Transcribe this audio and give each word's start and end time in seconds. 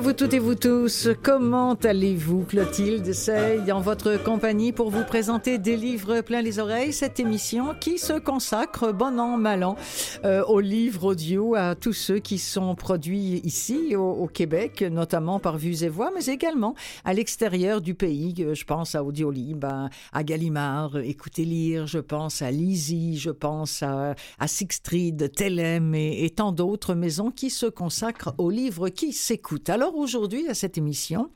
Vous 0.00 0.12
toutes 0.14 0.32
et 0.32 0.38
vous 0.38 0.54
tous. 0.54 1.08
Comment 1.22 1.74
allez-vous, 1.74 2.44
Clotilde 2.44 3.12
Sey, 3.12 3.70
en 3.70 3.80
votre 3.80 4.22
compagnie 4.22 4.72
pour 4.72 4.88
vous 4.88 5.04
présenter 5.04 5.58
des 5.58 5.76
livres 5.76 6.22
plein 6.22 6.40
les 6.40 6.58
oreilles, 6.58 6.94
cette 6.94 7.20
émission 7.20 7.74
qui 7.78 7.98
se 7.98 8.14
consacre, 8.14 8.92
bon 8.92 9.20
an, 9.20 9.36
mal 9.36 9.62
an, 9.62 9.76
euh, 10.24 10.42
aux 10.44 10.60
livres 10.60 11.10
audio, 11.10 11.54
à 11.54 11.74
tous 11.74 11.92
ceux 11.92 12.18
qui 12.18 12.38
sont 12.38 12.74
produits 12.74 13.42
ici, 13.44 13.94
au, 13.94 14.26
Québec, 14.26 14.82
notamment 14.82 15.38
par 15.38 15.58
Vues 15.58 15.82
et 15.82 15.88
Voix, 15.88 16.10
mais 16.14 16.24
également 16.26 16.74
à 17.04 17.12
l'extérieur 17.12 17.82
du 17.82 17.94
pays. 17.94 18.34
Je 18.54 18.64
pense 18.64 18.94
à 18.94 19.04
Audiolib, 19.04 19.64
à, 20.12 20.24
Gallimard, 20.24 20.96
Écoutez 20.96 21.44
lire, 21.44 21.86
je 21.86 21.98
pense 21.98 22.40
à 22.40 22.50
Lizzie, 22.50 23.18
je 23.18 23.30
pense 23.30 23.82
à, 23.82 24.14
à 24.38 24.46
Telem 24.46 25.94
et, 25.94 26.30
tant 26.30 26.52
d'autres 26.52 26.94
maisons 26.94 27.30
qui 27.30 27.50
se 27.50 27.66
consacrent 27.66 28.34
aux 28.38 28.50
livres 28.50 28.88
qui 28.88 29.12
s'écoutent. 29.12 29.68
Aujourd'hui, 29.96 30.48
à 30.48 30.54
cette 30.54 30.78
émission, 30.78 31.30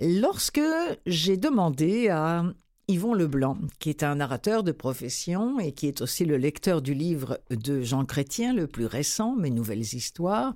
lorsque 0.00 0.60
j'ai 1.06 1.36
demandé 1.36 2.08
à 2.08 2.44
Yvon 2.88 3.12
Leblanc, 3.12 3.58
qui 3.78 3.90
est 3.90 4.02
un 4.02 4.14
narrateur 4.14 4.62
de 4.62 4.72
profession 4.72 5.60
et 5.60 5.72
qui 5.72 5.86
est 5.86 6.00
aussi 6.00 6.24
le 6.24 6.38
lecteur 6.38 6.80
du 6.80 6.94
livre 6.94 7.38
de 7.50 7.82
Jean 7.82 8.06
Chrétien, 8.06 8.54
le 8.54 8.66
plus 8.66 8.86
récent, 8.86 9.36
Mes 9.36 9.50
nouvelles 9.50 9.80
histoires, 9.80 10.54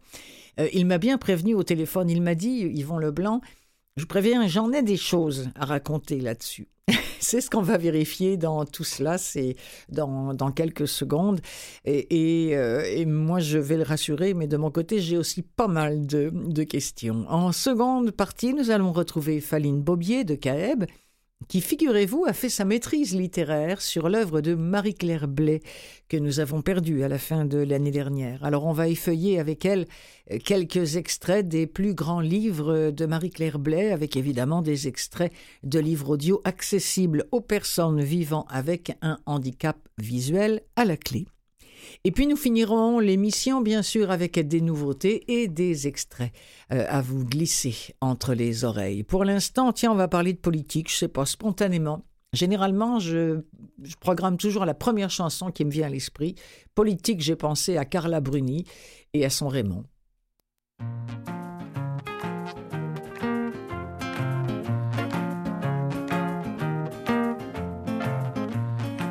euh, 0.58 0.68
il 0.72 0.86
m'a 0.86 0.98
bien 0.98 1.18
prévenu 1.18 1.54
au 1.54 1.62
téléphone. 1.62 2.08
Il 2.08 2.22
m'a 2.22 2.34
dit, 2.34 2.60
Yvon 2.60 2.98
Leblanc, 2.98 3.42
je 3.96 4.04
préviens, 4.04 4.46
j'en 4.46 4.72
ai 4.72 4.82
des 4.82 4.96
choses 4.96 5.50
à 5.54 5.66
raconter 5.66 6.20
là-dessus. 6.20 6.68
c'est 7.20 7.40
ce 7.40 7.50
qu'on 7.50 7.62
va 7.62 7.78
vérifier 7.78 8.36
dans 8.36 8.64
tout 8.64 8.84
cela, 8.84 9.18
c'est 9.18 9.56
dans, 9.88 10.34
quelques 10.54 10.88
secondes. 10.88 11.40
Euh, 11.86 12.02
et, 12.10 13.06
moi, 13.06 13.40
je 13.40 13.58
vais 13.58 13.76
le 13.76 13.82
rassurer, 13.82 14.34
mais 14.34 14.46
de 14.46 14.56
mon 14.56 14.70
côté, 14.70 15.00
j'ai 15.00 15.16
aussi 15.16 15.42
pas 15.42 15.68
mal 15.68 16.06
de, 16.06 16.30
de 16.32 16.62
questions. 16.64 17.24
En 17.28 17.52
seconde 17.52 18.10
partie, 18.10 18.54
nous 18.54 18.70
allons 18.70 18.92
retrouver 18.92 19.40
Faline 19.40 19.82
Bobier 19.82 20.24
de 20.24 20.34
Caeb 20.34 20.84
qui, 21.48 21.60
figurez-vous, 21.60 22.24
a 22.26 22.32
fait 22.32 22.48
sa 22.48 22.64
maîtrise 22.64 23.14
littéraire 23.14 23.80
sur 23.80 24.08
l'œuvre 24.08 24.40
de 24.40 24.54
Marie-Claire 24.54 25.28
Blais, 25.28 25.60
que 26.08 26.16
nous 26.16 26.40
avons 26.40 26.62
perdue 26.62 27.02
à 27.02 27.08
la 27.08 27.18
fin 27.18 27.44
de 27.44 27.58
l'année 27.58 27.90
dernière. 27.90 28.44
Alors 28.44 28.66
on 28.66 28.72
va 28.72 28.88
effeuiller 28.88 29.38
avec 29.38 29.64
elle 29.64 29.86
euh, 30.30 30.38
quelques 30.44 30.96
extraits 30.96 31.46
des 31.46 31.66
plus 31.66 31.94
grands 31.94 32.20
livres 32.20 32.90
de 32.90 33.06
Marie-Claire 33.06 33.58
Blais, 33.58 33.92
avec 33.92 34.16
évidemment 34.16 34.62
des 34.62 34.88
extraits 34.88 35.32
de 35.62 35.78
livres 35.78 36.10
audio 36.10 36.40
accessibles 36.44 37.26
aux 37.32 37.40
personnes 37.40 38.02
vivant 38.02 38.46
avec 38.48 38.92
un 39.02 39.18
handicap 39.26 39.76
visuel 39.98 40.62
à 40.76 40.84
la 40.84 40.96
clé. 40.96 41.26
Et 42.04 42.10
puis 42.10 42.26
nous 42.26 42.36
finirons 42.36 42.98
l'émission 42.98 43.60
bien 43.60 43.82
sûr 43.82 44.10
avec 44.10 44.38
des 44.38 44.60
nouveautés 44.60 45.24
et 45.32 45.48
des 45.48 45.86
extraits 45.86 46.32
euh, 46.72 46.84
à 46.88 47.00
vous 47.00 47.24
glisser 47.24 47.94
entre 48.00 48.34
les 48.34 48.64
oreilles. 48.64 49.02
Pour 49.02 49.24
l'instant, 49.24 49.72
tiens, 49.72 49.92
on 49.92 49.96
va 49.96 50.08
parler 50.08 50.32
de 50.32 50.38
politique, 50.38 50.90
je 50.90 50.96
sais 50.96 51.08
pas, 51.08 51.26
spontanément. 51.26 52.04
Généralement, 52.32 52.98
je, 52.98 53.42
je, 53.82 53.94
programme 53.96 54.38
toujours 54.38 54.64
la 54.64 54.72
première 54.72 55.10
chanson 55.10 55.50
qui 55.50 55.66
me 55.66 55.70
vient 55.70 55.86
à 55.86 55.90
l'esprit. 55.90 56.34
Politique, 56.74 57.20
j'ai 57.20 57.36
pensé 57.36 57.76
à 57.76 57.84
Carla 57.84 58.20
Bruni 58.20 58.64
et 59.12 59.26
à 59.26 59.30
son 59.30 59.48
Raymond. 59.48 59.84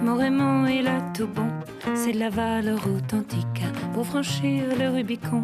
Mon 0.02 0.18
Raymond, 0.18 0.66
il 0.66 0.88
a 0.88 1.00
tout 1.14 1.28
bon 1.28 1.48
c'est 1.96 2.14
la 2.14 2.30
valeur 2.30 2.80
authentique. 2.88 3.64
Pour 3.94 4.06
franchir 4.06 4.64
le 4.78 4.90
Rubicon, 4.90 5.44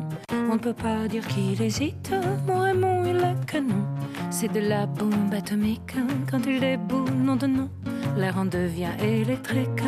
on 0.49 0.53
ne 0.53 0.59
peut 0.59 0.73
pas 0.73 1.07
dire 1.07 1.25
qu'il 1.27 1.61
hésite. 1.61 2.11
Mon 2.47 2.59
Raymond, 2.59 3.03
il 3.05 3.17
a 3.23 3.33
canon. 3.45 3.85
C'est 4.29 4.51
de 4.51 4.59
la 4.59 4.85
bombe 4.85 5.33
atomique. 5.33 5.95
Quand 6.29 6.45
il 6.45 6.59
déboule, 6.59 7.11
non 7.11 7.35
de 7.35 7.47
nom, 7.47 7.69
l'air 8.17 8.37
en 8.37 8.45
devient 8.45 8.95
électrique. 9.01 9.83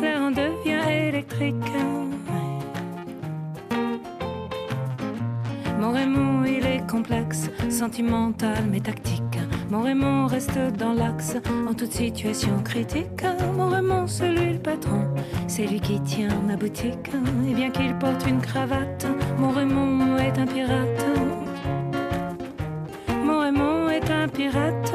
L'air 0.00 0.20
en 0.20 0.30
devient 0.30 0.90
électrique. 1.08 1.54
Mon 5.80 5.90
Raymond, 5.90 6.44
il 6.44 6.64
est 6.64 6.88
complexe, 6.88 7.50
sentimental 7.68 8.64
mais 8.70 8.80
tactique. 8.80 9.22
Mon 9.70 9.82
Raymond 9.82 10.26
reste 10.26 10.58
dans 10.78 10.92
l'axe 10.92 11.36
en 11.68 11.74
toute 11.74 11.92
situation 11.92 12.62
critique. 12.62 13.24
Raymond, 13.82 14.06
c'est 14.06 14.28
lui 14.28 14.52
le 14.52 14.58
patron, 14.60 15.08
c'est 15.48 15.66
lui 15.66 15.80
qui 15.80 16.00
tient 16.00 16.28
ma 16.46 16.54
boutique. 16.54 17.10
Et 17.48 17.54
bien 17.54 17.70
qu'il 17.70 17.96
porte 17.98 18.24
une 18.28 18.40
cravate, 18.40 19.06
mon 19.38 19.50
Raymond 19.50 20.18
est 20.18 20.38
un 20.38 20.46
pirate. 20.46 21.04
Mon 23.24 23.40
Raymond 23.40 23.88
est 23.90 24.08
un 24.10 24.28
pirate, 24.28 24.92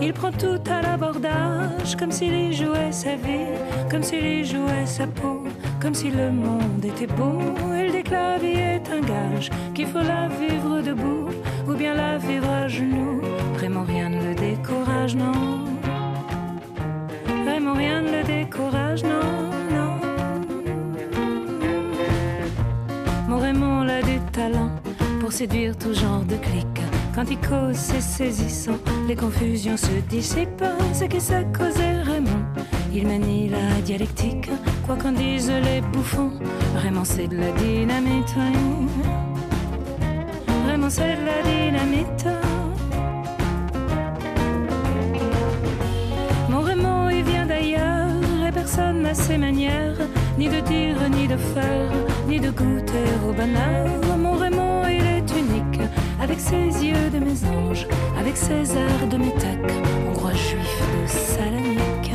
Il 0.00 0.12
prend 0.12 0.30
tout 0.30 0.60
à 0.70 0.80
l'abordage, 0.80 1.96
comme 1.98 2.12
s'il 2.12 2.32
y 2.32 2.52
jouait 2.52 2.92
sa 2.92 3.16
vie, 3.16 3.58
comme 3.90 4.04
s'il 4.04 4.24
y 4.24 4.44
jouait 4.44 4.86
sa 4.86 5.08
peau, 5.08 5.42
comme 5.82 5.92
si 5.92 6.10
le 6.10 6.30
monde 6.30 6.84
était 6.84 7.08
beau. 7.08 7.40
Il 7.74 7.88
la 8.10 8.38
vie 8.38 8.58
est 8.58 8.88
un 8.90 9.00
gage, 9.00 9.50
qu'il 9.74 9.86
faut 9.86 9.98
la 9.98 10.28
vivre 10.28 10.80
debout, 10.80 11.28
ou 11.68 11.74
bien 11.74 11.94
la 11.94 12.16
vivre 12.16 12.48
à 12.48 12.68
genoux. 12.68 13.20
Vraiment 13.54 13.82
rien 13.82 14.08
ne 14.08 14.27
décourage, 14.68 15.16
non. 15.16 15.64
Vraiment 17.44 17.72
rien 17.72 18.02
ne 18.02 18.10
le 18.18 18.22
décourage, 18.24 19.02
non, 19.02 19.50
non. 19.70 19.98
Mon 23.28 23.38
Raymond 23.38 23.88
a 23.88 24.02
du 24.02 24.20
talent 24.32 24.70
pour 25.20 25.32
séduire 25.32 25.76
tout 25.76 25.94
genre 25.94 26.24
de 26.24 26.36
clics 26.36 26.82
quand 27.14 27.24
il 27.30 27.38
cause, 27.38 27.74
c'est 27.74 28.00
saisissant. 28.00 28.78
Les 29.08 29.16
confusions 29.16 29.76
se 29.76 29.90
dissipent. 30.08 30.64
C'est 30.92 31.08
que 31.08 31.18
ça 31.18 31.42
causait 31.44 32.02
Raymond. 32.02 32.44
Il 32.94 33.08
manie 33.08 33.48
la 33.48 33.80
dialectique. 33.84 34.48
Quoi 34.86 34.96
qu'en 34.96 35.12
disent 35.12 35.50
les 35.50 35.80
bouffons, 35.80 36.30
Raymond 36.76 37.04
c'est 37.04 37.26
de 37.26 37.36
la 37.36 37.50
dynamite. 37.52 38.34
Raymond 40.68 40.90
c'est 40.90 41.16
de 41.16 41.24
la 41.26 41.42
dynamite. 41.42 42.37
Ni 50.38 50.48
de 50.48 50.60
dire, 50.60 51.10
ni 51.10 51.28
de 51.28 51.36
faire, 51.36 51.92
ni 52.26 52.40
de 52.40 52.50
goûter 52.50 53.08
au 53.28 53.32
bonheur. 53.32 53.86
Mon 54.16 54.32
Raymond 54.32 54.86
il 54.86 55.04
est 55.04 55.30
unique 55.38 55.80
avec 56.20 56.40
ses 56.40 56.84
yeux 56.84 57.10
de 57.12 57.18
mes 57.18 57.44
anges, 57.44 57.86
avec 58.18 58.36
ses 58.36 58.76
airs 58.76 59.06
de 59.10 59.16
métèque, 59.18 59.72
hongrois 60.08 60.32
juif 60.32 60.82
de 60.94 61.06
Salonique. 61.06 62.12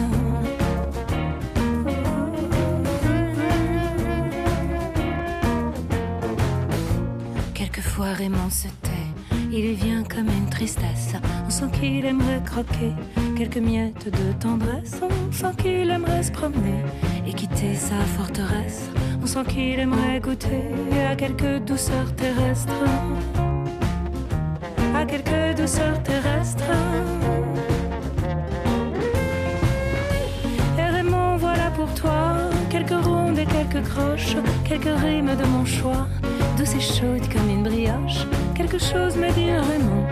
Quelquefois 7.53 8.13
Raymond 8.13 8.49
se 8.49 8.67
tait, 8.81 8.89
il 9.51 9.73
vient 9.73 10.03
comme 10.03 10.27
une 10.27 10.49
tristesse. 10.49 11.13
On 11.45 11.49
sent 11.51 11.65
qu'il 11.73 12.05
aimerait 12.05 12.41
croquer 12.43 12.93
quelques 13.35 13.57
miettes 13.57 14.05
de 14.05 14.33
tendresse. 14.39 15.01
On 15.01 15.31
sent 15.31 15.55
qu'il 15.57 15.89
aimerait 15.89 16.23
se 16.23 16.31
promener 16.31 16.79
et 17.27 17.33
quitter 17.33 17.75
sa 17.75 17.99
forteresse. 18.17 18.89
On 19.21 19.25
sent 19.25 19.43
qu'il 19.49 19.79
aimerait 19.79 20.19
goûter 20.19 20.63
à 21.09 21.15
quelques 21.15 21.63
douceurs 21.65 22.13
terrestres 22.15 22.83
quelques 25.05 25.57
douceurs 25.57 26.01
terrestres. 26.03 26.63
Et 30.77 30.89
Raymond, 30.95 31.37
voilà 31.37 31.69
pour 31.71 31.93
toi 31.93 32.35
quelques 32.69 33.05
rondes 33.05 33.37
et 33.37 33.45
quelques 33.45 33.83
croches, 33.89 34.35
quelques 34.65 34.97
rimes 35.01 35.35
de 35.35 35.45
mon 35.45 35.65
choix, 35.65 36.07
douce 36.57 36.75
et 36.75 36.79
chaude 36.79 37.27
comme 37.31 37.49
une 37.49 37.63
brioche. 37.63 38.25
Quelque 38.55 38.79
chose 38.79 39.17
me 39.17 39.31
dit 39.33 39.51
Raymond 39.51 40.02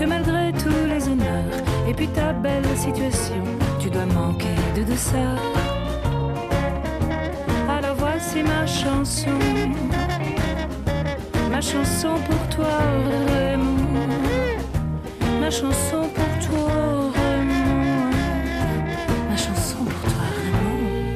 que 0.00 0.06
malgré 0.06 0.50
tous 0.52 0.86
les 0.88 1.08
honneurs 1.08 1.60
et 1.86 1.92
puis 1.92 2.08
ta 2.08 2.32
belle 2.32 2.64
situation, 2.74 3.44
tu 3.78 3.90
dois 3.90 4.06
manquer 4.06 4.56
de 4.74 4.82
douceur. 4.82 5.38
Alors 7.68 7.96
voici 7.96 8.42
ma 8.42 8.66
chanson, 8.66 9.38
ma 11.50 11.60
chanson 11.60 12.14
pour 12.26 12.48
toi, 12.48 12.78
Raymond, 13.28 14.08
ma 15.38 15.50
chanson 15.50 16.08
pour 16.16 16.32
toi, 16.46 17.12
Raymond, 17.14 18.10
ma 19.28 19.36
chanson 19.36 19.84
pour 19.84 20.02
toi, 20.12 20.24
Raymond. 20.44 21.10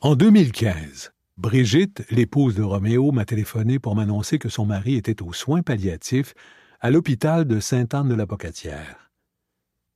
En 0.00 0.14
2015, 0.14 1.10
Brigitte, 1.38 2.04
l'épouse 2.10 2.56
de 2.56 2.64
Roméo, 2.64 3.12
m'a 3.12 3.24
téléphoné 3.24 3.78
pour 3.78 3.94
m'annoncer 3.94 4.40
que 4.40 4.48
son 4.48 4.66
mari 4.66 4.96
était 4.96 5.22
aux 5.22 5.32
soins 5.32 5.62
palliatifs 5.62 6.34
à 6.80 6.90
l'hôpital 6.90 7.44
de 7.44 7.60
Sainte-Anne-de-la-Pocatière. 7.60 9.12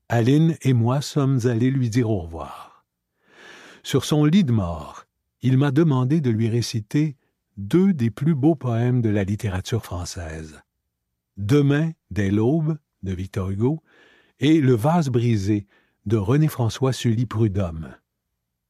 Aline 0.09 0.57
et 0.63 0.73
moi 0.73 1.01
sommes 1.01 1.41
allés 1.47 1.73
lui 1.73 1.91
dire 1.91 2.11
au 2.11 2.21
revoir. 2.21 2.87
Sur 3.83 4.05
son 4.05 4.25
lit 4.25 4.45
de 4.45 4.53
mort, 4.53 5.07
il 5.41 5.59
m'a 5.59 5.73
demandé 5.73 6.21
de 6.21 6.31
lui 6.31 6.49
réciter 6.49 7.17
deux 7.57 7.93
des 7.93 8.13
plus 8.13 8.37
beaux 8.37 8.55
poèmes 8.55 9.03
de 9.03 9.11
la 9.11 9.25
littérature 9.25 9.83
française. 9.83 10.61
Demain, 11.39 11.91
dès 12.13 12.31
l'aube, 12.31 12.79
de 13.03 13.13
Victor 13.13 13.51
Hugo, 13.51 13.83
et 14.39 14.61
Le 14.61 14.75
vase 14.75 15.09
brisé, 15.09 15.67
de 16.07 16.17
René-François 16.17 16.93
Sully 16.93 17.27
Prudhomme. 17.27 17.97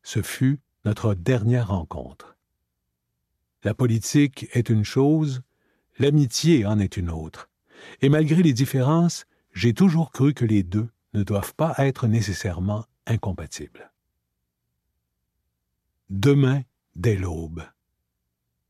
Ce 0.02 0.22
fut 0.22 0.60
notre 0.86 1.12
dernière 1.14 1.68
rencontre. 1.68 2.32
La 3.64 3.74
politique 3.74 4.48
est 4.52 4.70
une 4.70 4.84
chose, 4.84 5.42
l'amitié 5.98 6.66
en 6.66 6.78
est 6.78 6.96
une 6.96 7.10
autre, 7.10 7.48
et 8.00 8.08
malgré 8.08 8.42
les 8.42 8.52
différences, 8.52 9.24
j'ai 9.52 9.72
toujours 9.72 10.10
cru 10.10 10.34
que 10.34 10.44
les 10.44 10.62
deux 10.62 10.88
ne 11.14 11.22
doivent 11.22 11.54
pas 11.54 11.74
être 11.78 12.08
nécessairement 12.08 12.86
incompatibles. 13.06 13.92
Demain, 16.10 16.62
dès 16.96 17.16
l'aube. 17.16 17.62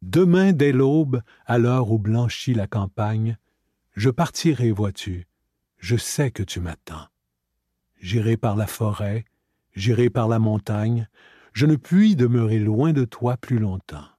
Demain, 0.02 0.52
dès 0.52 0.72
l'aube, 0.72 1.22
à 1.46 1.58
l'heure 1.58 1.90
où 1.90 1.98
blanchit 1.98 2.54
la 2.54 2.66
campagne, 2.66 3.38
je 3.94 4.10
partirai, 4.10 4.72
vois-tu, 4.72 5.26
je 5.78 5.96
sais 5.96 6.30
que 6.30 6.42
tu 6.42 6.60
m'attends. 6.60 7.06
J'irai 8.00 8.36
par 8.36 8.56
la 8.56 8.66
forêt, 8.66 9.24
j'irai 9.74 10.10
par 10.10 10.28
la 10.28 10.38
montagne, 10.38 11.08
je 11.52 11.66
ne 11.66 11.76
puis 11.76 12.16
demeurer 12.16 12.58
loin 12.58 12.92
de 12.92 13.04
toi 13.04 13.36
plus 13.36 13.58
longtemps. 13.58 14.11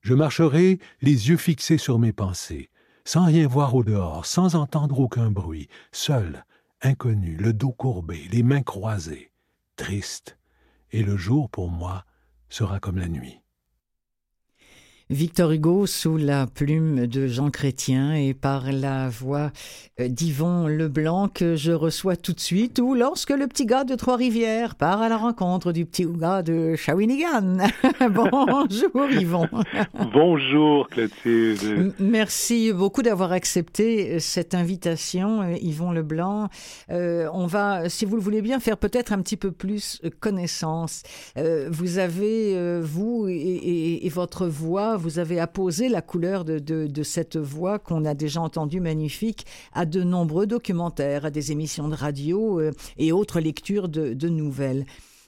Je 0.00 0.14
marcherai 0.14 0.78
les 1.02 1.28
yeux 1.28 1.36
fixés 1.36 1.78
sur 1.78 1.98
mes 1.98 2.12
pensées, 2.12 2.70
sans 3.04 3.26
rien 3.26 3.46
voir 3.46 3.74
au 3.74 3.84
dehors, 3.84 4.26
sans 4.26 4.54
entendre 4.54 4.98
aucun 4.98 5.30
bruit, 5.30 5.68
seul, 5.92 6.44
inconnu, 6.82 7.36
le 7.36 7.52
dos 7.52 7.72
courbé, 7.72 8.28
les 8.30 8.42
mains 8.42 8.62
croisées, 8.62 9.32
triste, 9.76 10.38
et 10.90 11.02
le 11.02 11.16
jour 11.16 11.50
pour 11.50 11.70
moi 11.70 12.04
sera 12.48 12.80
comme 12.80 12.98
la 12.98 13.08
nuit. 13.08 13.40
Victor 15.10 15.50
Hugo 15.50 15.86
sous 15.86 16.16
la 16.16 16.46
plume 16.46 17.08
de 17.08 17.26
Jean 17.26 17.50
Chrétien 17.50 18.14
et 18.14 18.32
par 18.32 18.70
la 18.70 19.08
voix 19.08 19.50
euh, 19.98 20.06
d'Yvon 20.06 20.68
Leblanc 20.68 21.26
que 21.26 21.56
je 21.56 21.72
reçois 21.72 22.14
tout 22.14 22.32
de 22.32 22.38
suite 22.38 22.78
ou 22.78 22.94
lorsque 22.94 23.30
le 23.30 23.48
petit 23.48 23.66
gars 23.66 23.82
de 23.82 23.96
Trois-Rivières 23.96 24.76
part 24.76 25.02
à 25.02 25.08
la 25.08 25.16
rencontre 25.16 25.72
du 25.72 25.84
petit 25.84 26.06
gars 26.06 26.42
de 26.42 26.76
Shawinigan. 26.76 27.58
Bonjour 28.08 29.10
Yvon. 29.10 29.48
Bonjour 30.12 30.88
Clotilde. 30.88 31.92
Merci 31.98 32.72
beaucoup 32.72 33.02
d'avoir 33.02 33.32
accepté 33.32 34.12
euh, 34.12 34.18
cette 34.20 34.54
invitation 34.54 35.42
euh, 35.42 35.56
Yvon 35.60 35.90
Leblanc. 35.90 36.48
on 36.88 37.46
va, 37.48 37.88
si 37.88 38.04
vous 38.04 38.14
le 38.14 38.22
voulez 38.22 38.42
bien, 38.42 38.60
faire 38.60 38.76
peut-être 38.76 39.12
un 39.12 39.20
petit 39.22 39.36
peu 39.36 39.50
plus 39.50 40.00
connaissance. 40.20 41.02
vous 41.36 41.98
avez, 41.98 42.80
vous 42.80 43.26
et, 43.28 44.06
et 44.06 44.08
votre 44.08 44.46
voix, 44.46 44.99
vous 45.00 45.18
avez 45.18 45.40
apposé 45.40 45.88
la 45.88 46.02
couleur 46.02 46.44
de, 46.44 47.02
cette 47.02 47.36
voix 47.36 47.78
qu'on 47.78 48.04
a 48.04 48.14
déjà 48.14 48.40
entendue 48.40 48.80
magnifique 48.80 49.46
à 49.72 49.86
de 49.86 50.02
nombreux 50.02 50.46
documentaires, 50.46 51.24
à 51.24 51.30
des 51.30 51.50
émissions 51.50 51.88
de 51.88 51.94
radio 51.94 52.60
euh, 52.60 52.72
et 52.98 53.10
autres 53.10 53.40
lectures 53.40 53.88
de, 53.88 54.28
nouvelles. 54.28 54.84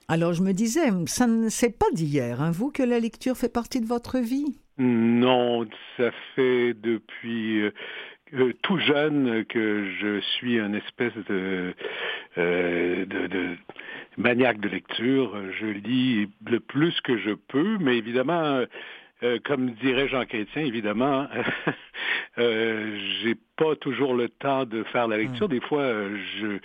Alors 0.09 0.35
je 0.35 0.43
me 0.43 0.53
disais, 0.53 0.91
ça 1.07 1.27
ne 1.27 1.49
c'est 1.49 1.77
pas 1.77 1.91
d'hier, 1.93 2.41
hein, 2.41 2.51
vous, 2.51 2.71
que 2.71 2.83
la 2.83 3.01
lecture 3.01 3.37
fait 3.37 3.53
partie 3.53 3.81
de 3.81 3.87
votre 3.87 4.19
vie? 4.19 4.55
Non, 4.79 5.67
ça 5.97 6.11
fait 6.37 6.75
depuis... 6.75 7.63
Euh, 7.63 7.73
euh, 8.35 8.55
tout 8.63 8.79
jeune 8.79 9.45
que 9.45 9.91
je 10.01 10.21
suis 10.21 10.59
un 10.59 10.73
espèce 10.73 11.13
de, 11.29 11.75
maniaque 14.17 14.59
de 14.59 14.71
lecture. 14.71 15.39
Je 15.61 15.67
lis 15.67 16.31
le 16.47 16.59
plus 16.59 16.99
que 17.03 17.19
je 17.19 17.33
peux, 17.33 17.77
mais 17.79 17.99
évidemment, 17.99 18.65
comme 19.45 19.73
dirait 19.75 20.09
Jean 20.09 20.25
Chrétien, 20.25 20.63
évidemment, 20.63 21.29
euh, 22.39 22.99
j'ai 23.23 23.37
pas 23.57 23.77
toujours 23.77 24.15
le 24.15 24.29
temps 24.29 24.65
de 24.65 24.83
faire 24.85 25.09
la 25.09 25.19
lecture. 25.19 25.47
Hmm. 25.47 25.53
Des 25.53 25.61
fois, 25.61 25.83
euh, 25.83 26.17
je 26.41 26.59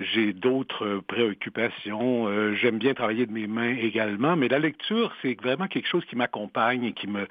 j'ai 0.00 0.32
d'autres 0.32 1.02
préoccupations. 1.06 2.26
Euh, 2.26 2.54
j'aime 2.54 2.78
bien 2.78 2.94
travailler 2.94 3.26
de 3.26 3.32
mes 3.32 3.46
mains 3.46 3.76
également, 3.76 4.36
mais 4.36 4.48
la 4.48 4.58
lecture, 4.58 5.12
c'est 5.20 5.38
vraiment 5.40 5.66
quelque 5.66 5.88
chose 5.88 6.04
qui 6.06 6.16
m'accompagne 6.16 6.84
et 6.84 6.92
qui 6.92 7.06
me 7.06 7.26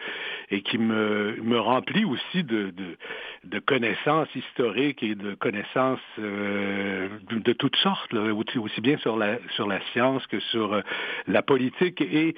et 0.52 0.62
qui 0.62 0.78
me, 0.78 1.38
me 1.42 1.60
remplit 1.60 2.06
aussi 2.06 2.44
de, 2.44 2.72
de, 2.72 2.98
de 3.46 3.60
connaissances 3.60 4.34
historiques 4.36 5.04
et 5.04 5.16
de 5.16 5.34
connaissances 5.34 6.00
euh, 6.20 7.08
de, 7.30 7.54
toutes 7.54 7.76
sortes, 7.78 8.14
aussi, 8.14 8.82
bien 8.82 8.98
sur 8.98 9.18
la 9.18 9.38
sur 9.56 9.68
la 9.68 9.80
science 9.92 10.26
que 10.28 10.40
sur 10.40 10.74
euh, 10.74 10.82
la 11.28 11.42
politique. 11.42 12.02
Et 12.02 12.36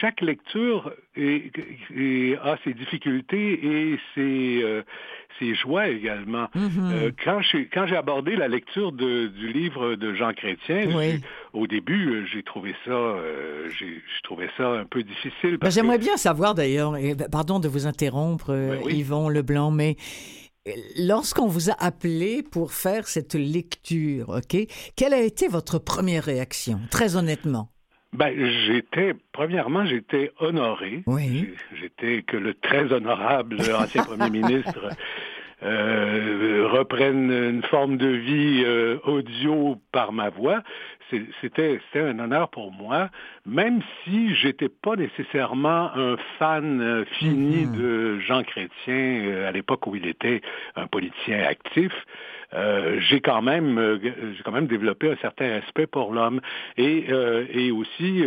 chaque 0.00 0.20
lecture 0.20 0.92
a 1.16 2.56
ses 2.64 2.74
difficultés 2.74 3.92
et 3.92 3.98
ses 4.14 4.82
ses 5.38 5.54
joies 5.54 5.88
également. 5.88 6.48
Mm-hmm. 6.56 7.12
quand 7.72 7.86
j'ai 7.86 7.96
abordé 7.96 8.36
la 8.36 8.48
lecture 8.48 8.92
de, 8.92 9.26
du 9.26 9.52
livre 9.52 9.94
de 9.94 10.14
Jean 10.14 10.32
Chrétien. 10.32 10.88
Au 11.52 11.66
début, 11.66 12.08
euh, 12.08 12.26
j'ai 12.32 12.42
trouvé 12.42 12.74
ça, 12.84 12.92
euh, 12.92 13.68
j'ai 13.78 14.02
trouvé 14.22 14.48
ça 14.56 14.68
un 14.68 14.84
peu 14.84 15.02
difficile. 15.02 15.58
Ben, 15.58 15.70
j'aimerais 15.70 15.98
bien 15.98 16.16
savoir 16.16 16.54
d'ailleurs, 16.54 16.92
ben, 16.92 17.16
pardon 17.30 17.58
de 17.58 17.68
vous 17.68 17.86
interrompre, 17.86 18.50
euh, 18.50 18.78
ben 18.82 18.90
Yvon 18.90 19.28
Leblanc, 19.28 19.70
mais 19.70 19.96
lorsqu'on 20.96 21.46
vous 21.46 21.70
a 21.70 21.74
appelé 21.78 22.42
pour 22.42 22.72
faire 22.72 23.06
cette 23.06 23.34
lecture, 23.34 24.30
ok, 24.30 24.66
quelle 24.96 25.12
a 25.12 25.20
été 25.20 25.48
votre 25.48 25.78
première 25.78 26.24
réaction, 26.24 26.80
très 26.90 27.16
honnêtement? 27.16 27.68
Ben, 28.12 28.34
j'étais, 28.66 29.14
premièrement, 29.32 29.86
j'étais 29.86 30.32
honoré. 30.38 31.02
Oui. 31.06 31.54
J'étais 31.80 32.22
que 32.22 32.36
le 32.36 32.54
très 32.54 32.92
honorable 32.92 33.56
ancien 33.74 34.04
premier 34.04 34.28
ministre 34.28 34.90
euh, 35.62 36.68
reprennent 36.70 37.30
une 37.30 37.62
forme 37.62 37.96
de 37.96 38.08
vie 38.08 38.64
euh, 38.66 38.98
audio 39.04 39.76
par 39.92 40.12
ma 40.12 40.28
voix. 40.28 40.62
C'était 41.40 41.80
un 41.94 42.18
honneur 42.18 42.48
pour 42.48 42.72
moi, 42.72 43.10
même 43.46 43.80
si 44.04 44.34
j'étais 44.34 44.68
pas 44.68 44.96
nécessairement 44.96 45.90
un 45.94 46.16
fan 46.38 46.80
euh, 46.80 47.04
fini 47.18 47.66
mm-hmm. 47.66 47.76
de 47.76 48.20
Jean 48.20 48.42
Chrétien 48.42 49.44
à 49.46 49.52
l'époque 49.52 49.86
où 49.86 49.96
il 49.96 50.06
était 50.06 50.40
un 50.76 50.86
politicien 50.86 51.44
actif. 51.44 51.92
j'ai 53.08 53.20
quand 53.20 53.40
même 53.40 53.98
j'ai 54.36 54.42
quand 54.44 54.52
même 54.52 54.66
développé 54.66 55.10
un 55.10 55.16
certain 55.16 55.48
respect 55.48 55.86
pour 55.86 56.12
l'homme 56.12 56.40
et 56.76 57.06
et 57.54 57.70
aussi 57.70 58.22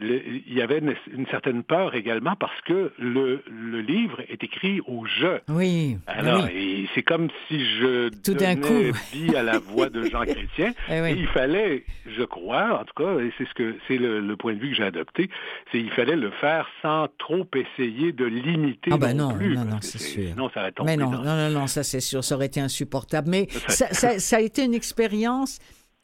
il 0.00 0.52
y 0.52 0.60
avait 0.60 0.78
une, 0.78 1.26
certaine 1.30 1.62
peur 1.62 1.94
également 1.94 2.34
parce 2.36 2.60
que 2.62 2.92
le, 2.98 3.42
le 3.48 3.80
livre 3.80 4.20
est 4.28 4.42
écrit 4.44 4.80
au 4.86 5.06
jeu. 5.06 5.40
Oui. 5.48 5.96
Alors, 6.06 6.46
c'est 6.94 7.02
comme 7.02 7.28
si 7.48 7.64
je 7.78 8.08
Tout 8.22 8.34
donnais 8.34 8.56
coup. 8.56 8.92
vie 9.12 9.34
à 9.34 9.42
la 9.42 9.58
voix 9.58 9.88
de 9.88 10.04
Jean 10.04 10.22
Chrétien. 10.26 10.72
Eh 10.90 11.10
il 11.12 11.26
fallait, 11.28 11.84
je 12.16 12.24
crois, 12.24 12.80
en 12.80 12.84
tout 12.84 12.94
cas, 12.96 13.18
et 13.20 13.32
c'est 13.38 13.46
ce 13.46 13.54
que 13.54 13.76
c'est 13.86 13.98
le, 13.98 14.36
point 14.36 14.54
de 14.54 14.58
vue 14.58 14.70
que 14.70 14.76
j'ai 14.76 14.84
adopté, 14.84 15.30
c'est 15.70 15.78
il 15.78 15.90
fallait 15.90 16.16
le 16.16 16.30
faire 16.30 16.66
sans 16.82 17.08
trop 17.18 17.46
essayer 17.54 18.12
de 18.12 18.24
limiter 18.24 18.90
ah 18.92 18.98
ben 18.98 19.14
non, 19.14 19.34
plus. 19.34 19.56
Non, 19.56 19.64
non, 19.64 19.78
c'est 19.80 19.98
sûr. 19.98 20.28
Sinon, 20.28 20.50
ça 20.50 20.68
Mais 20.84 20.96
non, 20.96 21.10
non, 21.10 21.22
non, 21.22 21.50
non, 21.50 21.66
ça 21.66 21.82
c'est 21.82 22.00
sûr, 22.00 22.22
ça 22.24 22.34
aurait 22.34 22.46
été 22.46 22.60
insupportable. 22.60 23.28
Mais 23.28 23.48
ça, 23.68 24.18
ça 24.18 24.36
a 24.36 24.40
été 24.40 24.64
une 24.64 24.74
expérience 24.74 25.58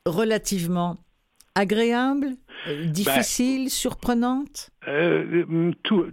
relativement 0.07 0.99
agréable, 1.55 2.31
euh, 2.69 2.85
difficile, 2.87 3.71
surprenante 3.71 4.73
euh, 4.89 5.73
tout, 5.85 6.07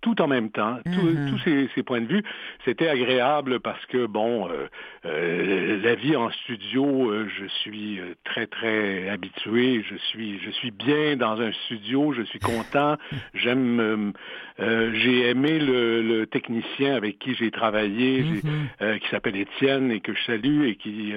tout, 0.00 0.22
en 0.22 0.26
même 0.26 0.50
temps, 0.50 0.78
uh-huh. 0.86 1.30
tous 1.30 1.38
ces, 1.40 1.68
ces, 1.74 1.82
points 1.82 2.00
de 2.00 2.06
vue, 2.06 2.22
c'était 2.64 2.88
agréable 2.88 3.60
parce 3.60 3.84
que 3.86 4.06
bon, 4.06 4.48
euh, 4.48 4.66
euh 5.04 5.82
la 5.82 5.94
vie 5.94 6.16
en 6.16 6.30
studio, 6.30 7.10
euh, 7.10 7.28
je 7.38 7.44
suis 7.46 8.00
très 8.24 8.46
très 8.46 9.10
habitué, 9.10 9.84
je 9.88 9.96
suis 9.96 10.38
je 10.40 10.50
suis 10.52 10.70
bien 10.70 11.16
dans 11.16 11.38
un 11.38 11.52
studio, 11.66 12.14
je 12.14 12.22
suis 12.22 12.38
content, 12.38 12.96
j'aime, 13.34 14.14
j'ai 14.58 15.28
aimé 15.28 15.58
le, 15.58 16.00
le, 16.00 16.26
technicien 16.26 16.94
avec 16.94 17.18
qui 17.18 17.34
j'ai 17.34 17.50
travaillé, 17.50 18.22
uh-huh. 18.22 19.00
qui 19.00 19.08
s'appelle 19.10 19.36
Étienne 19.36 19.90
et 19.90 20.00
que 20.00 20.14
je 20.14 20.24
salue 20.24 20.64
et 20.64 20.76
qui 20.76 21.12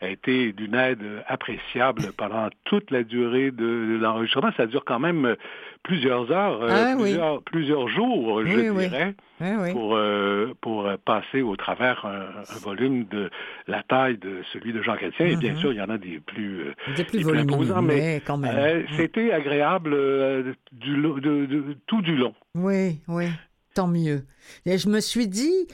a 0.00 0.08
été 0.08 0.52
d'une 0.52 0.74
aide 0.74 1.04
appréciable 1.26 2.12
pendant 2.16 2.48
toute 2.64 2.90
la 2.90 3.02
durée 3.02 3.50
de, 3.50 3.58
de 3.58 3.98
l'enregistrement. 4.00 4.25
Ça 4.56 4.66
dure 4.66 4.84
quand 4.84 4.98
même 4.98 5.36
plusieurs 5.82 6.30
heures 6.32 6.58
plusieurs, 6.58 6.62
euh, 6.62 6.84
Ah, 6.86 6.94
oui. 6.98 7.42
plusieurs, 7.44 7.88
jours, 7.88 8.42
je 8.44 8.48
Oui, 8.72 8.88
dirais, 8.88 9.14
oui. 9.40 9.72
pour, 9.72 9.96
euh, 9.96 10.54
pour 10.60 10.86
euh, 10.86 10.96
passer 11.04 11.42
au 11.42 11.56
travers 11.56 12.04
un, 12.06 12.44
un 12.54 12.58
volume 12.58 13.04
de 13.06 13.30
la 13.66 13.82
taille 13.82 14.18
de 14.18 14.42
celui 14.52 14.72
de 14.72 14.82
Jean 14.82 14.96
Chrétien. 14.96 15.26
Et 15.26 15.36
bien 15.36 15.52
Mhm. 15.52 15.58
sûr, 15.58 15.72
il 15.72 15.76
y 15.76 15.80
en 15.82 15.88
a 15.90 15.98
des 15.98 16.20
plus... 16.20 16.60
euh, 16.60 16.74
Des 16.96 17.04
plus 17.04 17.18
des 17.18 17.24
plus 17.24 17.24
volumineux, 17.24 17.54
imposants, 17.54 17.82
mais, 17.82 17.96
mais 17.96 18.20
quand 18.20 18.36
même. 18.38 18.56
euh, 18.58 18.82
Mm. 18.82 18.86
C'était 18.96 19.32
agréable 19.32 19.92
euh, 19.94 20.52
du, 20.72 20.96
lo- 20.96 21.20
de, 21.20 21.46
de- 21.46 21.76
tout 21.86 22.02
du 22.02 22.16
long. 22.16 22.34
Oui, 22.54 23.00
oui, 23.08 23.26
tant 23.74 23.86
mieux. 23.88 24.24
Et 24.64 24.78
je 24.78 24.88
me 24.88 25.00
suis 25.00 25.28
dit, 25.28 25.66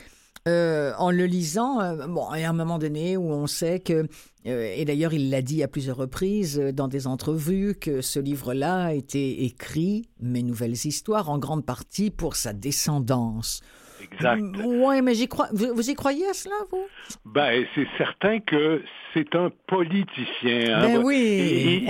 euh, 0.48 0.92
en 0.98 1.10
le 1.10 1.24
lisant, 1.24 1.80
euh, 1.80 2.06
bon, 2.08 2.26
il 2.34 2.40
y 2.40 2.44
a 2.44 2.50
un 2.50 2.54
moment 2.54 2.78
donné 2.78 3.16
où 3.16 3.30
on 3.30 3.46
sait 3.46 3.80
que, 3.80 3.92
euh, 3.92 4.06
et 4.44 4.84
d'ailleurs 4.84 5.14
il 5.14 5.30
l'a 5.30 5.42
dit 5.42 5.62
à 5.62 5.68
plusieurs 5.68 5.96
reprises 5.96 6.58
euh, 6.58 6.72
dans 6.72 6.88
des 6.88 7.06
entrevues, 7.06 7.74
que 7.74 8.00
ce 8.00 8.18
livre-là 8.18 8.86
a 8.86 8.92
été 8.92 9.44
écrit, 9.44 10.08
Mes 10.20 10.42
nouvelles 10.42 10.72
histoires, 10.72 11.30
en 11.30 11.38
grande 11.38 11.64
partie 11.64 12.10
pour 12.10 12.36
sa 12.36 12.52
descendance. 12.52 13.60
Exact. 14.02 14.42
Oui, 14.64 15.02
mais 15.02 15.14
j'y 15.14 15.28
crois. 15.28 15.48
Vous, 15.52 15.74
vous 15.74 15.90
y 15.90 15.94
croyez 15.94 16.26
à 16.28 16.32
cela, 16.32 16.54
vous? 16.70 16.86
Ben, 17.24 17.64
c'est 17.74 17.86
certain 17.98 18.40
que 18.40 18.82
c'est 19.14 19.34
un 19.34 19.50
politicien. 19.66 20.78
hein. 20.78 20.82
Ben 20.86 21.02
oui. 21.04 21.86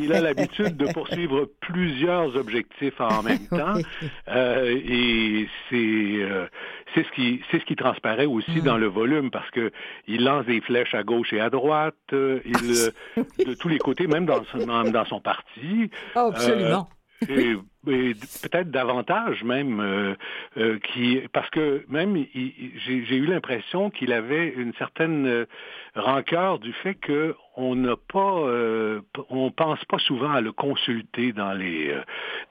il- 0.00 0.12
a 0.12 0.20
l'habitude 0.20 0.76
de 0.76 0.92
poursuivre 0.92 1.48
plusieurs 1.60 2.36
objectifs 2.36 3.00
en 3.00 3.22
même 3.22 3.46
temps. 3.50 3.74
Oui. 3.76 3.84
Euh, 4.28 4.76
et 4.76 5.48
c'est 5.70 6.22
euh, 6.22 6.46
c'est 6.94 7.04
ce 7.04 7.10
qui 7.12 7.40
c'est 7.50 7.58
ce 7.60 7.64
qui 7.64 7.76
transparaît 7.76 8.26
aussi 8.26 8.60
dans 8.62 8.76
le 8.78 8.86
volume 8.86 9.30
parce 9.30 9.50
que 9.50 9.70
il 10.06 10.24
lance 10.24 10.46
des 10.46 10.60
flèches 10.60 10.94
à 10.94 11.02
gauche 11.02 11.32
et 11.32 11.40
à 11.40 11.50
droite, 11.50 11.94
euh, 12.12 12.40
il 12.44 12.56
euh, 13.18 13.24
de 13.46 13.54
tous 13.54 13.68
les 13.68 13.78
côtés, 13.78 14.06
même 14.06 14.26
dans 14.26 14.44
son, 14.44 14.58
même 14.66 14.92
dans 14.92 15.04
son 15.06 15.20
parti. 15.20 15.90
Oh, 16.16 16.30
absolument. 16.32 16.88
Et, 17.28 17.56
et 17.88 18.14
peut-être 18.42 18.70
davantage 18.70 19.42
même, 19.42 19.80
euh, 19.80 20.14
euh, 20.56 20.78
qui, 20.78 21.20
parce 21.32 21.50
que 21.50 21.84
même 21.88 22.16
j'ai 22.34 23.16
eu 23.16 23.26
l'impression 23.26 23.90
qu'il 23.90 24.12
avait 24.12 24.48
une 24.48 24.72
certaine 24.74 25.26
euh, 25.26 25.44
rancœur 25.96 26.58
du 26.58 26.72
fait 26.72 26.94
que 26.94 27.34
on 27.56 27.74
n'a 27.74 27.96
pas, 27.96 28.44
on 29.30 29.50
pense 29.50 29.84
pas 29.86 29.98
souvent 29.98 30.30
à 30.30 30.40
le 30.40 30.52
consulter 30.52 31.32
dans 31.32 31.52
les 31.54 31.92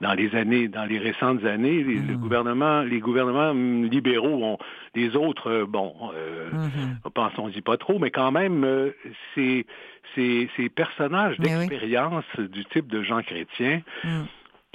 dans 0.02 0.12
les 0.12 0.34
années, 0.34 0.68
dans 0.68 0.84
les 0.84 0.98
récentes 0.98 1.46
années. 1.46 1.82
Les, 1.82 1.94
le 1.94 2.18
gouvernement, 2.18 2.82
les 2.82 3.00
gouvernements 3.00 3.52
hum, 3.52 3.86
libéraux 3.86 4.44
ont, 4.44 4.58
les 4.94 5.16
autres, 5.16 5.64
bon. 5.66 5.94
Mhm. 6.52 7.10
pensons-y 7.14 7.62
pas 7.62 7.78
trop, 7.78 7.98
mais 7.98 8.10
quand 8.10 8.32
même, 8.32 8.92
ces, 9.34 9.64
ces, 10.14 10.50
ces 10.58 10.68
personnages 10.68 11.36
oui. 11.38 11.48
d'expérience 11.48 12.26
du 12.36 12.66
type 12.66 12.88
de 12.88 13.02
Jean 13.02 13.22
Chrétien, 13.22 13.80
Mm. 14.04 14.24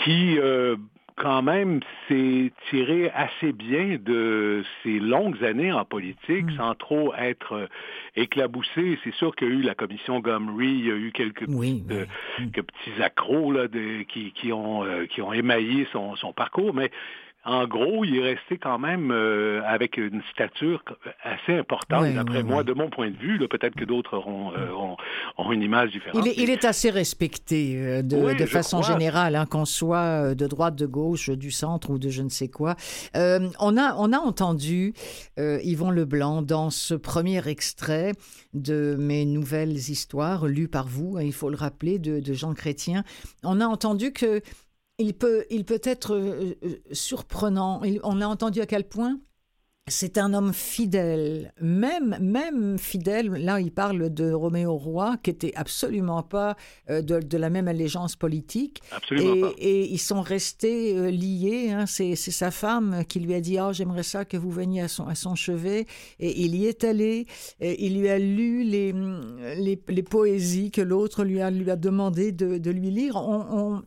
Qui 0.04 0.38
euh, 0.40 0.76
quand 1.16 1.44
même 1.44 1.80
s'est 2.08 2.52
tiré 2.72 3.12
assez 3.12 3.52
bien 3.54 3.98
de 4.04 4.64
ces 4.82 5.00
longues 5.00 5.44
années 5.44 5.72
en 5.72 5.86
politique 5.86 6.46
Mm. 6.48 6.58
sans 6.58 6.74
trop 6.76 7.14
être 7.14 7.54
euh, 7.54 7.68
éclaboussé. 8.16 8.98
C'est 9.04 9.14
sûr 9.14 9.36
qu'il 9.36 9.48
y 9.48 9.52
a 9.52 9.54
eu 9.54 9.62
la 9.62 9.76
commission 9.76 10.20
Gomery, 10.20 10.68
il 10.70 10.86
y 10.88 10.92
a 10.92 10.96
eu 10.96 11.12
quelques, 11.12 11.46
Oui, 11.48 11.84
petites, 11.88 11.92
euh, 11.92 12.06
oui. 12.40 12.50
Quelques 12.52 12.68
petits 12.68 13.02
accros 13.04 13.52
là, 13.52 13.68
de- 13.68 14.02
qui, 14.04 14.32
qui, 14.32 14.52
ont, 14.52 14.84
euh, 14.84 15.06
qui 15.06 15.22
ont 15.22 15.32
émaillé 15.34 15.88
son, 15.92 16.16
son 16.16 16.34
parcours, 16.34 16.74
mais 16.74 16.90
en 17.46 17.68
gros, 17.68 18.06
il 18.06 18.16
est 18.18 18.24
resté 18.36 18.58
quand 18.58 18.80
même 18.80 19.12
euh, 19.12 19.62
avec 19.66 19.98
une 19.98 20.22
stature 20.32 20.84
assez 21.24 21.58
importante, 21.58 22.04
Oui, 22.04 22.14
d'après 22.14 22.38
oui, 22.38 22.44
moi, 22.44 22.60
oui. 22.60 22.66
de 22.66 22.74
mon 22.74 22.90
point 22.90 23.10
de 23.12 23.18
vue. 23.18 23.38
Peut-être 23.50 23.76
que 23.76 23.86
d'autres 23.86 24.16
auront, 24.18 24.54
euh, 24.54 24.72
ont, 24.72 24.96
ont 25.38 25.52
une 25.52 25.62
image 25.62 25.92
différente. 25.92 26.24
Il 26.26 26.30
est, 26.32 26.38
il 26.38 26.50
est 26.50 26.64
assez 26.66 26.90
respecté 26.90 27.76
euh, 27.78 28.02
de, 28.02 28.38
de 28.38 28.46
façon 28.46 28.80
crois. 28.82 28.94
générale, 28.94 29.36
hein, 29.36 29.46
qu'on 29.46 29.66
soit 29.66 29.98
euh, 30.32 30.36
de 30.36 30.48
droite, 30.48 30.76
de 30.76 30.86
gauche, 30.86 31.30
du 31.30 31.52
centre 31.52 31.90
ou 31.90 32.00
de 32.00 32.10
je 32.10 32.22
ne 32.22 32.30
sais 32.30 32.48
quoi. 32.48 32.76
Euh, 33.18 33.50
on, 33.60 33.78
a, 33.78 33.96
on 33.98 34.14
a 34.14 34.18
entendu 34.20 34.94
euh, 35.38 35.60
Yvon 35.64 35.92
Leblanc 35.92 36.42
dans 36.42 36.70
ce 36.70 36.94
premier 36.94 37.46
extrait 37.48 38.14
de 38.54 38.96
mes 38.98 39.26
nouvelles 39.26 39.76
histoires 39.76 40.46
lues 40.48 40.68
par 40.68 40.88
vous, 40.88 41.18
hein, 41.18 41.24
il 41.24 41.34
faut 41.34 41.50
le 41.50 41.58
rappeler, 41.58 42.00
de, 42.00 42.20
de 42.20 42.34
Jean 42.34 42.54
Chrétien. 42.54 43.04
On 43.44 43.60
a 43.60 43.66
entendu 43.66 44.14
que 44.14 44.42
il 45.04 45.14
peut, 45.14 45.46
il 45.50 45.64
peut 45.66 45.82
être 45.84 46.16
euh, 46.16 46.54
euh, 46.64 46.76
surprenant. 46.92 47.84
Il- 47.84 48.00
on 48.04 48.22
a 48.22 48.28
entendu 48.28 48.62
à 48.62 48.66
quel 48.66 48.86
point? 48.88 49.20
C'est 49.90 50.18
un 50.18 50.34
homme 50.34 50.54
fidèle, 50.54 51.52
même 51.60 52.16
même 52.22 52.78
fidèle. 52.80 53.28
Là, 53.32 53.60
il 53.60 53.70
parle 53.74 54.14
de 54.14 54.32
Roméo 54.32 54.78
Roy, 54.78 55.18
qui 55.22 55.30
était 55.30 55.52
absolument 55.56 56.24
pas 56.24 56.56
euh, 56.90 57.02
de, 57.02 57.20
de 57.20 57.38
la 57.38 57.50
même 57.50 57.68
allégeance 57.68 58.16
politique, 58.16 58.82
Absolument 58.94 59.36
et, 59.36 59.42
pas. 59.42 59.52
et 59.58 59.92
ils 59.92 59.98
sont 60.00 60.22
restés 60.22 60.98
euh, 60.98 61.12
liés. 61.12 61.72
hein. 61.72 61.86
C'est 61.86 62.16
sa 62.16 62.50
femme 62.50 63.04
qui 63.10 63.20
lui 63.20 63.34
a 63.34 63.42
dit 63.42 63.58
"Ah, 63.58 63.74
j'aimerais 63.74 64.04
ça 64.04 64.24
que 64.24 64.38
vous 64.38 64.52
veniez 64.52 64.80
à 64.84 64.88
son 64.88 65.06
à 65.06 65.16
son 65.16 65.36
chevet." 65.36 65.86
Et 66.18 66.32
il 66.46 66.56
y 66.56 66.66
est 66.66 66.86
allé. 66.86 67.28
Et 67.60 67.86
il 67.86 68.00
lui 68.00 68.08
a 68.08 68.20
lu 68.20 68.64
les 68.64 68.94
les, 69.58 69.78
les 69.86 70.04
poésies 70.04 70.72
que 70.72 70.80
l'autre 70.82 71.26
lui 71.26 71.42
a 71.42 71.52
lui 71.52 71.70
a 71.70 71.76
demandé 71.76 72.32
de, 72.32 72.58
de 72.58 72.72
lui 72.72 72.90
lire. 72.90 73.18
On, 73.18 73.46
on 73.52 73.84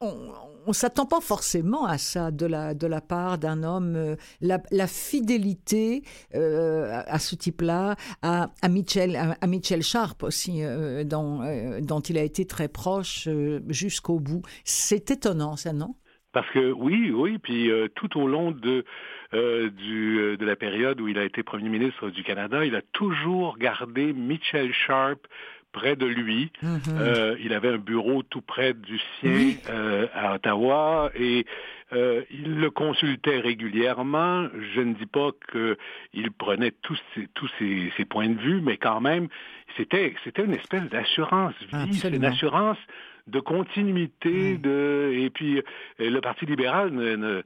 on, 0.00 0.32
on 0.66 0.72
s'attend 0.72 1.06
pas 1.06 1.20
forcément 1.20 1.86
à 1.86 1.98
ça 1.98 2.30
de 2.30 2.46
la, 2.46 2.74
de 2.74 2.86
la 2.86 3.00
part 3.00 3.38
d'un 3.38 3.62
homme. 3.62 3.94
euh, 3.96 4.16
La, 4.40 4.86
fidélité 4.86 6.02
euh, 6.34 7.02
à, 7.06 7.18
ce 7.18 7.34
type-là, 7.34 7.96
à, 8.22 8.50
à, 8.62 8.68
Mitchell, 8.68 9.16
à, 9.16 9.46
Mitchell 9.46 9.82
Sharp 9.82 10.22
aussi, 10.22 10.62
euh, 10.62 11.04
dont, 11.04 11.40
dont 11.82 12.00
il 12.00 12.18
a 12.18 12.22
été 12.22 12.46
très 12.46 12.68
proche 12.68 13.28
jusqu'au 13.68 14.18
bout. 14.20 14.42
C'est 14.64 15.10
étonnant, 15.10 15.56
ça, 15.56 15.72
non? 15.72 15.94
Parce 16.32 16.48
que 16.50 16.70
oui, 16.70 17.10
oui, 17.10 17.38
puis 17.38 17.68
tout 17.96 18.16
au 18.16 18.28
long 18.28 18.52
de, 18.52 18.84
du, 19.32 20.36
de 20.36 20.44
la 20.44 20.54
période 20.54 21.00
où 21.00 21.08
il 21.08 21.18
a 21.18 21.24
été 21.24 21.42
premier 21.42 21.68
ministre 21.68 22.08
du 22.10 22.22
Canada, 22.22 22.64
il 22.64 22.76
a 22.76 22.82
toujours 22.92 23.58
gardé 23.58 24.12
Mitchell 24.12 24.72
Sharp 24.72 25.26
près 25.72 25.96
de 25.96 26.06
lui. 26.06 26.50
Mhm. 26.62 26.80
Euh, 26.98 27.36
il 27.42 27.52
avait 27.52 27.68
un 27.68 27.78
bureau 27.78 28.22
tout 28.22 28.40
près 28.40 28.74
du 28.74 28.98
sien 29.20 29.32
Oui. 29.32 29.58
euh, 29.70 30.06
à 30.14 30.34
Ottawa 30.34 31.10
et 31.14 31.46
euh, 31.92 32.22
il 32.30 32.56
le 32.60 32.70
consultait 32.70 33.38
régulièrement. 33.40 34.48
Je 34.74 34.80
ne 34.80 34.94
dis 34.94 35.06
pas 35.06 35.30
qu'il 35.50 36.30
prenait 36.38 36.72
tous 36.82 36.98
ses, 37.14 37.28
tous 37.34 37.50
ses, 37.58 37.92
ses 37.96 38.04
points 38.04 38.28
de 38.28 38.40
vue, 38.40 38.60
mais 38.60 38.76
quand 38.76 39.00
même, 39.00 39.28
c'était 39.76 40.14
c'était 40.24 40.44
une 40.44 40.54
espèce 40.54 40.88
d'assurance 40.88 41.54
vie, 41.72 41.94
c'est 41.94 42.10
une 42.14 42.24
assurance 42.24 42.78
de 43.26 43.38
continuité, 43.40 44.54
Mm. 44.54 44.60
de 44.60 45.12
et 45.14 45.30
puis 45.30 45.62
le 45.98 46.20
Parti 46.20 46.46
libéral 46.46 46.90
ne, 46.90 47.16
ne, 47.16 47.42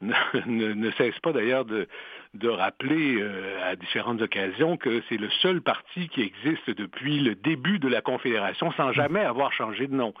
ne, 0.46 0.72
ne 0.72 0.90
cesse 0.92 1.18
pas 1.20 1.32
d'ailleurs 1.32 1.64
de, 1.64 1.88
de 2.34 2.48
rappeler 2.48 3.16
euh, 3.20 3.58
à 3.70 3.76
différentes 3.76 4.22
occasions 4.22 4.76
que 4.76 5.02
c'est 5.08 5.16
le 5.16 5.28
seul 5.42 5.60
parti 5.60 6.08
qui 6.08 6.22
existe 6.22 6.70
depuis 6.70 7.20
le 7.20 7.34
début 7.34 7.78
de 7.78 7.88
la 7.88 8.00
Confédération 8.00 8.70
sans 8.72 8.92
jamais 8.92 9.20
avoir 9.20 9.52
changé 9.52 9.86
de 9.86 9.94
nom. 9.94 10.14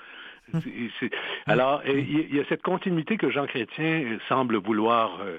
C'est- 1.00 1.10
alors, 1.46 1.82
euh, 1.86 1.92
il 1.92 2.10
y, 2.10 2.22
il 2.22 2.36
y 2.36 2.40
a 2.40 2.44
cette 2.48 2.62
continuité 2.62 3.18
que 3.18 3.30
Jean 3.30 3.46
Chrétien 3.46 4.18
semble 4.28 4.56
vouloir 4.56 5.20
euh, 5.20 5.38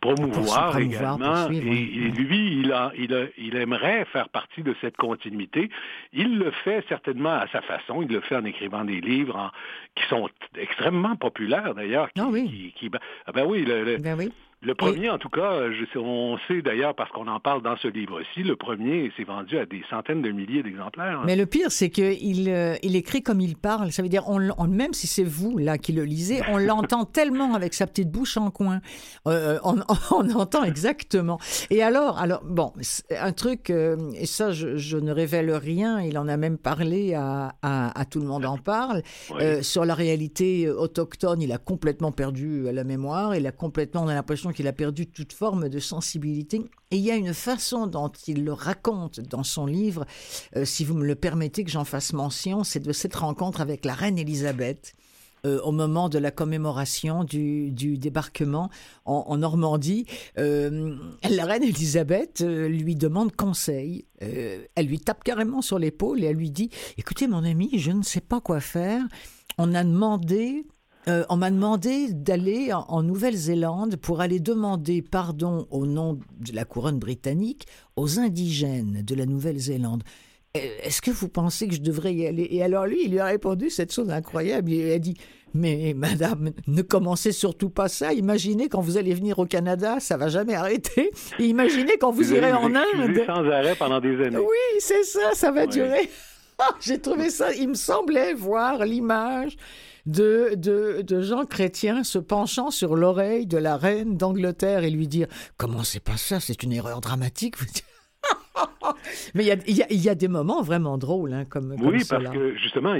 promouvoir, 0.00 0.70
promouvoir, 0.72 0.78
également. 0.78 1.50
et, 1.50 1.60
oui. 1.60 2.02
et 2.06 2.08
lui, 2.10 2.60
il, 2.60 2.72
a, 2.72 2.92
il, 2.96 3.14
a, 3.14 3.24
il 3.36 3.56
aimerait 3.56 4.04
faire 4.06 4.28
partie 4.30 4.62
de 4.62 4.74
cette 4.80 4.96
continuité. 4.96 5.68
Il 6.12 6.38
le 6.38 6.50
fait 6.64 6.84
certainement 6.88 7.34
à 7.34 7.46
sa 7.48 7.60
façon. 7.62 8.02
Il 8.02 8.08
le 8.08 8.20
fait 8.20 8.36
en 8.36 8.44
écrivant 8.44 8.84
des 8.84 9.00
livres 9.00 9.36
en- 9.36 9.50
qui 9.94 10.06
sont 10.08 10.28
extrêmement 10.56 11.16
populaires, 11.16 11.74
d'ailleurs. 11.74 12.10
qui- 12.12 12.20
Ah 12.20 12.28
oui. 12.30 12.72
qui- 12.76 12.88
qui- 12.88 12.96
ah 13.26 13.32
ben 13.32 13.44
oui, 13.46 13.64
le, 13.64 13.84
le- 13.84 13.98
Ben 13.98 14.16
oui. 14.18 14.32
Le 14.62 14.74
premier, 14.74 15.08
en 15.08 15.16
tout 15.16 15.30
cas, 15.30 15.70
je 15.70 15.84
sais- 15.90 15.98
on 15.98 16.36
sait 16.46 16.60
d'ailleurs, 16.60 16.94
parce 16.94 17.10
qu'on 17.12 17.26
en 17.28 17.40
parle 17.40 17.62
dans 17.62 17.76
ce 17.78 17.88
livre-ci, 17.88 18.42
le 18.42 18.56
premier 18.56 19.10
s'est 19.16 19.24
vendu 19.24 19.56
à 19.58 19.64
des 19.64 19.82
centaines 19.88 20.20
de 20.20 20.30
milliers 20.30 20.62
d'exemplaires. 20.62 21.22
Mais 21.24 21.34
le 21.34 21.46
pire, 21.46 21.72
c'est 21.72 21.88
qu'il 21.88 22.48
euh, 22.50 22.74
il 22.82 22.94
écrit 22.94 23.22
comme 23.22 23.40
il 23.40 23.56
parle. 23.56 23.90
Ça 23.90 24.02
veut 24.02 24.10
dire, 24.10 24.24
on, 24.28 24.38
l- 24.38 24.52
on- 24.58 24.66
même 24.66 24.92
si 24.92 25.06
c'est 25.06 25.24
vous 25.24 25.56
là 25.56 25.78
qui 25.78 25.92
le 25.92 26.04
lisez, 26.04 26.42
on 26.50 26.58
l'entend 26.58 27.04
tellement 27.06 27.54
avec 27.54 27.72
sa 27.72 27.86
petite 27.86 28.10
bouche 28.10 28.36
en 28.36 28.50
coin. 28.50 28.80
Euh, 29.26 29.58
on, 29.64 29.76
on 30.10 30.30
entend 30.34 30.62
exactement. 30.64 31.38
Et 31.70 31.82
alors, 31.82 32.18
alors 32.18 32.42
bon, 32.44 32.72
un 33.18 33.32
truc, 33.32 33.70
euh, 33.70 33.96
et 34.14 34.26
ça, 34.26 34.52
je, 34.52 34.76
je 34.76 34.98
ne 34.98 35.10
révèle 35.12 35.50
rien. 35.52 36.02
Il 36.02 36.18
en 36.18 36.28
a 36.28 36.36
même 36.36 36.58
parlé 36.58 37.14
à, 37.14 37.54
à, 37.62 37.98
à 37.98 38.04
tout 38.04 38.20
le 38.20 38.26
monde 38.26 38.44
en 38.44 38.58
parle. 38.58 39.02
Oui. 39.30 39.36
Euh, 39.40 39.62
sur 39.62 39.86
la 39.86 39.94
réalité 39.94 40.66
euh, 40.66 40.74
autochtone, 40.78 41.40
il 41.40 41.50
a 41.52 41.58
complètement 41.58 42.12
perdu 42.12 42.66
euh, 42.66 42.72
la 42.72 42.84
mémoire. 42.84 43.34
Il 43.34 43.46
a 43.46 43.52
complètement, 43.52 44.02
on 44.04 44.08
a 44.08 44.14
l'impression 44.14 44.49
qu'il 44.52 44.68
a 44.68 44.72
perdu 44.72 45.06
toute 45.06 45.32
forme 45.32 45.68
de 45.68 45.78
sensibilité. 45.78 46.62
Et 46.90 46.96
il 46.96 47.02
y 47.02 47.10
a 47.10 47.16
une 47.16 47.34
façon 47.34 47.86
dont 47.86 48.12
il 48.26 48.44
le 48.44 48.52
raconte 48.52 49.20
dans 49.20 49.44
son 49.44 49.66
livre, 49.66 50.06
euh, 50.56 50.64
si 50.64 50.84
vous 50.84 50.94
me 50.94 51.06
le 51.06 51.14
permettez 51.14 51.64
que 51.64 51.70
j'en 51.70 51.84
fasse 51.84 52.12
mention, 52.12 52.64
c'est 52.64 52.80
de 52.80 52.92
cette 52.92 53.14
rencontre 53.14 53.60
avec 53.60 53.84
la 53.84 53.94
reine 53.94 54.18
Élisabeth. 54.18 54.94
euh, 55.46 55.60
au 55.62 55.72
moment 55.72 56.08
de 56.08 56.18
la 56.18 56.30
commémoration 56.30 57.24
du, 57.24 57.70
débarquement 57.98 58.70
en, 59.04 59.36
Normandie, 59.38 60.06
euh, 60.38 60.94
la 61.28 61.44
reine 61.44 61.62
Élisabeth 61.62 62.42
euh, 62.42 62.68
lui 62.68 62.94
demande 62.94 63.34
conseil. 63.34 64.04
Elle 64.20 64.86
lui 64.86 65.00
tape 65.00 65.24
carrément 65.24 65.62
sur 65.62 65.78
l'épaule 65.78 66.22
et 66.22 66.26
elle 66.26 66.36
lui 66.36 66.50
dit 66.50 66.70
Écoutez, 66.98 67.26
mon 67.26 67.44
ami, 67.44 67.70
je 67.78 67.90
ne 67.90 68.02
sais 68.02 68.20
pas 68.20 68.40
quoi 68.40 68.60
faire. 68.60 69.02
on 69.56 69.74
a 69.74 69.82
demandé 69.82 70.66
euh, 71.08 71.24
on 71.30 71.36
m'a 71.36 71.50
demandé 71.50 72.12
d'aller 72.12 72.72
en, 72.72 73.02
Nouvelle-Zélande 73.02 73.96
pour 73.96 74.20
aller 74.20 74.38
demander 74.38 75.00
pardon 75.02 75.66
au 75.70 75.86
nom 75.86 76.18
de 76.38 76.54
la 76.54 76.64
couronne 76.64 76.98
britannique 76.98 77.66
aux 77.96 78.18
indigènes 78.18 79.02
de 79.02 79.14
la 79.14 79.24
Nouvelle-Zélande. 79.24 80.02
Euh, 80.56 80.60
est-ce 80.82 81.00
que 81.00 81.10
vous 81.10 81.28
pensez 81.28 81.68
que 81.68 81.74
je 81.74 81.80
devrais 81.80 82.12
y 82.12 82.26
aller? 82.26 82.46
Et 82.50 82.62
alors 82.62 82.86
lui, 82.86 83.04
il 83.04 83.12
lui 83.12 83.18
a 83.18 83.26
répondu 83.26 83.70
cette 83.70 83.94
chose 83.94 84.10
incroyable. 84.10 84.72
Il 84.72 84.92
a 84.92 84.98
dit 84.98 85.16
Mais 85.54 85.94
madame, 85.96 86.50
ne 86.66 86.82
commencez 86.82 87.32
surtout 87.32 87.70
pas 87.70 87.88
ça. 87.88 88.12
Imaginez 88.12 88.68
quand 88.68 88.82
vous 88.82 88.98
allez 88.98 89.14
venir 89.14 89.38
au 89.38 89.46
Canada, 89.46 90.00
ça 90.00 90.18
va 90.18 90.28
jamais 90.28 90.54
arrêter. 90.54 91.12
imaginez 91.38 91.96
quand 91.98 92.10
vous, 92.10 92.34
irez 92.34 92.52
en 92.52 92.74
Inde. 92.74 93.22
Sans 93.26 93.46
arrêt 93.46 93.74
pendant 93.74 94.00
des 94.00 94.20
années. 94.22 94.36
Oui, 94.36 94.80
c'est 94.80 95.04
ça, 95.04 95.32
ça 95.32 95.50
va 95.50 95.66
durer. 95.66 96.10
J'ai 96.80 97.00
trouvé 97.00 97.30
ça, 97.30 97.54
il 97.54 97.70
me 97.70 97.74
semblait 97.74 98.34
voir 98.34 98.84
l'image 98.84 99.56
de, 100.06 100.54
de, 100.56 101.02
de 101.02 101.22
gens 101.22 101.44
chrétiens 101.44 102.04
se 102.04 102.18
penchant 102.18 102.70
sur 102.70 102.96
l'oreille 102.96 103.46
de 103.46 103.58
la 103.58 103.76
reine 103.76 104.16
d'Angleterre 104.16 104.84
et 104.84 104.90
lui 104.90 105.08
dire 105.08 105.26
Comment 105.56 105.82
c'est 105.82 106.02
pas 106.02 106.16
ça 106.16 106.40
C'est 106.40 106.62
une 106.62 106.72
erreur 106.72 107.00
dramatique. 107.00 107.56
Mais 109.34 109.44
il 109.44 109.46
y 109.46 109.82
a, 109.82 109.86
y, 109.90 109.96
y 109.96 110.08
a, 110.08 110.14
des 110.14 110.28
moments 110.28 110.62
vraiment 110.62 110.98
drôles, 110.98 111.32
hein, 111.32 111.44
comme, 111.44 111.76
comme 111.76 111.88
Oui, 111.88 112.02
parce 112.08 112.28
que 112.28 112.56
justement, 112.56 112.94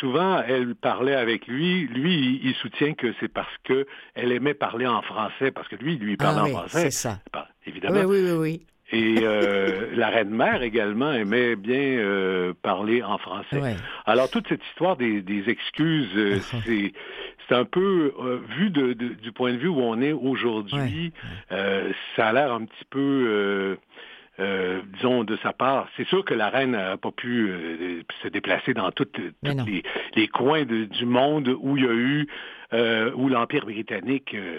souvent, 0.00 0.42
elle 0.42 0.74
parlait 0.74 1.14
avec 1.14 1.46
lui. 1.46 1.86
Lui, 1.86 2.40
il, 2.42 2.54
soutient 2.54 2.94
que 2.94 3.14
c'est 3.20 3.28
parce 3.28 3.54
que 3.64 3.86
elle 4.14 4.32
aimait 4.32 4.54
parler 4.54 4.86
en 4.86 5.02
français, 5.02 5.50
parce 5.50 5.68
que 5.68 5.76
lui, 5.76 5.96
lui, 5.96 6.12
il 6.12 6.16
parlait 6.16 6.38
ah, 6.38 6.42
en 6.42 6.46
oui, 6.46 6.52
français. 6.52 6.90
C'est 6.90 6.90
ça. 6.90 7.20
évidemment. 7.66 8.00
Oui, 8.00 8.04
oui, 8.04 8.30
oui. 8.30 8.38
oui. 8.38 8.66
Et 8.92 9.16
euh, 9.22 9.88
la 9.96 10.08
reine-mère 10.10 10.62
également 10.62 11.12
aimait 11.12 11.56
bien 11.56 11.76
euh, 11.98 12.52
parler 12.62 13.02
en 13.02 13.18
français. 13.18 13.58
Ouais. 13.60 13.76
Alors 14.04 14.30
toute 14.30 14.46
cette 14.48 14.64
histoire 14.70 14.96
des, 14.96 15.22
des 15.22 15.48
excuses, 15.48 16.10
euh, 16.16 16.36
c'est 16.64 16.92
c'est 17.48 17.54
un 17.54 17.64
peu 17.64 18.12
euh, 18.20 18.40
vu 18.56 18.70
de, 18.70 18.92
de, 18.92 19.08
du 19.08 19.30
point 19.32 19.52
de 19.52 19.58
vue 19.58 19.68
où 19.68 19.80
on 19.80 20.00
est 20.00 20.12
aujourd'hui, 20.12 21.12
euh, 21.52 21.92
ça 22.16 22.28
a 22.28 22.32
l'air 22.32 22.52
un 22.52 22.64
petit 22.64 22.84
peu 22.90 22.98
euh, 23.00 23.76
euh, 24.40 24.80
disons, 24.94 25.24
de 25.24 25.36
sa 25.42 25.52
part. 25.52 25.88
C'est 25.96 26.06
sûr 26.08 26.24
que 26.24 26.34
la 26.34 26.48
reine 26.50 26.72
n'a 26.72 26.96
pas 26.96 27.10
pu 27.12 27.48
euh, 27.48 28.02
se 28.22 28.28
déplacer 28.28 28.74
dans 28.74 28.90
toutes 28.90 29.16
les, 29.64 29.82
les 30.16 30.28
coins 30.28 30.64
de- 30.64 30.84
du 30.84 31.06
monde 31.06 31.56
où 31.60 31.76
il 31.76 31.84
y 31.84 31.88
a 31.88 31.92
eu, 31.92 32.26
euh, 32.72 33.10
où 33.14 33.28
l'Empire 33.28 33.64
britannique... 33.64 34.34
euh, 34.34 34.58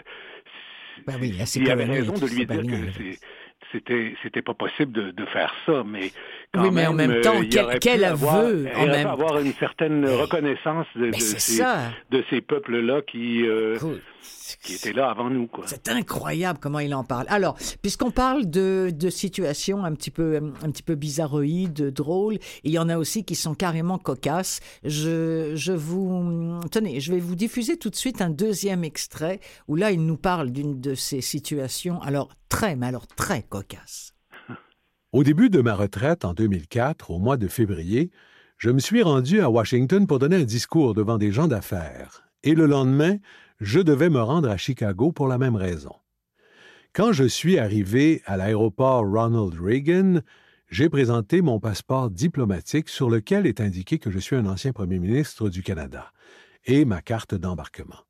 Ben 1.06 1.16
oui, 1.22 1.32
il 1.62 1.68
y 1.68 1.72
avait 1.72 1.86
raison 2.00 2.14
de 2.14 2.26
lui 2.36 2.46
dire 2.46 2.62
que 2.86 2.92
c'est- 2.92 3.20
c'était 3.72 4.16
c'était 4.24 4.42
pas 4.42 4.54
possible 4.54 4.92
de, 4.92 5.12
de 5.12 5.26
faire 5.26 5.54
ça, 5.66 5.84
mais 5.86 6.12
quand 6.54 6.64
Oui, 6.64 6.70
mais 6.72 6.88
en 6.88 6.94
même 6.94 7.22
temps, 7.22 7.36
euh, 7.36 7.44
il 7.44 7.50
quel- 7.50 7.80
quel 7.80 8.04
aveu, 8.04 8.14
avoir, 8.14 8.46
en 8.46 8.86
même- 8.88 9.08
avoir 9.08 9.38
une 9.40 9.54
certaine 9.54 10.06
reconnaissance 10.06 10.88
de, 10.96 11.12
ces, 11.20 11.40
ça. 11.58 11.92
de 12.10 12.24
ces 12.30 12.42
peuples-là 12.42 13.02
qui, 13.04 13.46
euh, 13.46 13.78
qui 14.64 14.76
étaient 14.76 14.94
là 14.94 15.10
avant 15.10 15.30
nous. 15.30 15.50
C'est 15.66 15.90
incroyable 15.90 16.58
comment 16.62 16.80
il 16.80 16.96
en 16.96 17.04
parle. 17.04 17.26
Alors, 17.30 17.58
puisqu'on 17.82 18.12
parle 18.12 18.50
de, 18.50 18.92
de 18.94 19.10
situations 19.10 19.84
un 19.84 19.94
petit 19.94 20.10
peu 20.10 20.38
un 20.64 20.72
petit 20.72 20.84
peu 20.84 20.96
bizarroïdes, 20.96 21.92
drôles, 21.92 22.38
il 22.64 22.72
y 22.72 22.80
en 22.80 22.88
a 22.90 22.98
aussi 22.98 23.26
qui 23.26 23.36
sont 23.36 23.54
carrément 23.54 23.98
cocasses. 23.98 24.62
Je, 24.84 25.52
je 25.56 25.74
vous 25.74 26.60
tenez, 26.72 27.02
je 27.02 27.12
vais 27.12 27.20
vous 27.20 27.36
diffuser 27.36 27.78
tout 27.78 27.90
de 27.90 27.96
suite 27.96 28.22
un 28.22 28.30
deuxième 28.30 28.84
extrait 28.86 29.42
où 29.68 29.76
là 29.76 29.92
il 29.92 30.06
nous 30.06 30.18
parle 30.18 30.52
d'une 30.52 30.80
de 30.80 30.96
ces 30.96 31.22
situations 31.22 32.02
alors 32.02 32.30
très 32.50 32.76
mais 32.78 32.88
alors 32.88 33.06
très 33.08 33.44
cocasses. 33.44 34.14
Au 35.18 35.24
début 35.24 35.50
de 35.50 35.62
ma 35.62 35.74
retraite 35.74 36.26
en 36.26 36.36
2004, 36.36 37.10
au 37.10 37.18
mois 37.18 37.38
de 37.38 37.48
février, 37.48 38.12
je 38.60 38.70
me 38.70 38.78
suis 38.78 39.02
rendu 39.02 39.42
à 39.42 39.50
Washington 39.50 40.06
pour 40.06 40.20
donner 40.20 40.36
un 40.36 40.44
discours 40.44 40.94
devant 40.94 41.18
des 41.18 41.32
gens 41.32 41.48
d'affaires. 41.48 42.30
Et 42.44 42.54
le 42.54 42.68
lendemain, 42.68 43.18
je 43.60 43.80
devais 43.80 44.12
me 44.12 44.22
rendre 44.22 44.48
à 44.48 44.58
Chicago 44.58 45.12
pour 45.12 45.28
la 45.28 45.40
même 45.40 45.56
raison. 45.56 45.96
Quand 46.94 47.14
je 47.14 47.24
suis 47.24 47.58
arrivé 47.58 48.22
à 48.28 48.38
l'aéroport 48.38 49.06
Ronald 49.12 49.60
Reagan, 49.60 50.22
j'ai 50.70 50.88
présenté 50.88 51.42
mon 51.42 51.60
passeport 51.60 52.12
diplomatique 52.12 52.88
sur 52.88 53.10
lequel 53.10 53.48
est 53.48 53.60
indiqué 53.60 53.98
que 53.98 54.12
je 54.12 54.20
suis 54.20 54.36
un 54.36 54.46
ancien 54.46 54.72
premier 54.72 55.00
ministre 55.00 55.50
du 55.50 55.64
Canada 55.64 56.12
et 56.64 56.86
ma 56.86 57.02
carte 57.02 57.34
d'embarquement. 57.34 58.06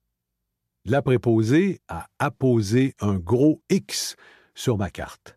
La 0.84 1.02
préposée 1.02 1.80
a 1.88 2.10
apposé 2.20 2.96
un 3.00 3.15
gros 3.15 3.62
X 3.70 4.17
sur 4.56 4.78
ma 4.78 4.89
carte. 4.89 5.37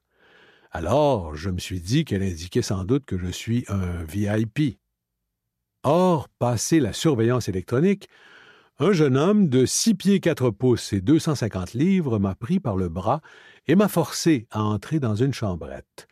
Alors, 0.73 1.35
je 1.35 1.51
me 1.51 1.59
suis 1.59 1.81
dit 1.81 2.05
qu'elle 2.05 2.23
indiquait 2.23 2.63
sans 2.63 2.85
doute 2.85 3.05
que 3.05 3.19
je 3.19 3.27
suis 3.27 3.65
un 3.69 4.05
VIP. 4.05 4.79
Or, 5.83 6.29
passé 6.39 6.79
la 6.79 6.93
surveillance 6.93 7.49
électronique, 7.49 8.09
un 8.79 8.93
jeune 8.93 9.17
homme 9.17 9.49
de 9.49 9.67
six 9.67 9.95
pieds 9.95 10.21
quatre 10.21 10.51
pouces 10.51 10.93
et 10.93 11.01
250 11.01 11.75
livres 11.75 12.21
m'a 12.21 12.37
pris 12.37 12.61
par 12.61 12.77
le 12.77 12.89
bras 12.89 13.21
et 13.67 13.75
m'a 13.75 13.89
forcé 13.89 14.47
à 14.53 14.63
entrer 14.63 15.01
dans 15.01 15.17
une 15.17 15.35
chambrette. 15.35 16.07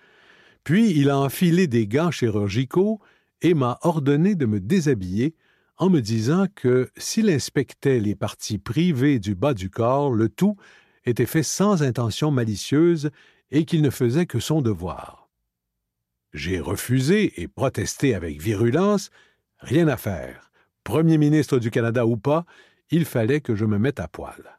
Puis 0.64 0.90
il 0.90 1.08
a 1.08 1.18
enfilé 1.18 1.68
des 1.68 1.86
gants 1.86 2.10
chirurgicaux 2.10 3.00
et 3.42 3.54
m'a 3.54 3.78
ordonné 3.82 4.34
de 4.34 4.44
me 4.44 4.58
déshabiller 4.58 5.36
en 5.76 5.88
me 5.88 6.00
disant 6.00 6.46
que 6.56 6.90
s'il 6.96 7.30
inspectait 7.30 8.00
les 8.00 8.16
parties 8.16 8.58
privées 8.58 9.20
du 9.20 9.36
bas 9.36 9.54
du 9.54 9.70
corps, 9.70 10.12
le 10.12 10.28
tout 10.28 10.56
était 11.04 11.26
fait 11.26 11.44
sans 11.44 11.84
intention 11.84 12.32
malicieuse 12.32 13.10
et 13.50 13.64
qu'il 13.64 13.82
ne 13.82 13.90
faisait 13.90 14.26
que 14.26 14.40
son 14.40 14.62
devoir. 14.62 15.28
J'ai 16.32 16.60
refusé 16.60 17.40
et 17.40 17.48
protesté 17.48 18.14
avec 18.14 18.40
virulence. 18.40 19.10
Rien 19.58 19.88
à 19.88 19.96
faire. 19.96 20.50
Premier 20.84 21.18
ministre 21.18 21.58
du 21.58 21.70
Canada 21.70 22.06
ou 22.06 22.16
pas, 22.16 22.44
il 22.90 23.04
fallait 23.04 23.40
que 23.40 23.54
je 23.54 23.64
me 23.64 23.78
mette 23.78 24.00
à 24.00 24.08
poil. 24.08 24.58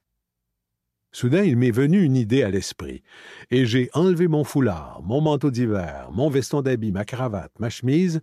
Soudain, 1.11 1.43
il 1.43 1.57
m'est 1.57 1.71
venu 1.71 2.03
une 2.03 2.15
idée 2.15 2.43
à 2.43 2.51
l'esprit, 2.51 3.01
et 3.49 3.65
j'ai 3.65 3.89
enlevé 3.93 4.27
mon 4.27 4.43
foulard, 4.43 5.01
mon 5.03 5.21
manteau 5.21 5.49
d'hiver, 5.49 6.09
mon 6.11 6.29
veston 6.29 6.61
d'habit, 6.61 6.91
ma 6.91 7.03
cravate, 7.03 7.51
ma 7.59 7.71
chemise, 7.71 8.21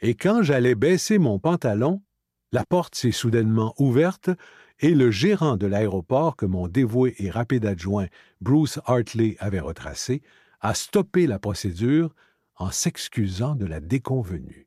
et 0.00 0.14
quand 0.14 0.42
j'allais 0.42 0.74
baisser 0.74 1.18
mon 1.18 1.38
pantalon, 1.38 2.02
la 2.50 2.64
porte 2.64 2.96
s'est 2.96 3.12
soudainement 3.12 3.74
ouverte 3.78 4.30
et 4.80 4.94
le 4.94 5.10
gérant 5.10 5.56
de 5.56 5.66
l'aéroport 5.66 6.36
que 6.36 6.46
mon 6.46 6.68
dévoué 6.68 7.14
et 7.18 7.30
rapide 7.30 7.66
adjoint 7.66 8.06
Bruce 8.40 8.78
Hartley 8.84 9.36
avait 9.38 9.60
retracé 9.60 10.22
a 10.60 10.74
stoppé 10.74 11.26
la 11.26 11.38
procédure 11.38 12.14
en 12.56 12.70
s'excusant 12.70 13.54
de 13.54 13.66
la 13.66 13.80
déconvenue. 13.80 14.65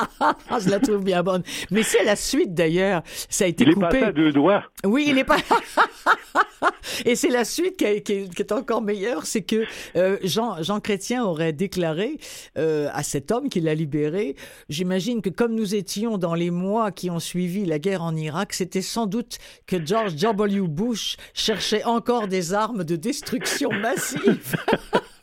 Je 0.64 0.68
la 0.70 0.80
trouve 0.80 1.02
bien 1.04 1.22
bonne. 1.22 1.42
Mais 1.70 1.82
c'est 1.82 2.04
la 2.04 2.16
suite 2.16 2.54
d'ailleurs. 2.54 3.02
Ça 3.28 3.44
a 3.44 3.48
été 3.48 3.64
Il 3.64 3.70
est 3.70 3.74
coupé. 3.74 3.86
passé 3.88 4.02
à 4.04 4.12
deux 4.12 4.32
doigts. 4.32 4.64
Oui, 4.84 5.06
il 5.08 5.18
est 5.18 5.24
pas. 5.24 5.36
Et 7.04 7.16
c'est 7.16 7.28
la 7.28 7.44
suite 7.44 7.76
qui, 7.76 7.84
est- 7.84 8.02
qui 8.02 8.12
est- 8.12 8.34
qui 8.34 8.42
est 8.42 8.52
encore 8.52 8.82
meilleure, 8.82 9.26
c'est 9.26 9.42
que 9.42 9.64
euh, 9.96 10.16
Jean, 10.22 10.62
Jean 10.62 10.80
Chrétien 10.80 11.24
aurait 11.24 11.52
déclaré 11.52 12.18
euh, 12.58 12.88
à 12.92 13.02
cet 13.02 13.30
homme 13.32 13.48
qui 13.48 13.60
l'a 13.60 13.74
libéré. 13.74 14.36
J'imagine 14.68 15.20
que 15.22 15.30
comme 15.30 15.54
nous 15.54 15.74
étions 15.74 16.18
dans 16.18 16.34
les 16.34 16.50
mois 16.50 16.90
qui 16.92 17.10
ont 17.10 17.20
suivi 17.20 17.64
la 17.64 17.78
guerre 17.78 18.02
en 18.02 18.14
Irak, 18.16 18.52
c'était 18.52 18.82
sans 18.82 19.06
doute 19.06 19.38
que 19.66 19.84
George 19.84 20.14
W. 20.16 20.60
Bush 20.68 21.16
cherchait 21.34 21.84
encore 21.84 22.28
des 22.28 22.52
armes 22.54 22.84
de 22.84 22.96
destruction 22.96 23.70
massive. 23.72 24.56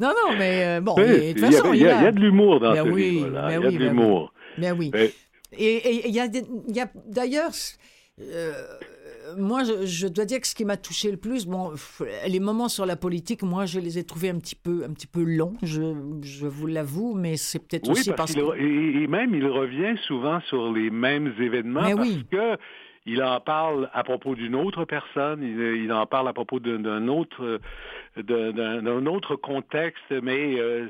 non, 0.00 0.08
non, 0.08 0.36
mais 0.38 0.64
euh, 0.64 0.80
bon, 0.80 0.94
de 0.94 1.32
toute 1.32 1.40
façon, 1.40 1.72
il 1.72 1.80
y 1.80 1.86
a, 1.88 2.10
de 2.12 2.18
l'humour 2.20 2.60
dans 2.60 2.72
Ben 2.72 2.84
ce 2.84 2.90
oui, 2.90 3.24
ben 3.30 3.48
il 3.48 3.52
y 3.52 3.54
a 3.54 3.58
de 3.58 3.78
ben 3.78 3.78
l'humour. 3.78 4.32
Ben 4.58 4.76
oui. 4.78 4.90
Mais- 4.92 5.12
Et 5.58 6.06
il 6.08 6.14
y 6.14 6.20
a, 6.20 6.28
d'ailleurs, 7.06 7.50
euh, 8.20 8.52
moi, 9.38 9.62
je, 9.64 9.86
je 9.86 10.06
dois 10.08 10.24
dire 10.24 10.40
que 10.40 10.46
ce 10.46 10.54
qui 10.54 10.64
m'a 10.64 10.76
touché 10.76 11.10
le 11.10 11.16
plus, 11.16 11.46
bon, 11.46 11.72
les 12.26 12.40
moments 12.40 12.68
sur 12.68 12.84
la 12.86 12.96
politique, 12.96 13.42
moi, 13.42 13.64
je 13.66 13.78
les 13.80 13.98
ai 13.98 14.04
trouvés 14.04 14.30
un 14.30 14.38
petit 14.38 14.56
peu, 14.56 14.84
un 14.88 14.92
petit 14.92 15.06
peu 15.06 15.22
longs, 15.22 15.54
je, 15.62 15.82
je 16.22 16.46
vous 16.46 16.66
l'avoue, 16.66 17.14
mais 17.14 17.36
c'est 17.36 17.58
peut-être 17.58 17.86
Oui, 17.88 17.92
aussi 17.92 18.10
parce, 18.12 18.34
parce 18.34 18.34
que. 18.34 18.58
et, 18.60 19.02
et 19.02 19.06
même 19.06 19.34
il 19.34 19.46
revient 19.46 19.94
souvent 20.06 20.40
sur 20.48 20.72
les 20.72 20.90
mêmes 20.90 21.32
événements 21.40 21.82
Mais 21.82 21.94
parce 21.94 22.08
oui. 22.08 22.26
que 22.30 22.56
il 23.06 23.22
en 23.22 23.40
parle 23.40 23.88
à 23.94 24.04
propos 24.04 24.34
d'une 24.34 24.54
autre 24.54 24.84
personne, 24.84 25.42
il, 25.42 25.84
il 25.84 25.92
en 25.92 26.06
parle 26.06 26.28
à 26.28 26.32
propos 26.34 26.60
d'un 26.60 26.78
d'un 26.78 27.08
autre 27.08 27.42
euh, 27.42 27.58
d'un- 28.22 29.06
autre 29.06 29.36
contexte, 29.36 30.10
mais 30.10 30.58
euh, 30.58 30.88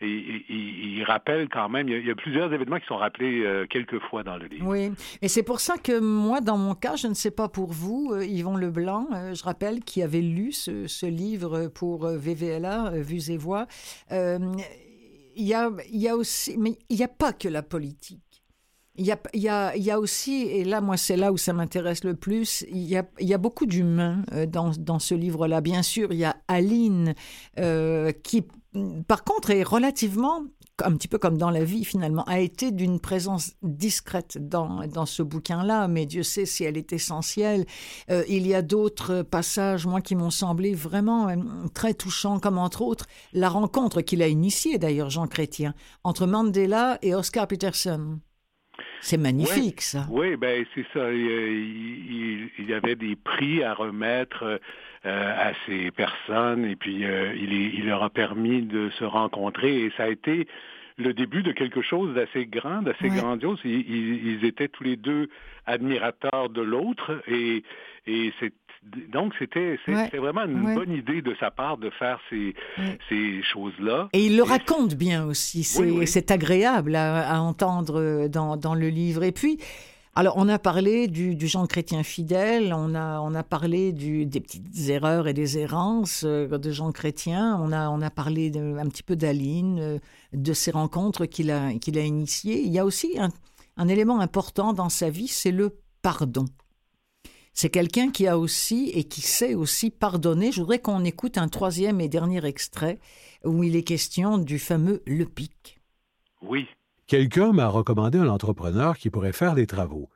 il, 0.00 1.02
rappelle 1.04 1.48
quand 1.48 1.68
même, 1.68 1.88
il 1.88 2.06
y, 2.06 2.10
a, 2.10 2.14
plusieurs 2.14 2.52
événements 2.52 2.78
qui 2.78 2.86
sont 2.86 2.96
rappelés 2.96 3.42
euh, 3.44 3.66
quelques 3.68 3.98
fois 3.98 4.22
dans 4.22 4.36
le 4.36 4.46
livre. 4.46 4.66
Oui, 4.66 4.92
et 5.22 5.28
c'est 5.28 5.42
pour 5.42 5.60
ça 5.60 5.76
que 5.78 5.98
moi, 5.98 6.40
dans 6.40 6.58
mon 6.58 6.74
cas, 6.74 6.96
je 6.96 7.06
ne 7.06 7.14
sais 7.14 7.30
pas 7.30 7.48
pour 7.48 7.72
vous, 7.72 8.12
euh, 8.12 8.24
Yvon 8.24 8.56
Leblanc, 8.56 9.06
euh, 9.12 9.34
je 9.34 9.42
rappelle, 9.42 9.80
qui 9.80 10.02
avait 10.02 10.20
lu 10.20 10.52
ce, 10.52 11.06
livre 11.06 11.68
pour 11.68 12.06
VVLA, 12.06 12.90
Vues 12.96 13.30
et 13.30 13.36
Voix, 13.36 13.66
il 14.10 15.46
y 15.46 16.08
a 16.08 16.16
aussi, 16.16 16.56
mais 16.58 16.78
il 16.88 16.96
n'y 16.96 17.04
a 17.04 17.08
pas 17.08 17.32
que 17.32 17.48
la 17.48 17.62
politique. 17.62 18.29
Il 19.00 19.06
y, 19.06 19.48
a, 19.48 19.98
aussi, 19.98 20.42
et 20.42 20.62
là, 20.62 20.82
moi, 20.82 20.98
c'est 20.98 21.16
là 21.16 21.32
où 21.32 21.38
ça 21.38 21.54
m'intéresse 21.54 22.04
le 22.04 22.14
plus, 22.14 22.66
il 22.70 22.82
y 22.82 22.96
a, 22.98 23.38
beaucoup 23.38 23.64
d'humains 23.64 24.22
euh, 24.34 24.44
dans, 24.44 24.98
ce 24.98 25.14
livre-là. 25.14 25.62
Bien 25.62 25.82
sûr, 25.82 26.12
il 26.12 26.18
y 26.18 26.24
a 26.26 26.36
Aline, 26.48 27.14
euh, 27.58 28.12
qui 28.22 28.44
par 29.08 29.24
contre, 29.24 29.50
est 29.50 29.62
relativement, 29.62 30.44
un 30.84 30.92
petit 30.92 31.08
peu 31.08 31.16
comme 31.16 31.38
dans 31.38 31.50
la 31.50 31.64
vie 31.64 31.84
finalement, 31.84 32.24
a 32.24 32.40
été 32.40 32.70
d'une 32.70 33.00
présence 33.00 33.54
discrète 33.62 34.36
dans, 34.38 35.06
ce 35.06 35.22
bouquin-là, 35.22 35.88
mais 35.88 36.04
Dieu 36.04 36.22
sait 36.22 36.44
si 36.44 36.64
elle 36.64 36.76
est 36.76 36.92
essentielle. 36.92 37.64
Euh, 38.10 38.22
il 38.28 38.46
y 38.46 38.54
a 38.54 38.60
d'autres 38.60 39.22
passages, 39.22 39.86
moi, 39.86 40.02
qui 40.02 40.14
m'ont 40.14 40.30
semblé 40.30 40.74
vraiment 40.74 41.34
très 41.72 41.94
touchants, 41.94 42.38
comme 42.38 42.58
entre 42.58 42.82
autres 42.82 43.06
la 43.32 43.48
rencontre 43.48 44.02
qu'il 44.02 44.22
a 44.22 44.28
initiée, 44.28 44.76
d'ailleurs, 44.76 45.08
Jean 45.08 45.26
Chrétien, 45.26 45.74
entre 46.04 46.26
Mandela 46.26 46.98
et 47.00 47.14
Oscar 47.14 47.48
Peterson. 47.48 48.20
C'est 49.00 49.16
magnifique, 49.16 49.80
ça. 49.80 50.06
Oui, 50.10 50.36
ben 50.36 50.64
c'est 50.74 50.86
ça. 50.92 51.10
Il, 51.12 52.50
y 52.58 52.74
avait 52.74 52.96
des 52.96 53.16
prix 53.16 53.62
à 53.62 53.74
remettre 53.74 54.44
euh, 54.44 54.58
à 55.04 55.52
ces 55.66 55.90
personnes 55.90 56.64
et 56.64 56.76
puis 56.76 57.04
euh, 57.04 57.34
il, 57.34 57.52
il, 57.52 57.86
leur 57.86 58.02
a 58.02 58.10
permis 58.10 58.62
de 58.62 58.90
se 58.90 59.04
rencontrer 59.04 59.84
et 59.84 59.92
ça 59.96 60.04
a 60.04 60.08
été 60.08 60.46
le 61.00 61.14
début 61.14 61.42
de 61.42 61.52
quelque 61.52 61.82
chose 61.82 62.14
d'assez 62.14 62.46
grand, 62.46 62.82
d'assez 62.82 63.08
grandiose. 63.08 63.58
Ils, 63.64 64.44
étaient 64.44 64.68
tous 64.68 64.84
les 64.84 64.96
deux 64.96 65.30
admirateurs 65.66 66.50
de 66.50 66.60
l'autre 66.60 67.22
et, 67.26 67.62
et 68.06 68.32
c'est 68.38 68.52
donc, 68.82 69.34
c'était 69.38 69.76
vraiment 70.14 70.44
une 70.44 70.74
bonne 70.74 70.92
idée 70.92 71.20
de 71.20 71.34
sa 71.38 71.50
part 71.50 71.76
de 71.76 71.90
faire 71.90 72.18
ces, 72.30 72.54
ces 73.08 73.42
choses-là. 73.42 74.08
Et 74.12 74.24
il 74.26 74.36
le 74.36 74.42
raconte 74.42 74.94
bien 74.94 75.26
aussi. 75.26 75.64
C'est 75.64 76.30
agréable 76.30 76.96
à, 76.96 77.42
entendre 77.42 78.26
dans, 78.28 78.56
dans, 78.56 78.74
le 78.74 78.88
livre. 78.88 79.22
Et 79.22 79.32
puis, 79.32 79.58
alors, 80.14 80.34
on 80.36 80.48
a 80.48 80.58
parlé 80.58 81.08
du, 81.08 81.36
du 81.36 81.46
Jean 81.46 81.66
chrétien 81.66 82.02
fidèle, 82.02 82.74
on 82.74 82.94
a, 82.94 83.20
on 83.20 83.34
a 83.34 83.42
parlé 83.44 83.92
du, 83.92 84.26
des 84.26 84.40
petites 84.40 84.88
erreurs 84.88 85.28
et 85.28 85.34
des 85.34 85.58
errances 85.58 86.24
euh, 86.26 86.48
de 86.58 86.70
Jean 86.72 86.90
chrétien, 86.90 87.60
on 87.62 87.70
a, 87.70 87.88
on 87.90 88.02
a 88.02 88.10
parlé 88.10 88.50
de, 88.50 88.76
un 88.76 88.88
petit 88.88 89.04
peu 89.04 89.14
d'Aline, 89.14 89.78
euh, 89.78 89.98
de 90.32 90.52
ces 90.52 90.72
rencontres 90.72 91.26
qu'il 91.26 91.52
a, 91.52 91.74
qu'il 91.74 91.96
a 91.96 92.02
initiées. 92.02 92.60
Il 92.60 92.72
y 92.72 92.80
a 92.80 92.84
aussi 92.84 93.18
un, 93.20 93.28
un 93.76 93.88
élément 93.88 94.18
important 94.18 94.72
dans 94.72 94.88
sa 94.88 95.10
vie, 95.10 95.28
c'est 95.28 95.52
le 95.52 95.76
pardon. 96.02 96.46
C'est 97.52 97.70
quelqu'un 97.70 98.10
qui 98.10 98.26
a 98.26 98.38
aussi 98.38 98.90
et 98.94 99.04
qui 99.04 99.20
sait 99.20 99.54
aussi 99.54 99.90
pardonner. 99.90 100.52
Je 100.52 100.60
voudrais 100.60 100.78
qu'on 100.78 101.04
écoute 101.04 101.36
un 101.38 101.48
troisième 101.48 102.00
et 102.00 102.08
dernier 102.08 102.44
extrait 102.44 102.98
où 103.44 103.64
il 103.64 103.76
est 103.76 103.82
question 103.82 104.38
du 104.38 104.58
fameux 104.58 105.02
Le 105.06 105.24
Pic. 105.24 105.80
Oui. 106.42 106.66
Quelqu'un 107.06 107.52
m'a 107.52 107.68
recommandé 107.68 108.18
un 108.18 108.28
entrepreneur 108.28 108.96
qui 108.96 109.10
pourrait 109.10 109.32
faire 109.32 109.54
les 109.54 109.66
travaux. 109.66 110.08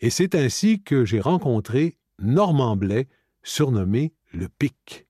Et 0.00 0.10
c'est 0.10 0.34
ainsi 0.34 0.82
que 0.82 1.04
j'ai 1.04 1.20
rencontré 1.20 1.98
Normand 2.18 2.76
Blais, 2.76 3.08
surnommé 3.42 4.14
Le 4.32 4.48
Pic. 4.48 5.06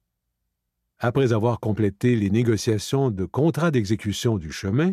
Après 0.98 1.32
avoir 1.32 1.60
complété 1.60 2.16
les 2.16 2.30
négociations 2.30 3.10
de 3.10 3.24
contrat 3.24 3.70
d'exécution 3.70 4.36
du 4.36 4.52
chemin, 4.52 4.92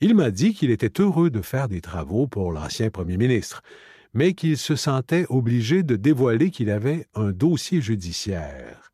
il 0.00 0.14
m'a 0.14 0.30
dit 0.30 0.54
qu'il 0.54 0.70
était 0.70 1.00
heureux 1.00 1.30
de 1.30 1.42
faire 1.42 1.68
des 1.68 1.80
travaux 1.80 2.26
pour 2.26 2.52
l'ancien 2.52 2.90
premier 2.90 3.16
ministre, 3.16 3.62
mais 4.16 4.32
qu'il 4.32 4.56
se 4.56 4.76
sentait 4.76 5.26
obligé 5.28 5.82
de 5.82 5.94
dévoiler 5.94 6.50
qu'il 6.50 6.70
avait 6.70 7.06
un 7.14 7.32
dossier 7.32 7.82
judiciaire. 7.82 8.90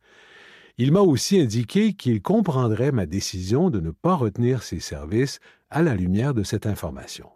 Il 0.79 0.91
m'a 0.91 1.01
aussi 1.01 1.41
indiqué 1.41 1.93
qu'il 1.93 2.21
comprendrait 2.21 2.91
ma 2.91 3.07
décision 3.07 3.71
de 3.71 3.79
ne 3.79 3.93
pas 3.93 4.17
retenir 4.17 4.65
ses 4.65 4.81
services 4.81 5.39
à 5.71 5.81
la 5.81 5.95
lumière 5.95 6.35
de 6.35 6.43
cette 6.43 6.67
information. 6.67 7.29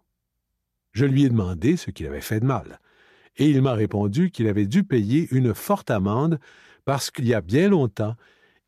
Je 0.90 1.04
lui 1.04 1.26
ai 1.26 1.28
demandé 1.28 1.76
ce 1.76 1.92
qu'il 1.92 2.08
avait 2.08 2.20
fait 2.20 2.40
de 2.40 2.44
mal, 2.44 2.80
et 3.36 3.48
il 3.48 3.62
m'a 3.62 3.74
répondu 3.74 4.32
qu'il 4.32 4.48
avait 4.48 4.66
dû 4.66 4.82
payer 4.82 5.28
une 5.30 5.54
forte 5.54 5.92
amende 5.92 6.40
parce 6.84 7.12
qu'il 7.12 7.28
y 7.28 7.34
a 7.34 7.40
bien 7.40 7.68
longtemps, 7.68 8.16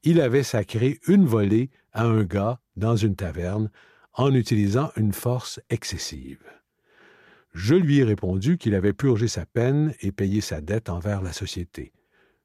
il 0.04 0.20
avait 0.20 0.44
sacré 0.44 1.00
une 1.08 1.26
volée 1.26 1.70
à 1.92 2.04
un 2.04 2.22
gars 2.22 2.60
dans 2.76 2.94
une 2.94 3.16
taverne 3.16 3.68
en 4.12 4.32
utilisant 4.32 4.92
une 4.96 5.12
force 5.12 5.58
excessive. 5.70 6.57
Je 7.58 7.74
lui 7.74 7.98
ai 7.98 8.04
répondu 8.04 8.56
qu'il 8.56 8.76
avait 8.76 8.92
purgé 8.92 9.26
sa 9.26 9.44
peine 9.44 9.92
et 10.00 10.12
payé 10.12 10.40
sa 10.40 10.60
dette 10.60 10.88
envers 10.88 11.22
la 11.22 11.32
société. 11.32 11.90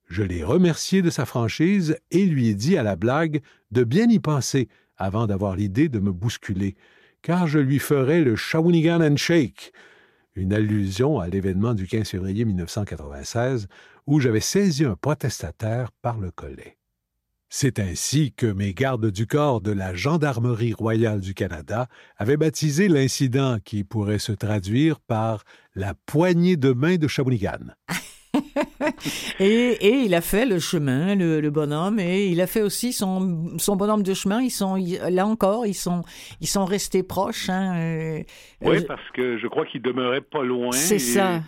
Je 0.10 0.24
l'ai 0.24 0.44
remercié 0.44 1.04
de 1.04 1.12
sa 1.12 1.28
franchise 1.28 2.00
et 2.10 2.26
lui 2.26 2.48
ai 2.48 2.56
dit 2.56 2.78
à 2.78 2.84
la 2.84 2.96
blague 2.96 3.44
de 3.70 3.84
bien 3.84 4.10
y 4.10 4.18
penser 4.18 4.70
avant 4.98 5.28
d'avoir 5.28 5.56
l'idée 5.56 5.88
de 5.88 6.00
me 6.00 6.12
bousculer, 6.12 6.76
car 7.22 7.46
je 7.46 7.60
lui 7.60 7.78
ferai 7.78 8.24
le 8.24 8.36
Shawinigan 8.36 9.16
Shake, 9.16 9.72
une 10.34 10.52
allusion 10.52 11.20
à 11.20 11.28
l'événement 11.28 11.76
du 11.76 11.86
15 11.86 12.10
février 12.10 12.44
1996 12.44 13.68
où 14.08 14.20
j'avais 14.20 14.40
saisi 14.40 14.84
un 14.84 14.96
protestataire 14.96 15.92
par 16.02 16.18
le 16.18 16.32
collet. 16.32 16.80
C'est 17.56 17.78
ainsi 17.78 18.34
que 18.34 18.48
mes 18.48 18.74
gardes 18.74 19.12
du 19.12 19.28
corps 19.28 19.62
de 19.62 19.72
la 19.72 19.94
Gendarmerie 19.94 20.74
royale 20.74 21.20
du 21.20 21.36
Canada 21.36 21.86
avaient 22.18 22.36
baptisé 22.36 22.88
l'incident 22.88 23.58
qui 23.64 23.84
pourrait 23.84 24.18
se 24.18 24.32
traduire 24.32 25.00
par 25.00 25.44
la 25.76 25.94
poignée 26.08 26.58
de 26.58 26.74
main 26.74 26.96
de 26.96 27.08
Shawinigan. 27.08 27.76
et, 29.40 30.00
il 30.04 30.16
a 30.16 30.22
fait 30.22 30.48
le 30.48 30.58
chemin, 30.58 31.14
le, 31.14 31.48
bonhomme, 31.52 32.00
et 32.00 32.26
il 32.26 32.42
a 32.42 32.48
fait 32.48 32.64
aussi 32.64 32.92
son, 32.92 33.56
son 33.60 33.76
bonhomme 33.76 34.02
de 34.02 34.16
chemin. 34.16 34.42
Ils 34.42 34.50
sont 34.50 34.76
là 35.12 35.28
encore, 35.28 35.68
ils 35.68 35.76
sont 35.76 36.02
ils 36.42 36.48
sont 36.48 36.66
restés 36.66 37.04
proches. 37.04 37.52
Hein, 37.52 37.76
euh, 37.78 38.24
oui, 38.62 38.78
euh, 38.78 38.86
parce 38.88 39.08
que 39.14 39.38
je 39.38 39.46
crois 39.46 39.68
qu'il 39.68 39.84
demeurait 39.84 40.22
pas 40.22 40.42
loin. 40.42 40.72
C'est 40.72 40.98
ça. 40.98 41.44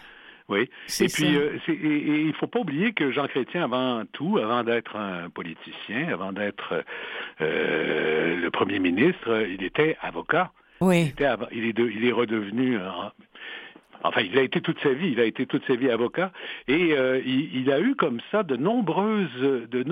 Oui. 0.48 0.70
Et 1.02 1.08
puis, 1.08 1.36
euh, 1.36 1.58
il 1.68 2.28
ne 2.28 2.34
faut 2.34 2.48
pas 2.48 2.60
oublier 2.60 2.94
que 2.94 3.12
Jean 3.12 3.28
Chrétien, 3.28 3.64
avant 3.64 4.04
tout, 4.12 4.38
avant 4.38 4.64
d'être 4.64 4.96
un 4.96 5.30
politicien, 5.30 6.08
avant 6.10 6.34
d'être 6.34 6.84
euh, 7.42 8.36
le 8.36 8.52
premier 8.52 8.80
ministre, 8.80 9.46
il 9.50 9.64
était 9.64 9.98
avocat. 10.02 10.52
Oui. 10.82 11.14
Il, 11.52 11.66
est, 11.66 11.80
il 11.80 12.06
est 12.06 12.12
redevenu 12.12 12.78
Enfin, 14.04 14.22
il 14.22 14.38
a 14.38 14.44
été 14.44 14.62
toute 14.62 14.80
sa 14.84 14.94
vie, 14.94 15.14
il 15.14 15.20
a 15.20 15.24
été 15.24 15.48
toute 15.48 15.66
sa 15.66 15.76
vie 15.76 15.90
avocat, 15.90 16.32
et 16.68 16.94
euh, 16.94 17.20
il, 17.26 17.72
a 17.72 17.80
eu 17.80 17.96
comme 17.96 18.20
ça 18.30 18.44
de 18.44 18.56
nombreuses. 18.56 19.42
De, 19.42 19.84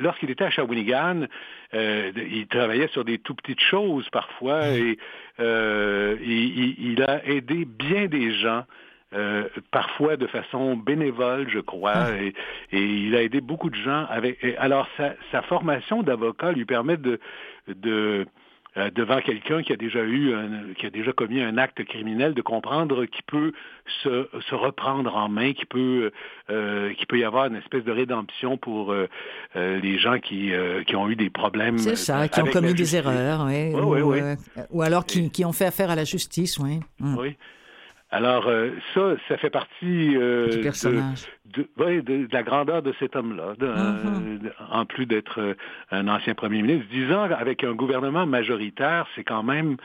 lorsqu'il 0.00 0.30
était 0.30 0.42
à 0.42 0.50
Shawinigan, 0.50 1.26
il 1.72 2.46
travaillait 2.50 2.88
sur 2.88 3.04
des 3.04 3.18
tout 3.18 3.36
petites 3.36 3.60
choses 3.60 4.08
parfois, 4.10 4.66
et 4.70 4.98
il, 5.38 7.04
a 7.06 7.24
aidé 7.24 7.64
bien 7.64 8.06
des 8.06 8.34
gens 8.34 8.64
euh, 9.14 9.44
parfois 9.70 10.16
de 10.16 10.26
façon 10.26 10.76
bénévole, 10.76 11.48
je 11.50 11.58
crois, 11.58 11.92
ah. 11.94 12.16
et, 12.16 12.32
il 12.72 13.14
a 13.14 13.22
aidé 13.22 13.40
beaucoup 13.40 13.68
de 13.68 13.76
gens. 13.76 14.06
Avec, 14.08 14.42
alors, 14.58 14.88
sa, 14.96 15.42
formation 15.42 16.02
d'avocat 16.02 16.52
lui 16.52 16.64
permet 16.64 16.96
de, 16.96 17.20
de 17.68 18.26
euh, 18.78 18.90
devant 18.90 19.20
quelqu'un 19.20 19.62
qui 19.62 19.70
a 19.74 19.76
déjà 19.76 20.02
eu, 20.02 20.32
qui 20.78 20.86
a 20.86 20.90
déjà 20.90 21.12
commis 21.12 21.42
un 21.42 21.58
acte 21.58 21.84
criminel, 21.84 22.32
de 22.32 22.40
comprendre 22.40 23.04
qu'il 23.04 23.22
peut 23.24 23.52
se, 24.02 24.28
se, 24.48 24.54
reprendre 24.54 25.14
en 25.14 25.28
main, 25.28 25.52
qu'il 25.52 25.66
peut, 25.66 26.10
euh, 26.48 26.94
qu'il 26.94 27.06
peut 27.06 27.18
y 27.18 27.24
avoir 27.24 27.46
une 27.46 27.56
espèce 27.56 27.84
de 27.84 27.92
rédemption 27.92 28.56
pour 28.56 28.94
les 29.54 29.98
gens 29.98 30.20
qui, 30.20 30.52
qui 30.86 30.96
ont 30.96 31.10
eu 31.10 31.16
des 31.16 31.28
problèmes. 31.28 31.76
C'est 31.76 31.96
ça, 31.96 32.28
qui 32.28 32.40
ont 32.40 32.46
commis 32.46 32.72
des 32.72 32.96
erreurs, 32.96 33.44
oui, 33.46 33.74
ou, 33.74 34.24
ou, 34.70 34.80
alors 34.80 35.04
qui, 35.04 35.30
qui, 35.30 35.44
ont 35.44 35.52
fait 35.52 35.66
affaire 35.66 35.90
à 35.90 35.96
la 35.96 36.04
justice, 36.04 36.58
oui. 36.58 36.80
Mm. 36.98 37.18
Oui. 37.18 37.36
Alors 38.12 38.46
euh, 38.46 38.70
ça, 38.92 39.14
ça 39.26 39.38
fait 39.38 39.50
partie 39.50 40.16
euh, 40.16 40.48
De, 41.46 41.66
de, 42.00 42.28
la 42.30 42.42
grandeur 42.42 42.82
de 42.82 42.94
cet 43.00 43.16
homme-là, 43.16 43.54
mm-hmm. 43.58 44.50
en 44.70 44.84
plus 44.84 45.06
d'être 45.06 45.40
euh, 45.40 45.54
un 45.90 46.06
ancien 46.08 46.34
premier 46.34 46.60
ministre. 46.60 46.86
Dix 46.92 47.10
ans 47.10 47.22
avec 47.22 47.64
un 47.64 47.72
gouvernement 47.72 48.26
majoritaire, 48.26 49.06
c'est 49.16 49.24
quand 49.24 49.42
même 49.42 49.78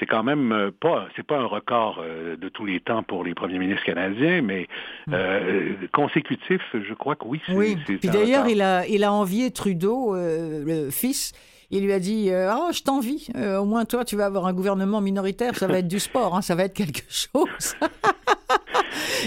c'est 0.00 0.06
quand 0.06 0.24
même 0.24 0.72
pas 0.80 1.06
c'est 1.14 1.24
pas 1.24 1.38
un 1.38 1.44
record 1.44 2.02
de 2.02 2.48
tous 2.48 2.64
les 2.64 2.80
temps 2.80 3.04
pour 3.04 3.22
les 3.24 3.34
premiers 3.34 3.58
ministres 3.58 3.84
canadiens, 3.84 4.42
mais 4.42 4.66
mm. 5.06 5.86
consécutif, 5.92 6.62
je 6.72 6.94
crois 6.94 7.14
que 7.14 7.26
oui. 7.26 7.40
Oui. 7.50 7.76
Puis 7.84 8.08
d'ailleurs, 8.08 8.48
il 8.48 8.62
a 8.62 8.86
il 8.88 9.04
a 9.04 9.12
envié 9.12 9.52
Trudeau, 9.52 10.16
le 10.16 10.90
fils 10.90 11.32
il 11.72 11.84
lui 11.84 11.92
a 11.92 11.98
dit 11.98 12.30
euh, 12.30 12.52
Oh, 12.54 12.68
je 12.72 12.82
t'envie. 12.82 13.26
Euh, 13.34 13.58
au 13.58 13.64
moins, 13.64 13.84
toi, 13.86 14.04
tu 14.04 14.14
vas 14.14 14.26
avoir 14.26 14.46
un 14.46 14.52
gouvernement 14.52 15.00
minoritaire. 15.00 15.56
Ça 15.56 15.66
va 15.66 15.78
être 15.78 15.88
du 15.88 15.98
sport. 15.98 16.36
Hein, 16.36 16.42
ça 16.42 16.54
va 16.54 16.64
être 16.64 16.74
quelque 16.74 17.02
chose. 17.08 17.74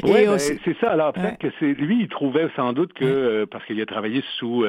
oui, 0.04 0.26
ben, 0.26 0.38
c'est 0.38 0.78
ça. 0.80 0.92
Alors, 0.92 1.14
peut-être 1.14 1.38
que 1.38 1.48
c'est 1.60 1.74
lui, 1.74 2.02
il 2.02 2.08
trouvait 2.08 2.48
sans 2.56 2.74
doute 2.74 2.94
que, 2.94 3.06
euh, 3.06 3.46
parce 3.46 3.66
qu'il 3.66 3.80
a 3.82 3.86
travaillé 3.86 4.24
sous 4.38 4.66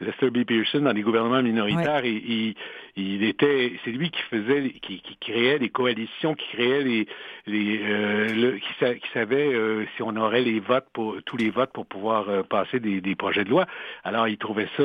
Lester 0.00 0.30
B. 0.30 0.44
Pearson 0.44 0.80
dans 0.80 0.92
les 0.92 1.02
gouvernements 1.02 1.42
minoritaires, 1.42 2.04
il, 2.04 2.54
il, 2.96 3.24
était, 3.24 3.72
c'est 3.84 3.90
lui 3.90 4.10
qui 4.10 4.22
faisait, 4.22 4.70
qui, 4.82 5.00
qui, 5.00 5.16
créait 5.20 5.58
les 5.58 5.68
coalitions, 5.68 6.34
qui 6.34 6.48
créait 6.48 6.82
les, 6.82 7.06
les 7.46 8.60
qui, 8.60 9.08
savait 9.12 9.52
si 9.96 10.02
on 10.02 10.16
aurait 10.16 10.42
les 10.42 10.60
votes 10.60 10.86
pour 10.92 11.16
tous 11.24 11.36
les 11.36 11.50
votes 11.50 11.72
pour 11.72 11.86
pouvoir 11.86 12.44
passer 12.48 12.80
des, 12.80 13.00
des, 13.00 13.14
projets 13.14 13.44
de 13.44 13.50
loi. 13.50 13.66
Alors, 14.04 14.28
il 14.28 14.38
trouvait 14.38 14.68
ça 14.76 14.82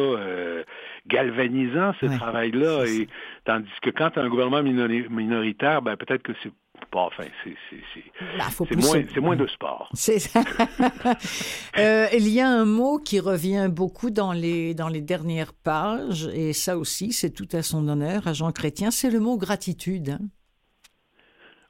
galvanisant 1.08 1.94
ce 2.00 2.06
travail-là. 2.06 2.86
Et 2.88 3.08
tandis 3.46 3.70
que 3.82 3.90
quand 3.90 4.18
as 4.18 4.22
un 4.22 4.30
gouvernement 4.30 4.64
minoritaire, 4.64 5.82
ben 5.82 5.96
peut-être 5.96 6.24
que 6.24 6.34
c'est 6.44 6.52
Enfin, 6.94 7.24
c'est 7.44 8.04
bah, 8.38 8.46
moins, 8.76 9.22
moins, 9.22 9.36
de 9.36 9.48
sport. 9.48 9.90
euh, 11.78 12.08
il 12.14 12.28
y 12.30 12.42
a 12.42 12.48
un 12.48 12.66
mot 12.66 12.98
qui 12.98 13.20
revient 13.20 13.70
beaucoup 13.70 14.10
dans 14.10 14.34
les, 14.34 14.74
dans 14.74 14.88
les 14.88 15.02
dernières 15.02 15.54
pages, 15.54 16.28
et 16.34 16.54
ça 16.54 16.78
aussi, 16.78 17.14
c'est 17.14 17.32
tout 17.32 17.48
à 17.54 17.62
son 17.62 17.88
honneur 17.88 18.28
à 18.28 18.34
Jean 18.34 18.52
Chrétien, 18.52 18.92
c'est 18.92 19.12
le 19.12 19.20
mot 19.20 19.38
gratitude. 19.38 20.10
Hein. 20.10 20.26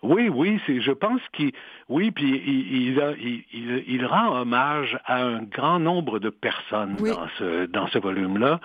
Oui, 0.03 0.29
oui, 0.29 0.59
c'est. 0.65 0.79
Je 0.79 0.91
pense 0.91 1.21
qu'il, 1.33 1.51
oui, 1.89 2.11
puis 2.11 2.29
il, 2.45 3.43
il, 3.51 3.83
il, 3.87 4.05
rend 4.05 4.41
hommage 4.41 4.99
à 5.05 5.23
un 5.23 5.41
grand 5.41 5.79
nombre 5.79 6.19
de 6.19 6.29
personnes 6.29 6.95
dans 6.97 7.27
ce 7.39 7.65
dans 7.65 7.87
ce 7.87 7.97
volume-là, 7.97 8.59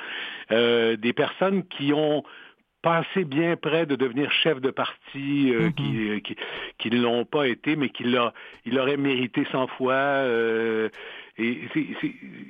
euh, 0.51 0.97
des 0.97 1.15
personnes 1.15 1.65
qui 1.65 1.95
ont 1.95 2.23
passé 2.83 3.25
bien 3.25 3.57
près 3.57 3.87
de 3.87 3.97
devenir 3.97 4.31
chef 4.31 4.61
de 4.61 4.71
parti, 4.71 5.53
euh, 5.53 5.71
mm-hmm. 5.71 6.23
qui, 6.23 6.37
qui, 6.79 6.91
ne 6.91 7.01
l'ont 7.01 7.25
pas 7.25 7.49
été, 7.49 7.77
mais 7.77 7.89
qui 7.89 8.05
l'a, 8.05 8.33
il 8.67 8.79
aurait 8.79 8.97
mérité 8.97 9.47
cent 9.53 9.67
fois. 9.69 9.93
Euh, 9.95 10.89
et 11.39 11.61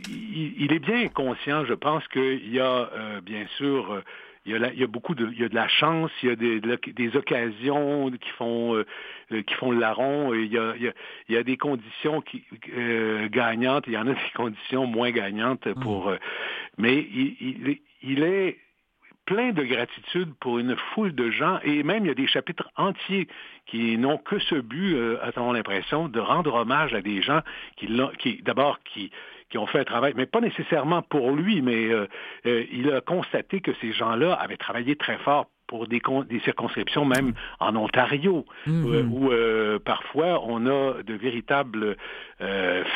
il, 0.09 0.73
est 0.73 0.81
bien 0.81 1.09
conscient, 1.09 1.65
je 1.65 1.75
pense 1.75 2.07
qu'il 2.09 2.53
y 2.53 2.59
a 2.59 2.91
bien 3.23 3.47
sûr 3.57 4.03
il 4.45 4.53
y, 4.53 4.57
a 4.57 4.73
il 4.73 4.81
y 4.81 4.83
a 4.83 4.89
beaucoup 4.89 5.15
de, 5.15 5.29
il 5.31 5.41
y 5.41 5.45
a 5.45 5.49
de 5.49 5.55
la 5.55 5.69
chance, 5.69 6.11
il 6.23 6.29
y 6.29 6.33
a 6.33 6.37
des, 6.37 6.61
des 6.61 7.17
occasions 7.17 8.11
qui 8.11 8.31
font 8.31 8.75
euh, 8.75 8.85
euh, 9.31 9.43
qui 9.43 9.55
font 9.55 9.71
le 9.71 9.79
larron. 9.79 10.35
Il 10.35 10.53
y 10.53 10.59
a, 10.59 10.75
il 10.77 10.83
y 10.83 10.89
a, 10.89 10.93
il 11.29 11.35
y 11.35 11.39
a 11.39 11.45
des 11.45 11.57
conditions 11.57 12.21
qui, 12.23 12.43
euh, 12.77 13.29
gagnantes, 13.29 13.85
il 13.87 13.93
y 13.93 13.99
en 13.99 14.09
a 14.09 14.15
des 14.15 14.33
conditions 14.35 14.87
moins 14.87 15.11
gagnantes 15.13 15.73
pour. 15.81 16.11
Mm. 16.11 16.19
mais 16.79 16.99
il, 16.99 17.37
il, 17.41 17.79
il 18.03 18.23
est 18.25 18.59
plein 19.27 19.53
de 19.53 19.63
gratitude 19.63 20.35
pour 20.41 20.59
une 20.59 20.77
foule 20.95 21.15
de 21.15 21.31
gens. 21.31 21.59
Et 21.65 21.83
même 21.83 22.05
il 22.05 22.09
y 22.09 22.11
a 22.11 22.15
des 22.15 22.27
chapitres 22.27 22.69
entiers 22.77 23.29
qui 23.67 23.97
n'ont 23.99 24.19
que 24.19 24.39
ce 24.39 24.57
but, 24.57 24.95
euh, 24.95 25.19
à 25.23 25.53
l'impression, 25.53 26.09
de 26.09 26.21
rendre 26.21 26.55
hommage 26.55 26.95
à 26.95 27.03
des 27.03 27.23
gens 27.23 27.41
qui, 27.77 28.43
d'abord 28.43 28.79
qui 28.85 29.11
qui 29.53 29.59
ont 29.59 29.67
fait 29.67 29.81
un 29.81 29.85
travail, 29.85 30.15
mais 30.17 30.25
pas 30.25 30.41
nécessairement 30.41 31.03
pour 31.03 31.31
lui, 31.33 31.61
mais 31.61 31.93
euh, 31.93 32.09
euh, 32.47 32.65
il 32.73 32.91
a 32.91 33.03
constaté 33.03 33.61
que 33.61 33.73
ces 33.83 33.93
gens-là 33.93 34.33
avaient 34.33 34.57
travaillé 34.57 34.97
très 34.97 35.19
fort 35.19 35.47
pour 35.73 35.87
des, 35.87 36.03
des 36.29 36.41
circonscriptions 36.41 37.07
même 37.07 37.33
en 37.59 37.75
Ontario, 37.77 38.45
mm-hmm. 38.67 39.09
où, 39.09 39.33
euh, 39.33 39.79
parfois 39.79 40.45
on 40.47 40.67
a 40.67 41.03
de 41.03 41.15
véritables 41.15 41.97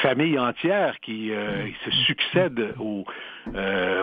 familles 0.03 0.39
entières 0.39 1.01
qui 1.01 1.31
mm-hmm. 1.31 1.73
se 1.85 1.91
succèdent 2.05 2.75
aux, 2.79 3.05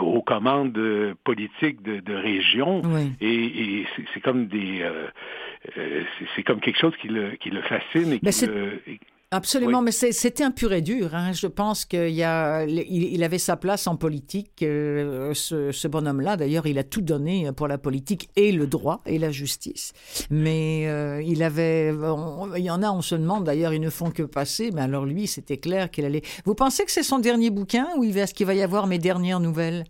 aux 0.02 0.22
commandes 0.24 1.14
politiques 1.24 1.84
de, 1.84 2.00
de 2.00 2.16
région, 2.16 2.82
et, 3.22 3.86
c'est 4.14 4.22
comme 4.22 4.48
des 4.48 4.84
c'est 6.36 6.44
comme 6.44 6.60
quelque 6.60 6.80
chose 6.80 6.96
qui 7.02 7.10
le, 7.10 7.36
qui 7.42 7.52
le 7.52 7.62
fascine 7.62 8.14
et 8.14 8.20
qui 8.20 8.46
le, 8.48 8.82
Absolument, 9.34 9.82
mais 9.82 9.92
c'était 9.92 10.44
un 10.44 10.52
pur 10.52 10.74
et 10.74 10.82
dur. 10.82 11.16
Hein. 11.16 11.32
Je 11.34 11.48
pense 11.48 11.86
qu'il 11.86 12.10
y 12.10 12.24
a, 12.24 12.66
il, 12.66 13.24
avait 13.24 13.40
sa 13.40 13.58
place 13.58 13.88
en 13.88 13.96
politique. 13.96 14.62
Euh, 14.62 15.34
ce, 15.34 15.88
bonhomme-là, 15.88 16.38
d'ailleurs, 16.38 16.68
il 16.68 16.78
a 16.78 16.84
tout 16.84 17.02
donné 17.02 17.52
pour 17.52 17.68
la 17.68 17.80
politique 17.80 18.30
et 18.36 18.52
le 18.52 18.68
droit 18.68 19.02
et 19.08 19.18
la 19.18 19.32
justice. 19.32 19.94
Mais 20.30 20.88
euh, 20.88 21.22
il 21.24 21.42
avait, 21.42 21.94
il 22.58 22.64
y 22.64 22.70
en 22.70 22.84
a, 22.84 22.92
on 22.92 23.02
se 23.02 23.16
demande 23.16 23.44
d'ailleurs, 23.44 23.74
ils 23.74 23.82
ne 23.82 23.90
font 23.90 24.12
que 24.12 24.24
passer. 24.24 24.70
Mais 24.72 24.82
alors 24.82 25.06
lui, 25.06 25.26
c'était 25.26 25.58
clair 25.58 25.90
qu'il 25.90 26.06
allait. 26.06 26.22
Vous 26.46 26.54
pensez 26.54 26.86
que 26.86 26.92
c'est 26.92 27.04
son 27.04 27.18
dernier 27.18 27.50
bouquin 27.50 27.88
ou 27.98 28.04
est-ce 28.04 28.36
qu'il 28.36 28.46
va 28.46 28.54
y 28.54 28.62
avoir 28.62 28.86
mes 28.86 29.00
dernières 29.00 29.40
nouvelles? 29.40 29.86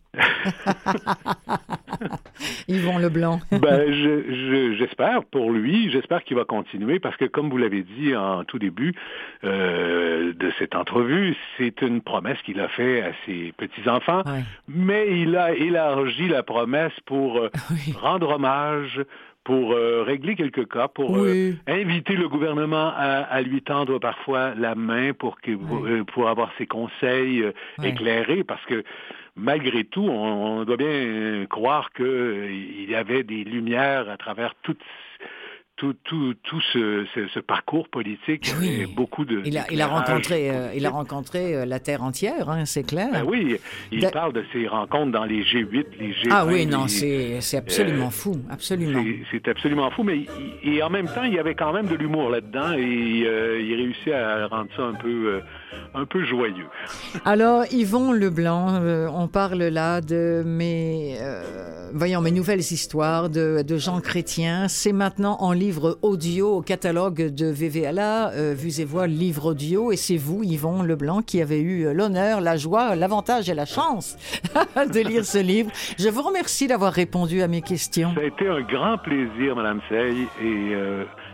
Yvon 2.67 2.97
Leblanc. 2.97 3.39
ben, 3.51 3.91
j'espère 4.77 5.23
pour 5.25 5.51
lui, 5.51 5.91
j'espère 5.91 6.23
qu'il 6.23 6.37
va 6.37 6.45
continuer 6.45 6.99
parce 6.99 7.17
que, 7.17 7.25
comme 7.25 7.49
vous 7.49 7.57
l'avez 7.57 7.83
dit 7.83 8.15
en 8.15 8.43
tout 8.43 8.59
début, 8.59 8.93
euh, 9.43 10.33
de 10.33 10.51
cette 10.57 10.75
entrevue. 10.75 11.35
C'est 11.57 11.81
une 11.81 12.01
promesse 12.01 12.37
qu'il 12.45 12.59
a 12.59 12.67
fait 12.69 13.01
à 13.01 13.11
ses 13.25 13.53
petits-enfants, 13.57 14.23
mais 14.67 15.19
il 15.21 15.35
a 15.35 15.53
élargi 15.53 16.27
la 16.27 16.43
promesse 16.43 16.93
pour 17.05 17.37
euh, 17.37 17.49
rendre 17.99 18.29
hommage 18.29 19.01
pour 19.43 19.73
euh, 19.73 20.03
régler 20.03 20.35
quelques 20.35 20.69
cas, 20.71 20.87
pour 20.87 21.17
inviter 21.67 22.15
le 22.15 22.29
gouvernement 22.29 22.93
à, 22.95 23.41
lui 23.41 23.61
tendre 23.61 23.99
parfois 23.99 24.53
la 24.55 24.73
main 24.73 25.11
pour, 25.11 25.41
que, 25.41 26.03
pour 26.03 26.29
avoir 26.29 26.49
ses 26.57 26.65
conseils 26.65 27.43
éclairés, 27.83 28.45
parce 28.45 28.63
que 28.65 28.85
malgré 29.35 29.83
tout, 29.83 30.07
on, 30.07 30.63
doit 30.63 30.77
bien 30.77 31.45
croire 31.49 31.91
qu'il 31.93 32.89
y 32.89 32.95
avait 32.95 33.23
des 33.23 33.43
lumières 33.43 34.09
à 34.09 34.17
travers 34.17 34.53
toutes 34.63 34.81
tout, 35.75 35.95
tout, 36.03 36.35
tout 36.43 36.61
ce, 36.71 37.05
ce, 37.33 37.39
parcours 37.39 37.89
politique. 37.89 38.53
Oui. 38.59 38.85
beaucoup 38.85 39.25
de. 39.25 39.41
Il 39.43 39.57
a, 39.57 39.65
il 39.71 39.81
a 39.81 39.87
rencontré, 39.87 40.49
euh, 40.49 40.71
il 40.75 40.85
a 40.85 40.89
rencontré 40.89 41.55
euh, 41.55 41.65
la 41.65 41.79
terre 41.79 42.03
entière, 42.03 42.49
hein, 42.49 42.65
c'est 42.65 42.83
clair. 42.83 43.09
Ben 43.11 43.23
oui, 43.25 43.59
il 43.91 44.07
parle 44.11 44.33
de 44.33 44.45
ses 44.53 44.67
rencontres 44.67 45.11
dans 45.11 45.25
les 45.25 45.43
G8, 45.43 45.85
les 45.99 46.13
G20. 46.13 46.27
Ah 46.29 46.45
oui, 46.45 46.65
non, 46.65 46.87
c'est 46.87 47.39
absolument 47.57 48.07
euh, 48.07 48.11
fou, 48.11 48.35
absolument. 48.49 49.03
C'est 49.31 49.47
absolument 49.47 49.89
fou, 49.91 50.03
mais 50.03 50.25
et 50.63 50.83
en 50.83 50.89
même 50.89 51.07
temps, 51.07 51.23
il 51.23 51.33
y 51.33 51.39
avait 51.39 51.55
quand 51.55 51.73
même 51.73 51.87
de 51.87 51.95
l'humour 51.95 52.29
là-dedans 52.29 52.73
et 52.73 52.81
il 52.83 53.75
réussit 53.75 54.13
à 54.13 54.47
rendre 54.47 54.69
ça 54.75 54.83
un 54.83 54.93
peu 54.93 55.41
un 55.93 56.05
peu 56.05 56.25
joyeux. 56.25 56.67
Alors, 57.25 57.65
Yvon 57.71 58.11
Leblanc, 58.11 58.79
euh, 58.81 59.07
on 59.13 59.27
parle 59.27 59.63
là 59.63 60.01
de 60.01 60.43
mes, 60.45 61.17
euh, 61.21 61.89
voyons, 61.93 62.21
mes 62.21 62.31
nouvelles 62.31 62.59
histoires 62.59 63.29
de, 63.29 63.63
de 63.65 63.77
Jean 63.77 64.01
Chrétien. 64.01 64.67
C'est 64.67 64.91
maintenant 64.91 65.37
en 65.39 65.51
livre 65.51 65.99
audio 66.01 66.57
au 66.57 66.61
catalogue 66.61 67.33
de 67.33 67.45
VVLA, 67.45 68.31
euh, 68.31 68.53
Vues 68.57 68.79
et 68.79 68.85
Voix, 68.85 69.07
livre 69.07 69.51
audio. 69.51 69.91
Et 69.91 69.95
c'est 69.97 70.17
vous, 70.17 70.43
Yvon 70.43 70.81
Leblanc, 70.81 71.21
qui 71.21 71.41
avez 71.41 71.61
eu 71.61 71.93
l'honneur, 71.93 72.41
la 72.41 72.57
joie, 72.57 72.95
l'avantage 72.95 73.49
et 73.49 73.53
la 73.53 73.65
chance 73.65 74.17
de 74.75 74.99
lire 74.99 75.25
ce 75.25 75.37
livre. 75.37 75.71
Je 75.99 76.09
vous 76.09 76.21
remercie 76.21 76.67
d'avoir 76.67 76.93
répondu 76.93 77.41
à 77.41 77.47
mes 77.47 77.61
questions. 77.61 78.13
Ça 78.15 78.21
a 78.21 78.25
été 78.25 78.47
un 78.47 78.61
grand 78.61 78.97
plaisir, 78.97 79.55
Madame 79.55 79.79
Sey, 79.89 80.13
et 80.43 80.75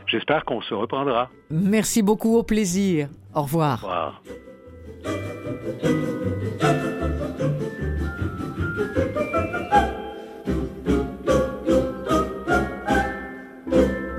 j'espère 0.07 0.43
qu'on 0.45 0.61
se 0.61 0.73
reprendra. 0.73 1.29
Merci 1.49 2.01
beaucoup, 2.01 2.37
au 2.37 2.43
plaisir. 2.43 3.07
Au 3.33 3.43
revoir. 3.43 3.83
Au 3.83 3.87
revoir. 3.87 4.23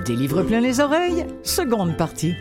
Des 0.07 0.17
livres 0.17 0.43
plein 0.43 0.61
les 0.61 0.81
oreilles, 0.81 1.27
seconde 1.43 1.97
partie. 1.97 2.35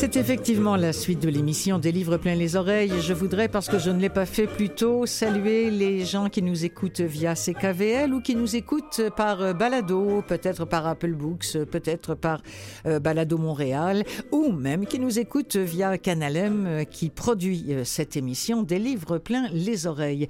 C'est 0.00 0.16
effectivement 0.16 0.76
la 0.76 0.94
suite 0.94 1.20
de 1.20 1.28
l'émission 1.28 1.78
des 1.78 1.92
livres 1.92 2.16
plein 2.16 2.34
les 2.34 2.56
oreilles. 2.56 3.02
Je 3.02 3.12
voudrais, 3.12 3.48
parce 3.48 3.68
que 3.68 3.78
je 3.78 3.90
ne 3.90 4.00
l'ai 4.00 4.08
pas 4.08 4.24
fait 4.24 4.46
plus 4.46 4.70
tôt, 4.70 5.04
saluer 5.04 5.70
les 5.70 6.06
gens 6.06 6.30
qui 6.30 6.40
nous 6.40 6.64
écoutent 6.64 7.02
via 7.02 7.34
CKVL 7.34 8.14
ou 8.14 8.22
qui 8.22 8.34
nous 8.34 8.56
écoutent 8.56 9.02
par 9.14 9.42
euh, 9.42 9.52
Balado, 9.52 10.22
peut-être 10.26 10.64
par 10.64 10.86
Apple 10.86 11.12
Books, 11.12 11.64
peut-être 11.70 12.14
par 12.14 12.40
euh, 12.86 12.98
Balado 12.98 13.36
Montréal, 13.36 14.04
ou 14.32 14.52
même 14.52 14.86
qui 14.86 14.98
nous 14.98 15.18
écoutent 15.18 15.56
via 15.56 15.98
Canalem 15.98 16.64
euh, 16.66 16.84
qui 16.84 17.10
produit 17.10 17.66
cette 17.84 18.16
émission 18.16 18.62
des 18.62 18.78
livres 18.78 19.18
plein 19.18 19.48
les 19.52 19.86
oreilles. 19.86 20.28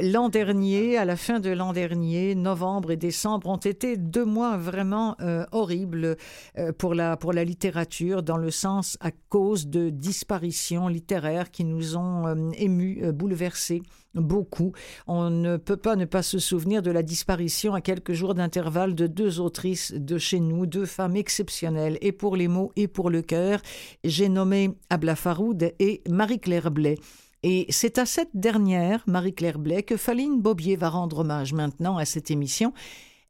L'an 0.00 0.28
dernier, 0.28 0.96
à 0.96 1.04
la 1.04 1.16
fin 1.16 1.40
de 1.40 1.50
l'an 1.50 1.72
dernier, 1.72 2.36
novembre 2.36 2.92
et 2.92 2.96
décembre 2.96 3.48
ont 3.48 3.56
été 3.56 3.96
deux 3.96 4.24
mois 4.24 4.56
vraiment 4.56 5.16
horribles 5.50 6.16
pour 6.78 6.94
la 6.94 7.16
pour 7.16 7.32
la 7.32 7.42
littérature 7.42 8.22
dans 8.22 8.36
le 8.36 8.50
sens 8.50 8.96
cause 9.10 9.66
de 9.68 9.90
disparitions 9.90 10.88
littéraires 10.88 11.50
qui 11.50 11.64
nous 11.64 11.96
ont 11.96 12.26
euh, 12.26 12.50
émus, 12.54 13.00
euh, 13.02 13.12
bouleversés 13.12 13.82
beaucoup. 14.14 14.72
On 15.06 15.30
ne 15.30 15.56
peut 15.56 15.76
pas 15.76 15.96
ne 15.96 16.04
pas 16.04 16.22
se 16.22 16.38
souvenir 16.38 16.82
de 16.82 16.90
la 16.90 17.02
disparition 17.02 17.74
à 17.74 17.80
quelques 17.80 18.12
jours 18.12 18.34
d'intervalle 18.34 18.94
de 18.94 19.06
deux 19.06 19.40
autrices 19.40 19.92
de 19.92 20.18
chez 20.18 20.40
nous, 20.40 20.66
deux 20.66 20.86
femmes 20.86 21.16
exceptionnelles, 21.16 21.98
et 22.00 22.12
pour 22.12 22.36
les 22.36 22.48
mots 22.48 22.72
et 22.76 22.88
pour 22.88 23.10
le 23.10 23.22
cœur. 23.22 23.60
J'ai 24.04 24.28
nommé 24.28 24.70
Abla 24.90 25.16
Faroud 25.16 25.72
et 25.78 26.02
Marie-Claire 26.08 26.70
Blais. 26.70 26.98
Et 27.44 27.66
c'est 27.68 27.98
à 27.98 28.06
cette 28.06 28.34
dernière, 28.34 29.04
Marie-Claire 29.06 29.58
Blais, 29.58 29.84
que 29.84 29.96
Faline 29.96 30.40
Bobier 30.40 30.76
va 30.76 30.88
rendre 30.88 31.18
hommage 31.18 31.52
maintenant 31.52 31.96
à 31.96 32.04
cette 32.04 32.30
émission. 32.30 32.72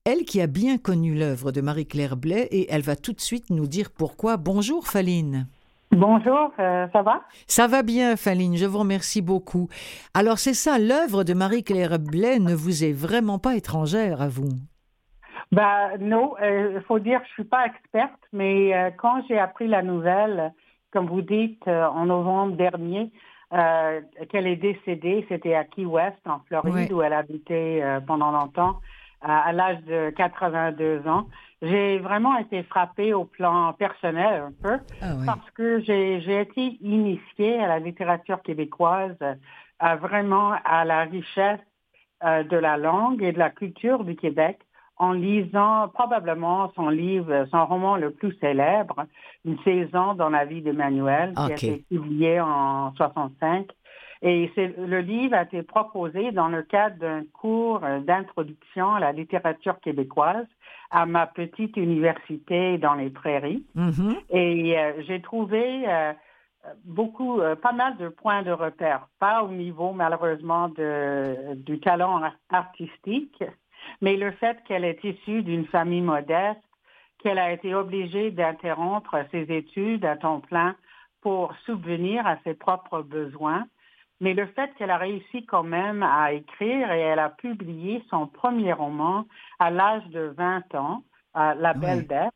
Elle 0.04 0.24
qui 0.24 0.40
a 0.40 0.46
bien 0.46 0.78
connu 0.78 1.14
l'œuvre 1.14 1.52
de 1.52 1.60
Marie-Claire 1.60 2.16
Blais 2.16 2.48
et 2.50 2.66
elle 2.70 2.80
va 2.80 2.96
tout 2.96 3.12
de 3.12 3.20
suite 3.20 3.50
nous 3.50 3.66
dire 3.66 3.90
pourquoi. 3.90 4.38
Bonjour 4.38 4.88
Faline. 4.88 5.48
Bonjour, 5.90 6.52
euh, 6.58 6.86
ça 6.92 7.02
va? 7.02 7.22
Ça 7.46 7.66
va 7.66 7.82
bien, 7.82 8.16
Faline, 8.16 8.56
je 8.56 8.66
vous 8.66 8.78
remercie 8.78 9.22
beaucoup. 9.22 9.68
Alors, 10.12 10.38
c'est 10.38 10.52
ça, 10.52 10.78
l'œuvre 10.78 11.24
de 11.24 11.32
Marie-Claire 11.32 11.98
Blais 11.98 12.38
ne 12.38 12.54
vous 12.54 12.84
est 12.84 12.92
vraiment 12.92 13.38
pas 13.38 13.56
étrangère 13.56 14.20
à 14.20 14.28
vous? 14.28 14.50
Ben 15.50 15.96
non, 15.98 16.34
il 16.40 16.44
euh, 16.44 16.80
faut 16.82 16.98
dire 16.98 17.20
que 17.22 17.26
je 17.28 17.32
suis 17.32 17.44
pas 17.44 17.64
experte, 17.64 18.20
mais 18.34 18.74
euh, 18.74 18.90
quand 18.98 19.22
j'ai 19.28 19.38
appris 19.38 19.66
la 19.66 19.82
nouvelle, 19.82 20.52
comme 20.92 21.06
vous 21.06 21.22
dites, 21.22 21.66
en 21.66 22.06
novembre 22.06 22.56
dernier, 22.56 23.10
qu'elle 23.50 24.46
est 24.46 24.56
décédée. 24.56 25.24
C'était 25.28 25.54
à 25.54 25.64
Key 25.64 25.86
West, 25.86 26.18
en 26.26 26.40
Floride, 26.48 26.92
où 26.92 27.00
elle 27.00 27.14
habitait 27.14 27.82
pendant 28.06 28.30
longtemps, 28.30 28.80
à 29.22 29.52
l'âge 29.52 29.82
de 29.84 30.10
82 30.10 31.06
ans. 31.06 31.26
J'ai 31.60 31.98
vraiment 31.98 32.36
été 32.36 32.62
frappée 32.62 33.12
au 33.12 33.24
plan 33.24 33.72
personnel 33.72 34.42
un 34.42 34.52
peu, 34.62 34.78
ah 35.02 35.06
parce 35.26 35.50
que 35.50 35.80
j'ai 35.80 36.40
été 36.40 36.78
initiée 36.80 37.58
à 37.60 37.66
la 37.66 37.78
littérature 37.80 38.42
québécoise, 38.42 39.16
à 39.80 39.96
vraiment 39.96 40.54
à 40.64 40.84
la 40.84 41.02
richesse 41.02 41.60
euh, 42.24 42.44
de 42.44 42.56
la 42.56 42.76
langue 42.76 43.22
et 43.22 43.32
de 43.32 43.38
la 43.38 43.50
culture 43.50 44.04
du 44.04 44.14
Québec 44.14 44.60
en 44.98 45.12
lisant 45.12 45.88
probablement 45.88 46.72
son 46.74 46.88
livre, 46.88 47.46
son 47.50 47.66
roman 47.66 47.96
le 47.96 48.10
plus 48.10 48.36
célèbre, 48.40 49.06
Une 49.44 49.58
saison 49.60 50.14
dans 50.14 50.28
la 50.28 50.44
vie 50.44 50.60
d'Emmanuel, 50.60 51.34
qui 51.34 51.52
a 51.52 51.54
été 51.54 51.84
publié 51.88 52.40
en 52.40 52.92
65. 52.94 53.68
Et 54.22 54.50
le 54.56 55.00
livre 55.00 55.36
a 55.36 55.42
été 55.42 55.62
proposé 55.62 56.32
dans 56.32 56.48
le 56.48 56.62
cadre 56.62 56.96
d'un 56.98 57.22
cours 57.32 57.80
d'introduction 58.04 58.94
à 58.94 59.00
la 59.00 59.12
littérature 59.12 59.78
québécoise 59.78 60.46
à 60.90 61.06
ma 61.06 61.26
petite 61.26 61.76
université 61.76 62.78
dans 62.78 62.94
les 62.94 63.10
prairies. 63.10 63.64
Mm-hmm. 63.76 64.16
Et 64.30 64.78
euh, 64.78 65.02
j'ai 65.06 65.20
trouvé 65.20 65.84
euh, 65.86 66.12
beaucoup, 66.84 67.40
euh, 67.40 67.56
pas 67.56 67.72
mal 67.72 67.96
de 67.98 68.08
points 68.08 68.42
de 68.42 68.50
repère, 68.50 69.08
pas 69.18 69.42
au 69.42 69.48
niveau 69.48 69.92
malheureusement 69.92 70.68
de, 70.68 71.54
du 71.54 71.78
talent 71.80 72.20
artistique, 72.50 73.42
mais 74.00 74.16
le 74.16 74.30
fait 74.32 74.58
qu'elle 74.64 74.84
est 74.84 75.02
issue 75.04 75.42
d'une 75.42 75.66
famille 75.66 76.02
modeste, 76.02 76.60
qu'elle 77.18 77.38
a 77.38 77.52
été 77.52 77.74
obligée 77.74 78.30
d'interrompre 78.30 79.16
ses 79.30 79.52
études 79.52 80.04
à 80.04 80.16
temps 80.16 80.40
plein 80.40 80.76
pour 81.20 81.54
subvenir 81.66 82.26
à 82.26 82.36
ses 82.44 82.54
propres 82.54 83.02
besoins, 83.02 83.66
mais 84.20 84.34
le 84.34 84.46
fait 84.46 84.70
qu'elle 84.76 84.90
a 84.90 84.98
réussi 84.98 85.46
quand 85.46 85.62
même 85.62 86.02
à 86.02 86.32
écrire 86.32 86.90
et 86.92 87.00
elle 87.00 87.18
a 87.18 87.30
publié 87.30 88.02
son 88.10 88.26
premier 88.26 88.72
roman 88.72 89.24
à 89.58 89.70
l'âge 89.70 90.06
de 90.08 90.34
20 90.36 90.74
ans, 90.74 91.02
La 91.34 91.74
Belle 91.74 92.06
Bête, 92.06 92.32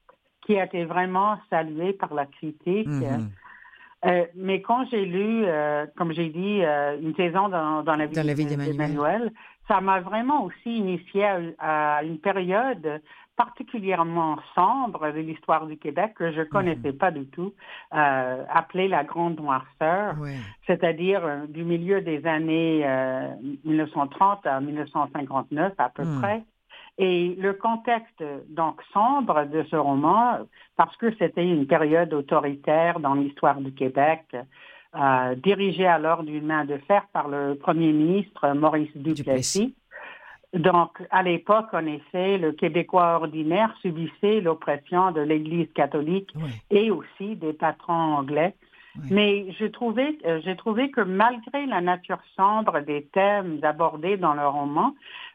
qui 0.47 0.59
a 0.59 0.65
été 0.65 0.85
vraiment 0.85 1.39
salué 1.51 1.93
par 1.93 2.15
la 2.15 2.27
critique. 2.27 2.89
Mm-hmm. 2.89 3.29
Euh, 4.05 4.25
mais 4.35 4.61
quand 4.63 4.85
j'ai 4.91 5.05
lu, 5.05 5.45
euh, 5.45 5.87
comme 5.97 6.13
j'ai 6.13 6.29
dit, 6.29 6.65
euh, 6.65 6.99
une 7.01 7.15
saison 7.15 7.49
dans, 7.49 7.85
la 7.85 8.07
vie, 8.07 8.47
d'Emmanuel, 8.47 9.33
ça 9.69 9.81
m'a 9.81 10.01
vraiment 10.01 10.45
aussi 10.45 10.77
initié 10.77 11.25
à, 11.59 12.03
une 12.03 12.19
période 12.19 13.01
particulièrement 13.37 14.37
sombre 14.55 15.11
de 15.13 15.21
l'histoire 15.21 15.67
du 15.67 15.77
Québec 15.77 16.13
que 16.17 16.33
je 16.33 16.41
ne 16.41 16.45
connaissais 16.45 16.93
mhm. 16.93 16.99
pas 16.99 17.11
du 17.11 17.27
tout, 17.27 17.55
appelée 17.91 18.89
la 18.89 19.05
Grande 19.05 19.39
Noirceur, 19.41 20.17
c'est-à-dire 20.67 21.47
du 21.49 21.65
milieu 21.65 22.01
des 22.01 22.27
années 22.27 22.87
1930 23.65 24.47
à 24.47 24.61
1959 24.61 25.73
à 25.79 25.89
peu 25.89 26.05
hmm. 26.05 26.21
près. 26.21 26.43
Et 26.99 27.35
le 27.39 27.55
contexte 27.55 28.23
donc 28.49 28.83
sombre 28.93 29.45
de 29.47 29.65
ce 29.71 29.77
roman, 29.77 30.41
parce 30.77 30.95
que 30.97 31.15
c'était 31.17 31.45
une 31.45 31.67
période 31.67 32.13
autoritaire 32.13 33.01
dans 33.01 33.15
l'histoire 33.15 33.61
du 33.61 33.73
Québec, 33.73 34.37
euh, 34.95 35.35
dirigée 35.37 35.87
alors 35.87 36.23
d'une 36.23 36.45
main 36.45 36.67
de 36.67 36.77
fer 36.87 37.07
par 37.13 37.29
le 37.29 37.55
premier 37.55 37.93
ministre 37.93 38.53
Maurice 38.53 38.95
Duplessis. 38.95 39.75
Donc, 40.53 41.03
à 41.11 41.23
l'époque, 41.23 41.73
en 41.73 41.87
effet, 41.87 42.37
le 42.37 42.53
Québécois 42.53 43.17
ordinaire 43.17 43.75
subissait 43.81 44.41
l'oppression 44.41 45.11
de 45.11 45.21
l'Église 45.21 45.73
catholique 45.75 46.31
et 46.71 46.91
aussi 46.91 47.37
des 47.37 47.55
patrons 47.55 48.17
anglais. 48.17 48.55
Mais 49.11 49.47
j'ai 49.59 49.71
trouvé, 49.71 50.19
euh, 50.27 50.41
j'ai 50.45 50.55
trouvé 50.55 50.91
que 50.91 51.01
malgré 51.01 51.65
la 51.65 51.81
nature 51.81 52.19
sombre 52.37 52.81
des 52.81 53.05
thèmes 53.05 53.59
abordés 53.63 54.19
dans 54.19 54.35
le 54.35 54.47
roman, 54.47 54.95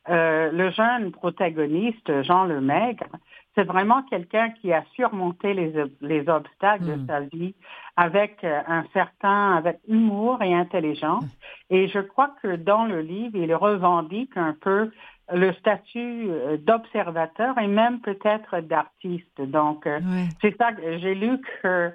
euh, 0.09 0.51
le 0.51 0.69
jeune 0.69 1.11
protagoniste, 1.11 2.21
Jean 2.21 2.45
Lemaigre, 2.45 3.07
c'est 3.57 3.63
vraiment 3.63 4.03
quelqu'un 4.03 4.51
qui 4.51 4.71
a 4.71 4.83
surmonté 4.93 5.55
les, 5.55 5.73
les 6.01 6.29
obstacles 6.29 6.85
de 6.85 6.93
hmm. 6.93 7.07
sa 7.07 7.19
vie 7.21 7.55
avec 7.95 8.43
euh, 8.43 8.61
un 8.67 8.85
certain, 8.93 9.55
avec 9.55 9.79
humour 9.87 10.43
et 10.43 10.53
intelligence. 10.53 11.25
Hmm. 11.25 11.73
Et 11.73 11.87
je 11.87 11.99
crois 11.99 12.35
que 12.43 12.55
dans 12.55 12.85
le 12.85 13.01
livre, 13.01 13.35
il 13.35 13.53
revendique 13.55 14.37
un 14.37 14.55
peu 14.61 14.91
le 15.33 15.51
statut 15.53 16.29
d'observateur 16.59 17.57
et 17.57 17.67
même 17.67 17.99
peut-être 17.99 18.61
d'artiste. 18.61 19.41
Donc, 19.41 19.85
c'est 20.41 20.55
ça 20.55 20.71
que 20.71 20.99
j'ai 20.99 21.15
lu 21.15 21.41
que 21.61 21.91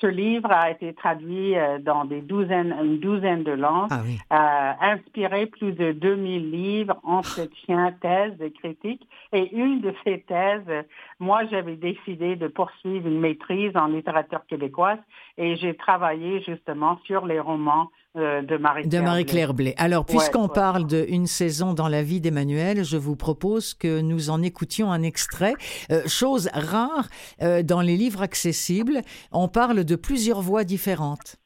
ce 0.00 0.06
livre 0.06 0.50
a 0.50 0.70
été 0.70 0.92
traduit 0.94 1.56
euh, 1.56 1.78
dans 1.78 2.04
des 2.04 2.20
douzaines, 2.20 2.74
une 2.82 2.98
douzaine 2.98 3.42
de 3.42 3.52
langues, 3.52 3.90
ah 3.90 4.76
a 4.78 4.92
inspiré 4.92 5.46
plus 5.46 5.72
de 5.72 5.92
2000 5.92 6.50
livres, 6.50 6.96
entretiens, 7.02 7.92
thèses 8.02 8.40
et 8.40 8.52
critiques. 8.52 9.06
Et 9.32 9.54
une 9.54 9.80
de 9.80 9.94
ces 10.04 10.20
thèses, 10.20 10.84
moi, 11.18 11.44
j'avais 11.50 11.76
décidé 11.76 12.36
de 12.36 12.48
poursuivre 12.48 13.06
une 13.06 13.20
maîtrise 13.20 13.76
en 13.76 13.86
littérature 13.86 14.44
québécoise 14.46 14.98
et 15.38 15.56
j'ai 15.56 15.74
travaillé 15.74 16.42
justement 16.42 16.98
sur 17.04 17.26
les 17.26 17.40
romans 17.40 17.90
euh, 18.16 18.42
de 18.42 18.56
Marie-Claire 18.98 19.54
Blais. 19.54 19.74
Alors, 19.76 20.04
puisqu'on 20.04 20.48
parle 20.48 20.84
d'une 20.84 21.28
saison 21.28 21.74
dans 21.74 21.86
la 21.86 22.02
vie 22.02 22.20
d'Emmanuel, 22.20 22.84
je 22.84 22.96
vous 22.96 23.14
propose 23.14 23.72
que 23.72 24.00
nous 24.00 24.30
en 24.30 24.42
écoutions 24.42 24.90
un 24.90 25.04
extrait. 25.04 25.54
Euh, 25.92 26.02
chose 26.08 26.50
rare 26.52 27.08
euh, 27.40 27.62
dans 27.62 27.80
les 27.80 27.96
livres 27.96 28.22
accessibles, 28.22 29.02
on 29.30 29.46
parle 29.46 29.84
de 29.84 29.94
plusieurs 29.94 30.42
voix 30.42 30.64
différentes. 30.64 31.36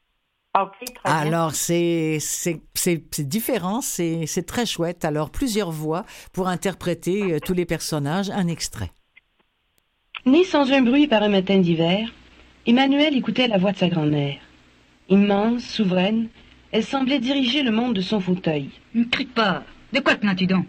Alors, 1.05 1.53
c'est 1.53 2.19
différent, 3.19 3.83
c'est 3.83 4.47
très 4.47 4.65
chouette. 4.65 5.05
Alors, 5.05 5.29
plusieurs 5.31 5.71
voix 5.71 6.07
pour 6.33 6.49
interpréter 6.49 7.41
tous 7.45 7.53
les 7.53 7.67
personnages. 7.67 8.31
Un 8.31 8.49
extrait. 8.49 8.91
Né 10.25 10.45
sans 10.45 10.73
un 10.73 10.81
bruit 10.81 11.09
par 11.09 11.23
un 11.23 11.29
matin 11.29 11.59
d'hiver, 11.59 12.09
Emmanuel 12.67 13.15
écoutait 13.15 13.49
la 13.49 13.59
voix 13.59 13.73
de 13.73 13.77
sa 13.77 13.89
grand-mère. 13.89 14.39
Immense, 15.11 15.63
souveraine, 15.65 16.29
elle 16.75 16.83
semblait 16.83 17.21
diriger 17.21 17.63
le 17.63 17.71
monde 17.71 17.95
de 17.95 18.01
son 18.01 18.19
fauteuil. 18.19 18.69
Ne 18.95 19.05
crie 19.05 19.27
pas. 19.27 19.63
De 19.93 20.01
quoi 20.01 20.17
te 20.17 20.23
plains-tu 20.23 20.47
donc? 20.47 20.67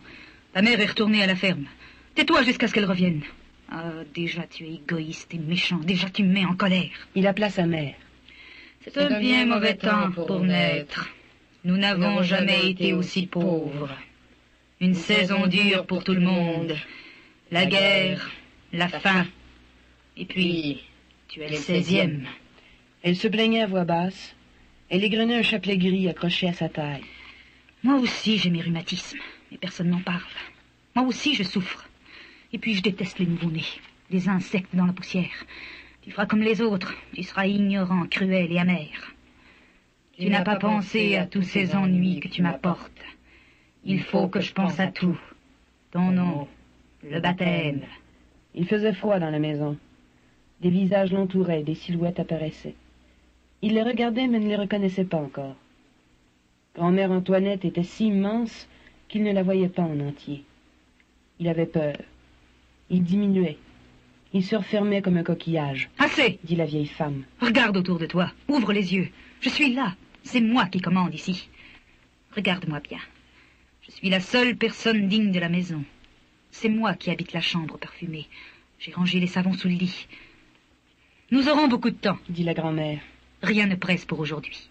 Ta 0.53 0.61
mère 0.61 0.79
est 0.79 0.85
retournée 0.85 1.23
à 1.23 1.25
la 1.25 1.35
ferme. 1.35 1.65
Tais-toi 2.13 2.43
jusqu'à 2.43 2.67
ce 2.67 2.75
qu'elle 2.75 2.85
revienne. 2.85 3.23
Ah, 3.71 3.89
déjà 4.13 4.43
tu 4.43 4.65
es 4.65 4.75
égoïste 4.75 5.33
et 5.33 5.39
méchant. 5.39 5.79
Déjà 5.79 6.07
tu 6.11 6.21
me 6.21 6.31
mets 6.31 6.45
en 6.45 6.55
colère. 6.55 6.91
Il 7.15 7.25
appela 7.25 7.49
sa 7.49 7.65
mère. 7.65 7.95
C'est 8.81 8.95
un 8.99 9.19
bien 9.19 9.47
mauvais 9.47 9.73
temps 9.73 10.11
pour 10.11 10.41
naître. 10.41 11.09
Nous 11.63 11.75
n'avons 11.75 12.21
jamais 12.21 12.69
été 12.69 12.93
aussi 12.93 13.25
pauvres. 13.25 13.89
Une 14.79 14.93
saison 14.93 15.47
dure 15.47 15.87
pour 15.87 16.03
tout 16.03 16.13
le 16.13 16.19
monde. 16.19 16.75
La 17.49 17.65
guerre, 17.65 18.29
la 18.73 18.89
faim. 18.89 19.25
Et 20.17 20.25
puis, 20.25 20.83
tu 21.29 21.41
es 21.41 21.49
le 21.49 21.55
seizième. 21.55 22.27
Elle 23.01 23.15
se 23.15 23.27
plaignait 23.27 23.63
à 23.63 23.67
voix 23.67 23.85
basse, 23.85 24.34
elle 24.89 25.03
égrenait 25.03 25.37
un 25.37 25.43
chapelet 25.43 25.77
gris 25.77 26.07
accroché 26.07 26.47
à 26.47 26.53
sa 26.53 26.69
taille. 26.69 27.03
Moi 27.83 27.95
aussi, 27.95 28.37
j'ai 28.37 28.49
mes 28.49 28.61
rhumatismes, 28.61 29.19
mais 29.51 29.57
personne 29.57 29.89
n'en 29.89 30.01
parle. 30.01 30.21
Moi 30.95 31.05
aussi, 31.05 31.33
je 31.33 31.43
souffre. 31.43 31.89
Et 32.53 32.59
puis, 32.59 32.75
je 32.75 32.81
déteste 32.81 33.19
les 33.19 33.25
nouveau-nés, 33.25 33.65
les 34.11 34.29
insectes 34.29 34.75
dans 34.75 34.85
la 34.85 34.93
poussière. 34.93 35.45
Tu 36.01 36.11
feras 36.11 36.27
comme 36.27 36.41
les 36.41 36.61
autres, 36.61 36.93
tu 37.13 37.23
seras 37.23 37.47
ignorant, 37.47 38.05
cruel 38.05 38.51
et 38.51 38.59
amer. 38.59 39.15
Tu 40.17 40.29
n'as 40.29 40.43
pas 40.43 40.57
pensé 40.57 41.15
à 41.15 41.25
tous 41.25 41.41
ces 41.41 41.75
ennuis 41.75 42.19
que 42.19 42.27
tu 42.27 42.41
m'apportes. 42.41 43.03
Il 43.83 44.01
faut 44.01 44.27
que 44.27 44.39
je 44.39 44.53
pense 44.53 44.79
à 44.79 44.87
tout. 44.87 45.19
Ton 45.91 46.11
nom, 46.11 46.47
le 47.03 47.19
baptême. 47.19 47.81
Il 48.53 48.67
faisait 48.67 48.93
froid 48.93 49.19
dans 49.19 49.29
la 49.29 49.39
maison. 49.39 49.77
Des 50.61 50.69
visages 50.69 51.11
l'entouraient, 51.11 51.63
des 51.63 51.75
silhouettes 51.75 52.19
apparaissaient. 52.19 52.75
Il 53.65 53.73
les 53.73 53.81
regardait 53.81 54.27
mais 54.27 54.37
ne 54.39 54.47
les 54.47 54.57
reconnaissait 54.57 55.05
pas 55.05 55.17
encore. 55.17 55.55
Grand-mère 56.75 57.09
Antoinette 57.09 57.65
était 57.65 57.81
si 57.81 58.05
immense 58.05 58.67
qu'il 59.07 59.23
ne 59.23 59.33
la 59.33 59.41
voyait 59.41 59.69
pas 59.69 59.81
en 59.81 59.99
entier. 60.01 60.43
Il 61.39 61.47
avait 61.47 61.65
peur. 61.65 61.97
Il 62.91 63.01
diminuait. 63.03 63.57
Il 64.33 64.43
se 64.45 64.55
refermait 64.55 65.01
comme 65.01 65.17
un 65.17 65.23
coquillage. 65.23 65.89
Assez 65.97 66.37
dit 66.43 66.55
la 66.55 66.67
vieille 66.67 66.85
femme. 66.85 67.23
Regarde 67.41 67.75
autour 67.75 67.97
de 67.97 68.05
toi. 68.05 68.31
Ouvre 68.47 68.71
les 68.71 68.93
yeux. 68.93 69.09
Je 69.41 69.49
suis 69.49 69.73
là. 69.73 69.95
C'est 70.21 70.41
moi 70.41 70.67
qui 70.67 70.79
commande 70.79 71.15
ici. 71.15 71.49
Regarde-moi 72.35 72.81
bien. 72.81 72.99
Je 73.81 73.89
suis 73.89 74.11
la 74.11 74.19
seule 74.19 74.57
personne 74.57 75.07
digne 75.07 75.31
de 75.31 75.39
la 75.39 75.49
maison. 75.49 75.83
C'est 76.51 76.69
moi 76.69 76.93
qui 76.93 77.09
habite 77.09 77.33
la 77.33 77.41
chambre 77.41 77.79
parfumée. 77.79 78.27
J'ai 78.77 78.91
rangé 78.91 79.19
les 79.19 79.25
savons 79.25 79.53
sous 79.53 79.69
le 79.69 79.73
lit. 79.73 80.05
Nous 81.31 81.49
aurons 81.49 81.67
beaucoup 81.67 81.89
de 81.89 81.95
temps, 81.95 82.19
dit 82.29 82.43
la 82.43 82.53
grand-mère. 82.53 82.99
Rien 83.45 83.67
ne 83.67 83.75
presse 83.75 84.05
pour 84.05 84.19
aujourd'hui. 84.19 84.69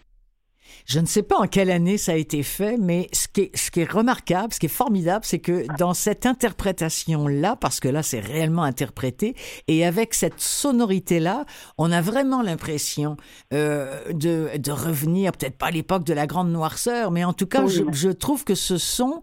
Je 0.87 1.01
ne 1.01 1.07
sais 1.07 1.23
pas 1.23 1.37
en 1.37 1.47
quelle 1.47 1.71
année 1.71 1.97
ça 1.97 2.13
a 2.13 2.17
été 2.17 2.43
fait, 2.43 2.77
mais 2.77 3.09
ce 3.13 3.27
qui 3.29 3.43
est, 3.43 3.57
ce 3.57 3.71
qui 3.71 3.81
est 3.81 3.91
remarquable, 3.91 4.53
ce 4.53 4.61
qui 4.61 4.67
est 4.67 4.69
formidable, 4.69 5.25
c'est 5.25 5.39
que 5.39 5.65
dans 5.79 5.95
cette 5.95 6.27
interprétation-là, 6.27 7.57
parce 7.57 7.81
que 7.81 7.89
là 7.89 8.03
c'est 8.03 8.21
réellement 8.21 8.65
interprété, 8.65 9.35
et 9.67 9.87
avec 9.87 10.13
cette 10.13 10.41
sonorité-là, 10.41 11.47
on 11.79 11.91
a 11.91 12.03
vraiment 12.03 12.43
l'impression 12.43 13.17
euh, 13.55 14.13
de, 14.13 14.59
de, 14.59 14.73
revenir, 14.73 15.33
peut-être 15.33 15.57
pas 15.57 15.67
à 15.67 15.71
l'époque 15.71 16.05
de 16.05 16.13
la 16.13 16.27
grande 16.27 16.51
noirceur, 16.51 17.11
mais 17.11 17.25
en 17.25 17.33
tout 17.33 17.47
cas, 17.47 17.67
je, 17.67 17.85
je, 17.93 18.11
trouve 18.11 18.45
que 18.45 18.55
ce 18.55 18.77
son 18.77 19.23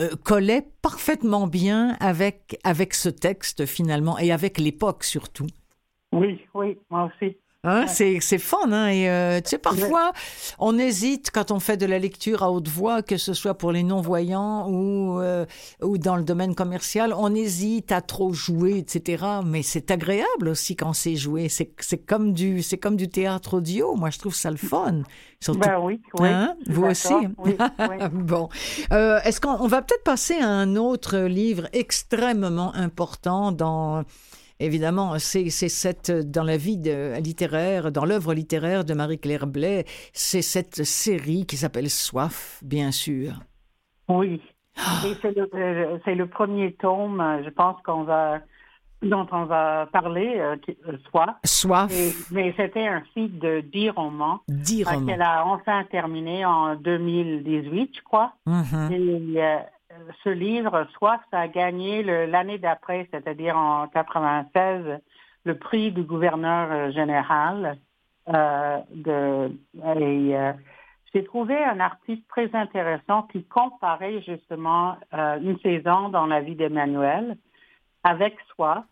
euh, 0.00 0.10
collait 0.24 0.66
parfaitement 0.80 1.46
bien 1.46 1.96
avec, 2.00 2.58
avec 2.64 2.94
ce 2.94 3.10
texte 3.10 3.66
finalement, 3.66 4.18
et 4.18 4.32
avec 4.32 4.58
l'époque 4.58 5.04
surtout. 5.04 5.46
Oui, 6.12 6.40
oui, 6.54 6.78
moi 6.90 7.10
aussi. 7.10 7.36
Hein, 7.64 7.86
c'est, 7.86 8.18
c'est 8.20 8.38
fun, 8.38 8.72
hein? 8.72 8.88
Et 8.88 9.08
euh, 9.08 9.40
tu 9.40 9.50
sais, 9.50 9.58
parfois, 9.58 10.12
on 10.58 10.76
hésite 10.80 11.30
quand 11.30 11.52
on 11.52 11.60
fait 11.60 11.76
de 11.76 11.86
la 11.86 12.00
lecture 12.00 12.42
à 12.42 12.50
haute 12.50 12.66
voix, 12.66 13.02
que 13.02 13.16
ce 13.16 13.34
soit 13.34 13.54
pour 13.54 13.70
les 13.70 13.84
non-voyants 13.84 14.68
ou, 14.68 15.20
euh, 15.20 15.46
ou 15.80 15.96
dans 15.96 16.16
le 16.16 16.24
domaine 16.24 16.56
commercial, 16.56 17.14
on 17.16 17.32
hésite 17.32 17.92
à 17.92 18.00
trop 18.00 18.32
jouer, 18.32 18.78
etc. 18.78 19.24
Mais 19.44 19.62
c'est 19.62 19.92
agréable 19.92 20.48
aussi 20.48 20.74
quand 20.74 20.92
c'est 20.92 21.14
joué. 21.14 21.48
C'est, 21.48 21.72
c'est 21.78 21.98
comme 21.98 22.32
du, 22.32 22.62
c'est 22.62 22.78
comme 22.78 22.96
du 22.96 23.08
théâtre 23.08 23.58
audio. 23.58 23.94
Moi, 23.94 24.10
je 24.10 24.18
trouve 24.18 24.34
ça 24.34 24.50
le 24.50 24.56
fun. 24.56 25.02
Surtout, 25.38 25.60
ben 25.60 25.78
oui, 25.80 26.00
oui. 26.18 26.30
Hein? 26.30 26.56
Vous 26.66 26.82
aussi. 26.82 27.14
Oui, 27.38 27.56
bon, 28.12 28.48
euh, 28.92 29.20
est-ce 29.22 29.40
qu'on 29.40 29.68
va 29.68 29.82
peut-être 29.82 30.02
passer 30.02 30.34
à 30.34 30.48
un 30.48 30.74
autre 30.74 31.16
livre 31.16 31.68
extrêmement 31.72 32.74
important 32.74 33.52
dans 33.52 34.02
Évidemment, 34.62 35.18
c'est 35.18 35.50
cette, 35.50 36.12
dans 36.30 36.44
la 36.44 36.56
vie 36.56 36.80
littéraire, 37.20 37.90
dans 37.90 38.04
l'œuvre 38.04 38.32
littéraire 38.32 38.84
de 38.84 38.94
Marie-Claire 38.94 39.48
Blais, 39.48 39.84
c'est 40.12 40.40
cette 40.40 40.84
série 40.84 41.46
qui 41.46 41.56
s'appelle 41.56 41.90
Soif, 41.90 42.60
bien 42.62 42.92
sûr. 42.92 43.40
Oui. 44.08 44.40
Ah. 44.78 45.02
c'est 45.20 45.36
le, 45.36 45.50
euh, 45.54 45.98
le, 46.06 46.26
premier 46.26 46.74
tome, 46.74 47.42
je 47.44 47.50
pense 47.50 47.76
qu'on 47.82 48.04
va 48.04 48.38
dont 49.02 49.26
on 49.32 49.46
va 49.46 49.88
parler, 49.92 50.36
euh, 50.38 50.56
euh, 50.86 50.96
Soif. 51.10 51.36
Soif. 51.44 52.30
mais 52.30 52.54
c'était 52.56 52.86
un 52.86 53.02
site 53.14 53.38
de 53.40 53.60
10 53.60 53.90
romans. 53.90 54.40
10 54.48 54.84
romans. 54.84 55.06
Qu'elle 55.06 55.22
a 55.22 55.44
enfin 55.44 55.84
terminé 55.90 56.44
en 56.44 56.76
2018, 56.76 57.90
je 57.96 58.02
crois. 58.02 58.32
Mm-hmm. 58.46 58.92
Et 58.92 59.58
ce 60.24 60.28
livre, 60.28 60.86
Soif, 60.96 61.20
ça 61.30 61.40
a 61.40 61.48
gagné 61.48 62.02
l'année 62.02 62.58
d'après, 62.58 63.08
c'est-à-dire 63.10 63.56
en 63.56 63.88
96, 63.88 65.00
le 65.44 65.58
prix 65.58 65.92
du 65.92 66.02
gouverneur 66.02 66.70
euh, 66.70 66.92
général. 66.92 67.78
Euh, 68.28 68.78
de, 68.94 69.50
et 69.98 70.36
euh, 70.36 70.52
j'ai 71.12 71.24
trouvé 71.24 71.56
un 71.56 71.80
article 71.80 72.22
très 72.28 72.54
intéressant 72.54 73.24
qui 73.24 73.42
comparait 73.44 74.22
justement 74.22 74.96
une 75.12 75.58
saison 75.58 76.08
dans 76.08 76.26
la 76.26 76.40
vie 76.40 76.54
d'Emmanuel 76.54 77.36
avec 78.04 78.36
Soif. 78.54 78.84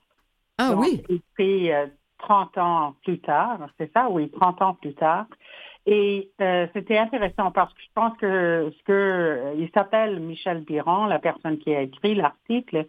Ah 0.58 0.72
oui. 0.76 1.02
Écrit 1.08 1.70
30 2.18 2.58
ans 2.58 2.94
plus 3.04 3.20
tard, 3.20 3.60
c'est 3.78 3.90
ça, 3.92 4.10
oui, 4.10 4.30
30 4.30 4.60
ans 4.62 4.74
plus 4.74 4.94
tard. 4.94 5.26
Et 5.86 6.30
euh, 6.40 6.66
c'était 6.74 6.98
intéressant 6.98 7.50
parce 7.50 7.72
que 7.72 7.80
je 7.80 7.92
pense 7.94 8.16
que 8.18 8.72
ce 8.76 8.82
que 8.84 8.92
euh, 8.92 9.54
il 9.58 9.70
s'appelle 9.72 10.20
Michel 10.20 10.60
Biron, 10.60 11.06
la 11.06 11.18
personne 11.18 11.58
qui 11.58 11.74
a 11.74 11.82
écrit 11.82 12.14
l'article, 12.14 12.86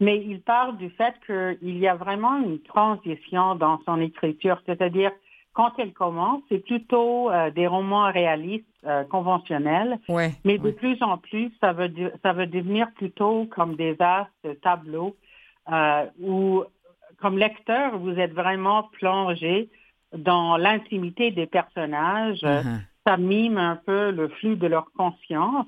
mais 0.00 0.22
il 0.22 0.42
parle 0.42 0.76
du 0.76 0.90
fait 0.90 1.14
qu'il 1.26 1.78
y 1.78 1.88
a 1.88 1.94
vraiment 1.94 2.36
une 2.36 2.60
transition 2.60 3.54
dans 3.54 3.80
son 3.86 4.00
écriture, 4.00 4.60
c'est-à-dire 4.66 5.10
quand 5.54 5.72
elle 5.78 5.94
commence, 5.94 6.42
c'est 6.50 6.58
plutôt 6.58 7.30
euh, 7.30 7.50
des 7.50 7.66
romans 7.66 8.12
réalistes 8.12 8.66
conventionnels, 9.10 9.98
mais 10.44 10.58
de 10.58 10.70
plus 10.70 11.02
en 11.02 11.18
plus, 11.18 11.50
ça 11.60 11.72
veut 11.72 11.90
ça 12.22 12.32
veut 12.32 12.46
devenir 12.46 12.86
plutôt 12.92 13.46
comme 13.46 13.74
des 13.74 13.96
as 13.98 14.28
de 14.44 14.52
tableaux 14.52 15.16
où, 16.20 16.62
comme 17.20 17.36
lecteur, 17.36 17.98
vous 17.98 18.12
êtes 18.12 18.32
vraiment 18.32 18.84
plongé 18.92 19.68
dans 20.18 20.56
l'intimité 20.56 21.30
des 21.30 21.46
personnages. 21.46 22.42
Uh-huh. 22.42 22.80
Ça 23.06 23.16
mime 23.16 23.58
un 23.58 23.76
peu 23.76 24.10
le 24.10 24.28
flux 24.28 24.56
de 24.56 24.66
leur 24.66 24.90
conscience. 24.96 25.66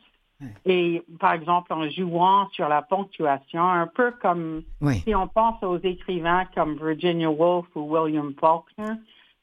Et 0.64 1.02
par 1.18 1.32
exemple, 1.32 1.72
en 1.72 1.88
jouant 1.90 2.48
sur 2.50 2.68
la 2.68 2.82
ponctuation, 2.82 3.62
un 3.62 3.88
peu 3.88 4.12
comme 4.22 4.62
si 5.02 5.14
on 5.14 5.26
pense 5.26 5.60
aux 5.64 5.78
écrivains 5.78 6.44
comme 6.54 6.76
Virginia 6.76 7.28
Woolf 7.28 7.66
ou 7.74 7.80
William 7.80 8.32
Faulkner, 8.38 8.94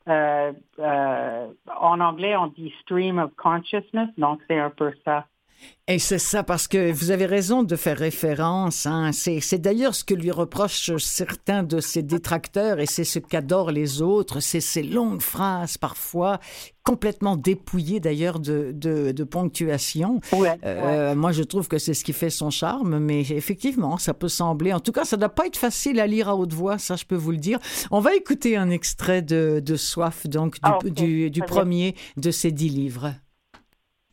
euh, 0.07 0.53
euh, 0.79 1.47
en 1.79 1.99
anglais, 1.99 2.35
on 2.37 2.47
dit 2.47 2.73
stream 2.81 3.17
of 3.17 3.31
consciousness, 3.35 4.09
donc 4.17 4.39
c'est 4.47 4.59
un 4.59 4.69
peu 4.69 4.93
ça. 5.03 5.25
Et 5.87 5.99
c'est 5.99 6.17
ça, 6.17 6.41
parce 6.41 6.67
que 6.67 6.91
vous 6.91 7.11
avez 7.11 7.27
raison 7.27 7.61
de 7.61 7.75
faire 7.75 7.97
référence. 7.97 8.87
Hein. 8.87 9.11
C'est 9.11 9.59
d'ailleurs 9.59 9.93
ce 9.93 10.03
que 10.03 10.15
lui 10.15 10.31
reprochent 10.31 10.95
certains 10.97 11.61
de 11.61 11.79
ses 11.79 12.01
détracteurs, 12.01 12.79
et 12.79 12.87
c'est 12.87 13.03
ce 13.03 13.19
qu'adorent 13.19 13.69
les 13.69 14.01
autres, 14.01 14.39
c'est 14.39 14.61
ces 14.61 14.81
longues 14.81 15.21
phrases 15.21 15.77
parfois 15.77 16.39
complètement 16.83 17.35
dépouillées 17.35 17.99
d'ailleurs 17.99 18.39
de, 18.39 18.71
de, 18.73 19.23
ponctuation. 19.23 20.21
Euh, 20.63 21.13
moi, 21.13 21.31
je 21.31 21.43
trouve 21.43 21.67
que 21.67 21.77
c'est 21.77 21.93
ce 21.93 22.03
qui 22.03 22.13
fait 22.13 22.29
son 22.31 22.49
charme, 22.49 22.97
mais 22.97 23.21
effectivement, 23.21 23.97
ça 23.97 24.15
peut 24.15 24.27
sembler. 24.27 24.73
En 24.73 24.79
tout 24.79 24.91
cas, 24.91 25.05
ça 25.05 25.17
ne 25.17 25.21
doit 25.21 25.29
pas 25.29 25.45
être 25.45 25.57
facile 25.57 25.99
à 25.99 26.07
lire 26.07 26.29
à 26.29 26.35
haute 26.35 26.53
voix, 26.53 26.79
ça, 26.79 26.95
je 26.95 27.05
peux 27.05 27.15
vous 27.15 27.31
le 27.31 27.37
dire. 27.37 27.59
On 27.91 27.99
va 27.99 28.15
écouter 28.15 28.57
un 28.57 28.71
extrait 28.71 29.21
de, 29.21 29.61
de 29.63 29.75
Soif, 29.75 30.27
donc 30.27 30.55
du, 30.55 30.59
ah, 30.63 30.79
du, 30.83 31.29
du 31.29 31.41
premier 31.41 31.95
de 32.17 32.31
ces 32.31 32.51
dix 32.51 32.69
livres. 32.69 33.13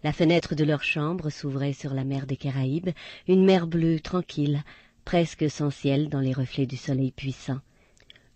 La 0.04 0.12
fenêtre 0.12 0.56
de 0.56 0.64
leur 0.64 0.82
chambre 0.82 1.30
s'ouvrait 1.30 1.72
sur 1.72 1.94
la 1.94 2.04
mer 2.04 2.26
des 2.26 2.36
Caraïbes, 2.36 2.90
une 3.28 3.44
mer 3.44 3.68
bleue 3.68 4.00
tranquille, 4.00 4.62
presque 5.04 5.48
sans 5.48 5.70
ciel 5.70 6.08
dans 6.08 6.20
les 6.20 6.32
reflets 6.32 6.66
du 6.66 6.76
soleil 6.76 7.12
puissant. 7.12 7.60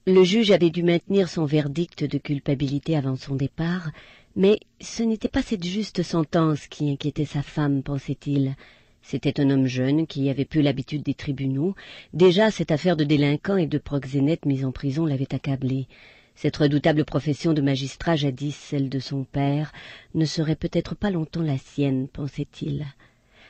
Le 0.06 0.22
juge 0.22 0.52
avait 0.52 0.70
dû 0.70 0.84
maintenir 0.84 1.28
son 1.28 1.44
verdict 1.44 2.04
de 2.04 2.18
culpabilité 2.18 2.96
avant 2.96 3.16
son 3.16 3.34
départ, 3.34 3.90
mais 4.36 4.60
ce 4.80 5.02
n'était 5.02 5.28
pas 5.28 5.42
cette 5.42 5.64
juste 5.64 6.04
sentence 6.04 6.68
qui 6.68 6.88
inquiétait 6.88 7.24
sa 7.24 7.42
femme, 7.42 7.82
pensait-il. 7.82 8.54
C'était 9.02 9.40
un 9.40 9.50
homme 9.50 9.66
jeune 9.66 10.06
qui 10.06 10.30
avait 10.30 10.44
peu 10.44 10.60
l'habitude 10.60 11.02
des 11.02 11.14
tribunaux. 11.14 11.74
Déjà, 12.12 12.52
cette 12.52 12.70
affaire 12.70 12.96
de 12.96 13.04
délinquant 13.04 13.56
et 13.56 13.66
de 13.66 13.78
proxénète 13.78 14.46
mis 14.46 14.64
en 14.64 14.70
prison 14.70 15.06
l'avait 15.06 15.34
accablé. 15.34 15.88
Cette 16.36 16.58
redoutable 16.58 17.06
profession 17.06 17.54
de 17.54 17.62
magistrat, 17.62 18.14
jadis 18.14 18.54
celle 18.54 18.90
de 18.90 18.98
son 18.98 19.24
père, 19.24 19.72
ne 20.14 20.26
serait 20.26 20.54
peut-être 20.54 20.94
pas 20.94 21.10
longtemps 21.10 21.42
la 21.42 21.56
sienne, 21.56 22.08
pensait-il. 22.08 22.84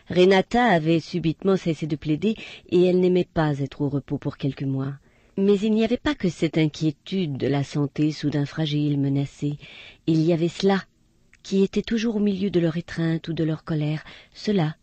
Renata 0.09 0.64
avait 0.64 1.01
subitement 1.01 1.57
cessé 1.57 1.89
de 1.89 1.97
plaider, 1.97 2.37
et 2.70 2.84
elle 2.84 3.01
n'aimait 3.01 3.28
pas 3.32 3.59
être 3.59 3.80
au 3.80 3.89
repos 3.89 4.18
pour 4.18 4.37
quelques 4.37 4.62
mois. 4.62 4.95
Mais 5.37 5.59
il 5.59 5.72
n'y 5.72 5.84
avait 5.84 5.97
pas 5.97 6.14
que 6.14 6.28
cette 6.28 6.59
inquiétude 6.59 7.37
de 7.37 7.49
la 7.49 7.64
santé 7.64 8.12
soudain 8.12 8.47
fragile, 8.47 9.01
menacée. 9.01 9.59
Il 10.07 10.22
y 10.22 10.32
avait 10.32 10.47
cela, 10.47 10.84
qui 11.43 11.64
était 11.64 11.82
toujours 11.82 12.16
au 12.16 12.20
milieu 12.20 12.51
de 12.51 12.61
leur 12.61 12.76
étreinte 12.76 13.26
ou 13.26 13.32
de 13.32 13.43
leur 13.43 13.64
colère, 13.64 14.05
cela, 14.32 14.76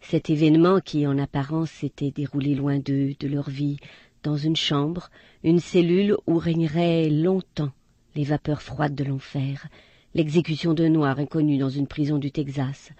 cet 0.00 0.30
événement 0.30 0.80
qui, 0.80 1.06
en 1.06 1.18
apparence, 1.18 1.70
s'était 1.70 2.10
déroulé 2.10 2.54
loin 2.54 2.78
d'eux, 2.78 3.14
de 3.18 3.28
leur 3.28 3.48
vie, 3.50 3.78
dans 4.22 4.36
une 4.36 4.56
chambre, 4.56 5.10
une 5.44 5.60
cellule 5.60 6.16
où 6.26 6.38
régneraient 6.38 7.08
longtemps 7.08 7.72
les 8.14 8.24
vapeurs 8.24 8.62
froides 8.62 8.94
de 8.94 9.04
l'enfer, 9.04 9.68
l'exécution 10.14 10.74
d'un 10.74 10.88
noir 10.88 11.18
inconnu 11.18 11.58
dans 11.58 11.68
une 11.68 11.86
prison 11.86 12.18
du 12.18 12.30
Texas, 12.30 12.90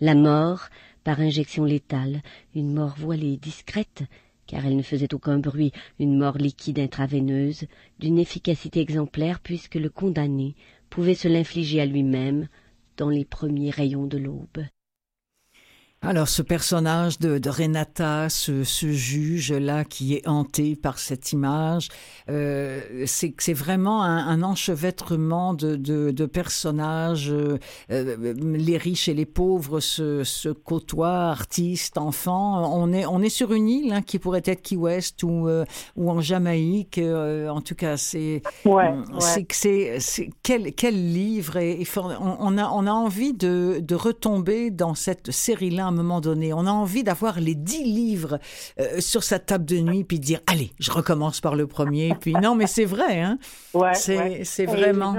la 0.00 0.14
mort 0.14 0.68
par 1.04 1.20
injection 1.20 1.64
létale, 1.64 2.22
une 2.54 2.74
mort 2.74 2.94
voilée, 2.98 3.36
discrète, 3.36 4.02
car 4.46 4.64
elle 4.66 4.76
ne 4.76 4.82
faisait 4.82 5.14
aucun 5.14 5.38
bruit, 5.38 5.72
une 5.98 6.18
mort 6.18 6.38
liquide 6.38 6.78
intraveineuse, 6.78 7.66
d'une 7.98 8.18
efficacité 8.18 8.80
exemplaire 8.80 9.40
puisque 9.40 9.76
le 9.76 9.88
condamné 9.88 10.54
pouvait 10.90 11.14
se 11.14 11.28
l'infliger 11.28 11.80
à 11.80 11.86
lui-même 11.86 12.48
dans 12.96 13.08
les 13.08 13.24
premiers 13.24 13.70
rayons 13.70 14.06
de 14.06 14.18
l'aube. 14.18 14.64
Alors 16.02 16.28
ce 16.28 16.42
personnage 16.42 17.18
de, 17.18 17.48
Renata, 17.48 18.28
ce, 18.28 18.62
juge-là 18.62 19.84
qui 19.84 20.14
est 20.14 20.28
hanté 20.28 20.76
par 20.76 20.98
cette 20.98 21.32
image, 21.32 21.88
euh, 22.28 22.80
c'est 23.06 23.52
vraiment 23.54 24.02
un, 24.02 24.42
enchevêtrement 24.42 25.54
de, 25.54 26.26
personnages. 26.26 27.30
Euh, 27.32 27.58
euh, 27.90 28.34
les 28.36 28.76
riches 28.76 29.08
et 29.08 29.14
les 29.14 29.24
pauvres 29.24 29.80
se, 29.80 30.52
côtoient, 30.52 31.30
artistes, 31.30 31.98
enfants. 31.98 32.70
On 32.72 32.92
est, 32.92 33.06
on 33.06 33.22
est 33.22 33.30
sur 33.30 33.52
une 33.52 33.68
île 33.68 33.92
hein, 33.92 34.02
qui 34.02 34.18
pourrait 34.18 34.42
être 34.44 34.62
Key 34.62 34.76
West 34.76 35.22
ou, 35.22 35.48
ou 35.96 36.10
en 36.10 36.20
Jamaïque. 36.20 37.00
en 37.00 37.60
tout 37.62 37.74
cas, 37.74 37.96
c'est 37.96 38.42
ouais, 38.64 38.94
c'est 39.18 40.30
quel, 40.42 40.74
quel 40.74 41.12
livre 41.12 41.56
et, 41.56 41.84
on, 42.20 42.58
a, 42.58 42.68
on 42.70 42.86
a 42.86 42.92
envie 42.92 43.32
de, 43.32 43.80
de 43.80 43.94
retomber 43.94 44.70
dans 44.70 44.94
cette 44.94 45.30
série-là 45.30 45.85
moment 45.92 46.20
donné. 46.20 46.52
On 46.52 46.66
a 46.66 46.70
envie 46.70 47.04
d'avoir 47.04 47.40
les 47.40 47.54
dix 47.54 47.84
livres 47.84 48.38
euh, 48.78 49.00
sur 49.00 49.22
sa 49.22 49.38
table 49.38 49.64
de 49.64 49.76
nuit, 49.76 50.04
puis 50.04 50.18
de 50.18 50.24
dire, 50.24 50.40
allez, 50.46 50.70
je 50.78 50.90
recommence 50.90 51.40
par 51.40 51.54
le 51.54 51.66
premier. 51.66 52.14
Puis 52.20 52.32
non, 52.34 52.54
mais 52.54 52.66
c'est 52.66 52.84
vrai, 52.84 53.20
hein? 53.20 53.38
Ouais, 53.74 53.94
c'est 53.94 54.66
vraiment... 54.66 55.14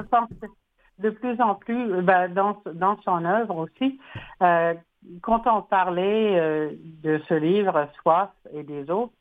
de 0.99 1.09
plus 1.09 1.39
en 1.41 1.55
plus, 1.55 2.01
ben, 2.01 2.28
dans, 2.34 2.61
dans 2.74 2.99
son 3.03 3.24
œuvre 3.24 3.57
aussi, 3.57 3.99
euh, 4.41 4.74
quand 5.22 5.43
on 5.45 5.61
parlait 5.61 6.39
euh, 6.39 6.72
de 7.03 7.22
ce 7.30 7.34
livre, 7.36 7.88
Soif 8.01 8.30
et 8.53 8.63
des 8.63 8.89
autres, 8.89 9.13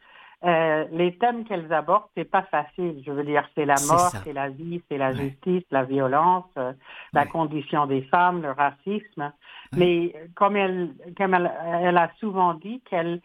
euh, 0.44 0.84
les 0.92 1.16
thèmes 1.16 1.44
qu'elles 1.44 1.72
abordent, 1.72 2.08
c'est 2.16 2.30
pas 2.30 2.42
facile. 2.42 3.02
Je 3.04 3.10
veux 3.10 3.24
dire, 3.24 3.48
c'est 3.54 3.64
la 3.64 3.76
mort, 3.88 4.12
c'est 4.22 4.32
la 4.32 4.50
vie, 4.50 4.82
c'est 4.88 4.98
la 4.98 5.14
justice, 5.14 5.64
la 5.70 5.84
violence, 5.84 6.44
euh, 6.58 6.72
la 7.12 7.26
condition 7.26 7.86
des 7.86 8.02
femmes, 8.02 8.42
le 8.42 8.50
racisme. 8.50 9.32
Mais 9.76 10.14
comme 10.34 10.56
elle, 10.56 10.94
comme 11.16 11.34
elle, 11.34 11.50
elle 11.82 11.96
a 11.96 12.10
souvent 12.20 12.54
dit 12.54 12.82
qu'elle, 12.88 13.20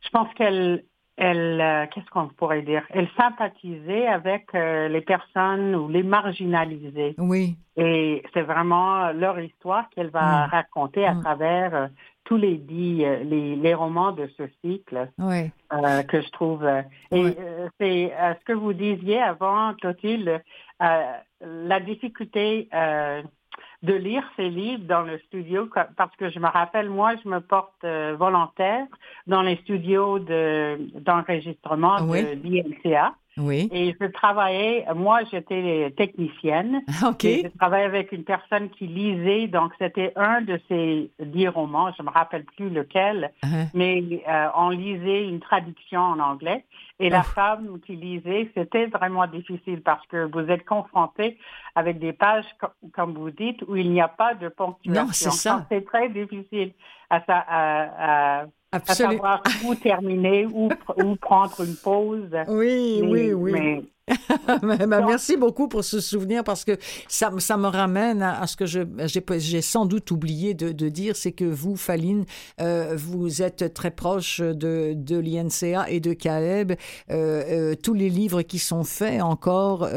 je 0.00 0.10
pense 0.10 0.32
qu'elle 0.34 0.84
elle, 1.16 1.60
euh, 1.60 1.86
qu'est-ce 1.92 2.10
qu'on 2.10 2.28
pourrait 2.28 2.62
dire? 2.62 2.82
Elle 2.90 3.08
sympathisait 3.16 4.06
avec 4.06 4.46
euh, 4.54 4.88
les 4.88 5.00
personnes 5.00 5.74
ou 5.74 5.88
les 5.88 6.02
marginalisés. 6.02 7.14
Oui. 7.18 7.56
Et 7.76 8.22
c'est 8.32 8.42
vraiment 8.42 9.12
leur 9.12 9.38
histoire 9.38 9.88
qu'elle 9.90 10.10
va 10.10 10.46
raconter 10.46 11.06
à 11.06 11.14
travers 11.14 11.74
euh, 11.74 11.86
tous 12.24 12.36
les 12.36 12.56
dix, 12.56 13.04
les, 13.24 13.56
les, 13.56 13.74
romans 13.74 14.12
de 14.12 14.28
ce 14.38 14.44
cycle 14.62 15.08
oui. 15.18 15.50
que 16.08 16.20
je 16.22 16.30
trouve. 16.30 16.66
et 17.12 17.36
c'est 17.78 18.12
ce 18.40 18.44
que 18.44 18.52
vous 18.52 18.72
disiez 18.72 19.20
avant, 19.20 19.74
Clotilde, 19.74 20.42
la 20.80 21.80
difficulté 21.80 22.68
de 23.84 23.94
lire 23.94 24.24
ces 24.36 24.48
livres 24.48 24.84
dans 24.84 25.02
le 25.02 25.18
studio 25.18 25.68
parce 25.96 26.16
que 26.16 26.30
je 26.30 26.38
me 26.38 26.46
rappelle, 26.46 26.88
moi, 26.88 27.14
je 27.22 27.28
me 27.28 27.40
porte 27.40 27.84
euh, 27.84 28.16
volontaire 28.18 28.86
dans 29.26 29.42
les 29.42 29.56
studios 29.56 30.18
d'enregistrement 30.18 32.00
de 32.00 32.34
l'INCA. 32.42 33.08
Oui. 33.08 33.20
Et 33.72 33.96
je 34.00 34.06
travaillais, 34.06 34.84
moi 34.94 35.20
j'étais 35.30 35.92
technicienne. 35.96 36.82
OK. 37.06 37.24
Et 37.24 37.50
je 37.52 37.58
travaillais 37.58 37.86
avec 37.86 38.12
une 38.12 38.24
personne 38.24 38.70
qui 38.70 38.86
lisait, 38.86 39.48
donc 39.48 39.72
c'était 39.78 40.12
un 40.16 40.40
de 40.42 40.60
ces 40.68 41.10
dix 41.18 41.48
romans, 41.48 41.92
je 41.98 42.02
me 42.02 42.10
rappelle 42.10 42.44
plus 42.44 42.70
lequel, 42.70 43.32
uh-huh. 43.42 43.70
mais 43.74 44.22
euh, 44.28 44.46
on 44.56 44.70
lisait 44.70 45.26
une 45.26 45.40
traduction 45.40 46.00
en 46.00 46.20
anglais. 46.20 46.64
Et 47.00 47.10
la 47.10 47.24
femme 47.24 47.80
qui 47.84 47.96
lisait, 47.96 48.52
c'était 48.54 48.86
vraiment 48.86 49.26
difficile 49.26 49.82
parce 49.82 50.06
que 50.06 50.30
vous 50.32 50.48
êtes 50.48 50.64
confronté 50.64 51.38
avec 51.74 51.98
des 51.98 52.12
pages, 52.12 52.44
comme 52.92 53.14
vous 53.14 53.32
dites, 53.32 53.62
où 53.66 53.74
il 53.74 53.90
n'y 53.90 54.00
a 54.00 54.06
pas 54.06 54.34
de 54.34 54.48
ponctuation. 54.48 55.06
Non, 55.06 55.08
c'est 55.12 55.32
ça. 55.32 55.66
C'est 55.68 55.84
très 55.84 56.08
difficile 56.08 56.72
à, 57.10 57.20
à, 57.26 58.42
à 58.42 58.46
Absolument. 58.74 59.22
À 59.22 59.42
savoir 59.42 59.42
où 59.64 59.74
terminer, 59.74 60.46
où, 60.46 60.68
où 61.04 61.16
prendre 61.16 61.60
une 61.60 61.76
pause. 61.76 62.30
Oui, 62.48 63.00
oui, 63.02 63.32
oui. 63.32 63.84
Merci 64.62 65.36
beaucoup 65.36 65.68
pour 65.68 65.82
ce 65.82 66.00
souvenir 66.00 66.44
parce 66.44 66.64
que 66.64 66.76
ça, 67.08 67.32
ça 67.38 67.56
me 67.56 67.68
ramène 67.68 68.22
à, 68.22 68.46
ce 68.46 68.56
que 68.56 68.66
j'ai 68.66 69.62
sans 69.62 69.86
doute 69.86 70.10
oublié 70.10 70.52
de, 70.52 70.72
de 70.72 70.88
dire, 70.88 71.16
c'est 71.16 71.32
que 71.32 71.44
vous, 71.44 71.76
Faline, 71.76 72.26
euh, 72.60 72.94
vous 72.96 73.40
êtes 73.40 73.72
très 73.72 73.90
proche 73.90 74.40
de, 74.40 74.92
de 74.94 75.16
l'INCA 75.16 75.88
et 75.88 76.00
de 76.00 76.12
Caleb. 76.12 76.72
Euh, 76.72 76.74
euh, 77.10 77.74
tous 77.82 77.94
les 77.94 78.10
livres 78.10 78.42
qui 78.42 78.58
sont 78.58 78.84
faits 78.84 79.22
encore 79.22 79.88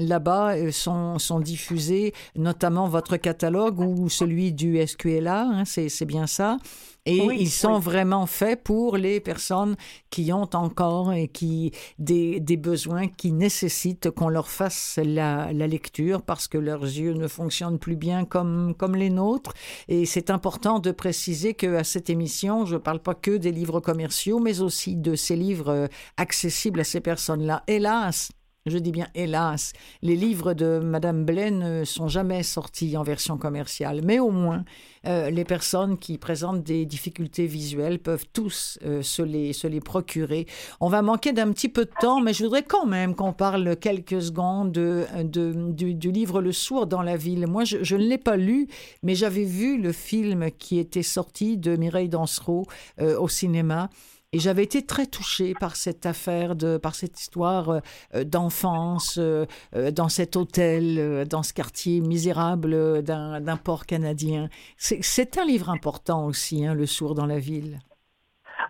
là-bas 0.00 0.72
sont, 0.72 1.18
sont 1.18 1.40
diffusés, 1.40 2.12
notamment 2.36 2.88
votre 2.88 3.16
catalogue 3.16 3.78
ou 3.78 4.08
celui 4.08 4.52
du 4.52 4.84
SQLA, 4.84 5.42
hein, 5.42 5.64
c'est 5.64 6.04
bien 6.06 6.26
ça. 6.26 6.58
Et 7.06 7.18
ils 7.18 7.50
sont 7.50 7.78
vraiment 7.78 8.26
faits 8.26 8.62
pour 8.62 8.96
les 8.96 9.20
personnes 9.20 9.76
qui 10.08 10.32
ont 10.32 10.48
encore 10.54 11.12
et 11.12 11.28
qui 11.28 11.72
des, 11.98 12.40
des 12.40 12.56
besoins 12.56 13.08
qui 13.08 13.32
nécessitent 13.32 14.10
qu'on 14.10 14.28
leur 14.28 14.48
fasse 14.48 14.98
la, 15.02 15.52
la, 15.52 15.66
lecture 15.66 16.22
parce 16.22 16.48
que 16.48 16.56
leurs 16.56 16.84
yeux 16.84 17.12
ne 17.12 17.28
fonctionnent 17.28 17.78
plus 17.78 17.96
bien 17.96 18.24
comme, 18.24 18.74
comme 18.74 18.96
les 18.96 19.10
nôtres. 19.10 19.52
Et 19.88 20.06
c'est 20.06 20.30
important 20.30 20.78
de 20.78 20.92
préciser 20.92 21.52
que 21.52 21.76
à 21.76 21.84
cette 21.84 22.08
émission, 22.08 22.64
je 22.64 22.74
ne 22.74 22.80
parle 22.80 23.00
pas 23.00 23.14
que 23.14 23.36
des 23.36 23.52
livres 23.52 23.80
commerciaux, 23.80 24.38
mais 24.38 24.60
aussi 24.60 24.96
de 24.96 25.14
ces 25.14 25.36
livres 25.36 25.68
euh, 25.68 25.86
accessibles 26.16 26.80
à 26.80 26.84
ces 26.84 27.00
personnes-là. 27.00 27.64
Hélas, 27.66 28.30
je 28.66 28.78
dis 28.78 28.92
bien 28.92 29.08
hélas, 29.14 29.74
les 30.00 30.16
livres 30.16 30.54
de 30.54 30.78
Madame 30.78 31.26
Blaine 31.26 31.80
ne 31.80 31.84
sont 31.84 32.08
jamais 32.08 32.42
sortis 32.42 32.96
en 32.96 33.02
version 33.02 33.36
commerciale, 33.36 34.00
mais 34.02 34.18
au 34.18 34.30
moins 34.30 34.64
euh, 35.06 35.28
les 35.28 35.44
personnes 35.44 35.98
qui 35.98 36.16
présentent 36.16 36.62
des 36.62 36.86
difficultés 36.86 37.46
visuelles 37.46 37.98
peuvent 37.98 38.24
tous 38.32 38.78
euh, 38.86 39.02
se, 39.02 39.20
les, 39.20 39.52
se 39.52 39.66
les 39.66 39.80
procurer. 39.80 40.46
On 40.80 40.88
va 40.88 41.02
manquer 41.02 41.34
d'un 41.34 41.52
petit 41.52 41.68
peu 41.68 41.84
de 41.84 41.90
temps, 42.00 42.22
mais 42.22 42.32
je 42.32 42.42
voudrais 42.42 42.62
quand 42.62 42.86
même 42.86 43.14
qu'on 43.14 43.34
parle 43.34 43.76
quelques 43.76 44.22
secondes 44.22 44.72
de, 44.72 45.04
du, 45.22 46.10
livre 46.10 46.40
Le 46.40 46.52
sourd 46.52 46.86
dans 46.86 47.02
la 47.02 47.18
ville. 47.18 47.46
Moi, 47.46 47.64
je, 47.64 47.96
ne 47.96 48.02
l'ai 48.02 48.18
pas 48.18 48.38
lu, 48.38 48.68
mais 49.02 49.14
j'avais 49.14 49.44
vu 49.44 49.78
le 49.78 49.92
film 49.92 50.50
qui 50.58 50.78
était 50.78 51.02
sorti 51.02 51.58
de 51.58 51.76
Mireille 51.76 52.08
Dansereau 52.08 52.66
euh, 52.98 53.18
au 53.18 53.28
cinéma. 53.28 53.90
Et 54.34 54.40
j'avais 54.40 54.64
été 54.64 54.84
très 54.84 55.06
touchée 55.06 55.54
par 55.54 55.76
cette 55.76 56.06
affaire, 56.06 56.56
de, 56.56 56.76
par 56.76 56.96
cette 56.96 57.20
histoire 57.20 57.70
euh, 58.16 58.24
d'enfance 58.24 59.16
euh, 59.16 59.46
euh, 59.76 59.92
dans 59.92 60.08
cet 60.08 60.34
hôtel, 60.34 61.24
dans 61.28 61.44
ce 61.44 61.54
quartier 61.54 62.00
misérable 62.00 63.04
d'un 63.04 63.56
port 63.56 63.86
canadien. 63.86 64.48
C'est 64.76 65.38
un 65.38 65.44
livre 65.44 65.70
important 65.70 66.26
aussi, 66.26 66.66
hein, 66.66 66.74
Le 66.74 66.84
sourd 66.84 67.14
dans 67.14 67.26
la 67.26 67.38
ville. 67.38 67.78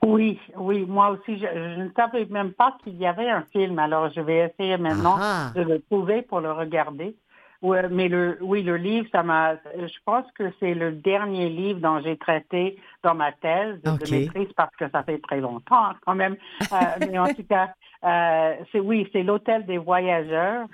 Oui, 0.02 0.38
oui, 0.58 0.84
moi 0.86 1.08
aussi, 1.12 1.38
je, 1.38 1.80
ne 1.80 1.88
savais 1.96 2.26
même 2.26 2.52
pas 2.52 2.76
qu'il 2.84 2.96
y 2.96 3.06
avait 3.06 3.30
un 3.30 3.46
film, 3.50 3.78
alors 3.78 4.10
je 4.14 4.20
vais 4.20 4.50
essayer 4.50 4.76
maintenant 4.76 5.16
ah 5.18 5.48
ah. 5.48 5.58
de 5.58 5.62
le 5.62 5.80
trouver 5.80 6.20
pour 6.20 6.40
le 6.40 6.52
regarder. 6.52 7.16
Oui, 7.62 7.78
mais 7.90 8.08
le, 8.08 8.36
oui, 8.42 8.62
le 8.62 8.76
livre, 8.76 9.08
ça 9.10 9.22
m'a. 9.22 9.54
Je 9.54 9.98
pense 10.04 10.26
que 10.38 10.52
c'est 10.60 10.74
le 10.74 10.92
dernier 10.92 11.48
livre 11.48 11.80
dont 11.80 11.98
j'ai 12.04 12.18
traité 12.18 12.78
dans 13.05 13.14
ma 13.14 13.32
thèse 13.32 13.80
de 13.82 14.11
maîtrise 14.11 14.52
parce 14.57 14.74
que 14.76 14.88
ça 14.90 15.05
fait 15.05 15.18
très 15.18 15.40
longtemps 15.40 15.92
quand 16.05 16.14
même. 16.14 16.36
Euh, 16.72 17.07
mais 17.09 17.18
en 17.18 17.32
tout 17.32 17.44
cas, 17.44 17.72
euh, 18.02 18.57
c'est 18.72 18.80
oui, 18.80 19.09
c'est 19.12 19.22
l'hôtel 19.22 19.64
des 19.66 19.78
voyageurs. 19.78 20.66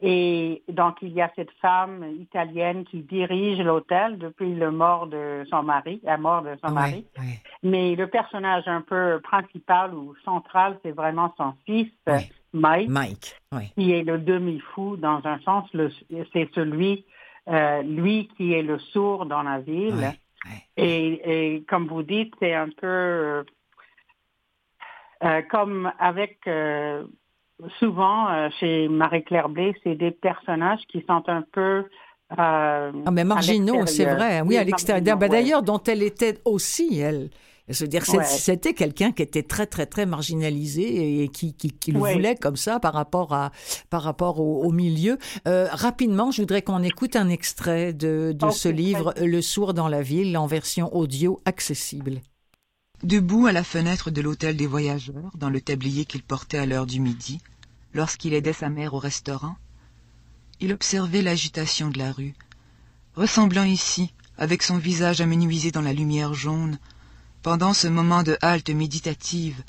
Et 0.00 0.62
donc, 0.68 0.98
il 1.02 1.08
y 1.08 1.20
a 1.20 1.30
cette 1.34 1.50
femme 1.60 2.04
italienne 2.20 2.84
qui 2.84 3.02
dirige 3.02 3.58
l'hôtel 3.58 4.18
depuis 4.18 4.54
le 4.54 4.70
mort 4.70 5.08
de 5.08 5.44
son 5.50 5.64
mari, 5.64 6.00
la 6.04 6.16
mort 6.16 6.42
de 6.42 6.56
son 6.62 6.72
mari. 6.72 7.06
Mais 7.64 7.96
le 7.96 8.06
personnage 8.06 8.68
un 8.68 8.82
peu 8.82 9.20
principal 9.20 9.94
ou 9.94 10.14
central, 10.24 10.78
c'est 10.84 10.92
vraiment 10.92 11.34
son 11.36 11.54
fils, 11.66 11.90
Mike, 12.52 12.88
Mike 12.88 13.36
qui 13.74 13.92
est 13.92 14.04
le 14.04 14.18
demi-fou 14.18 14.96
dans 14.96 15.20
un 15.24 15.40
sens. 15.40 15.68
C'est 16.32 16.48
celui, 16.54 17.04
euh, 17.48 17.82
lui 17.82 18.28
qui 18.36 18.52
est 18.52 18.62
le 18.62 18.78
sourd 18.78 19.26
dans 19.26 19.42
la 19.42 19.58
ville. 19.58 20.12
Et, 20.76 21.54
et, 21.56 21.64
comme 21.64 21.88
vous 21.88 22.02
dites, 22.02 22.32
c'est 22.40 22.54
un 22.54 22.68
peu 22.68 23.44
euh, 25.24 25.42
comme 25.50 25.90
avec 25.98 26.38
euh, 26.46 27.04
souvent 27.78 28.28
euh, 28.28 28.48
chez 28.60 28.88
Marie-Claire 28.88 29.48
Blé, 29.48 29.74
c'est 29.82 29.96
des 29.96 30.12
personnages 30.12 30.82
qui 30.88 31.04
sont 31.08 31.24
un 31.28 31.42
peu 31.52 31.84
ah, 32.36 32.90
mais 33.10 33.24
marginaux, 33.24 33.86
c'est 33.86 34.04
vrai. 34.04 34.42
Oui, 34.42 34.58
à 34.58 34.64
l'extérieur. 34.64 35.16
Ben, 35.16 35.30
d'ailleurs, 35.30 35.62
dont 35.62 35.82
elle 35.84 36.02
était 36.02 36.38
aussi, 36.44 37.00
elle. 37.00 37.30
Je 37.68 37.84
veux 37.84 37.88
dire, 37.88 38.04
c'était 38.24 38.72
quelqu'un 38.72 39.12
qui 39.12 39.22
était 39.22 39.42
très, 39.42 39.66
très, 39.66 39.84
très 39.84 40.06
marginalisé 40.06 41.22
et 41.22 41.28
qui, 41.28 41.52
qui, 41.52 41.70
qui 41.70 41.92
le 41.92 41.98
voulait 41.98 42.34
comme 42.34 42.56
ça 42.56 42.80
par 42.80 42.94
rapport, 42.94 43.34
à, 43.34 43.52
par 43.90 44.02
rapport 44.02 44.40
au, 44.40 44.72
milieu. 44.72 45.18
Euh, 45.46 45.68
rapidement, 45.70 46.30
je 46.30 46.42
voudrais 46.42 46.62
qu'on 46.62 46.82
écoute 46.82 47.16
un 47.16 47.28
extrait 47.28 47.92
de, 47.92 48.34
de 48.34 48.50
ce 48.50 48.68
livre, 48.68 49.12
Le 49.20 49.42
sourd 49.42 49.74
dans 49.74 49.88
la 49.88 50.02
ville, 50.02 50.36
en 50.38 50.46
version 50.46 50.94
audio 50.94 51.40
accessible. 51.44 52.20
Debout 53.02 53.46
à 53.46 53.52
la 53.52 53.64
fenêtre 53.64 54.10
de 54.10 54.20
l'hôtel 54.22 54.56
des 54.56 54.66
voyageurs, 54.66 55.30
dans 55.36 55.50
le 55.50 55.60
tablier 55.60 56.04
qu'il 56.04 56.22
portait 56.22 56.58
à 56.58 56.66
l'heure 56.66 56.86
du 56.86 57.00
midi, 57.00 57.38
lorsqu'il 57.92 58.34
aidait 58.34 58.52
sa 58.52 58.70
mère 58.70 58.94
au 58.94 58.98
restaurant, 58.98 59.56
il 60.60 60.72
observait 60.72 61.22
l'agitation 61.22 61.90
de 61.90 61.98
la 61.98 62.12
rue, 62.12 62.34
ressemblant 63.14 63.64
ici, 63.64 64.12
avec 64.38 64.62
son 64.62 64.78
visage 64.78 65.20
amenuisé 65.20 65.70
dans 65.70 65.82
la 65.82 65.92
lumière 65.92 66.34
jaune, 66.34 66.78
pendant 67.42 67.72
ce 67.72 67.86
moment 67.86 68.22
de 68.22 68.36
halte 68.42 68.70
méditative, 68.70 69.62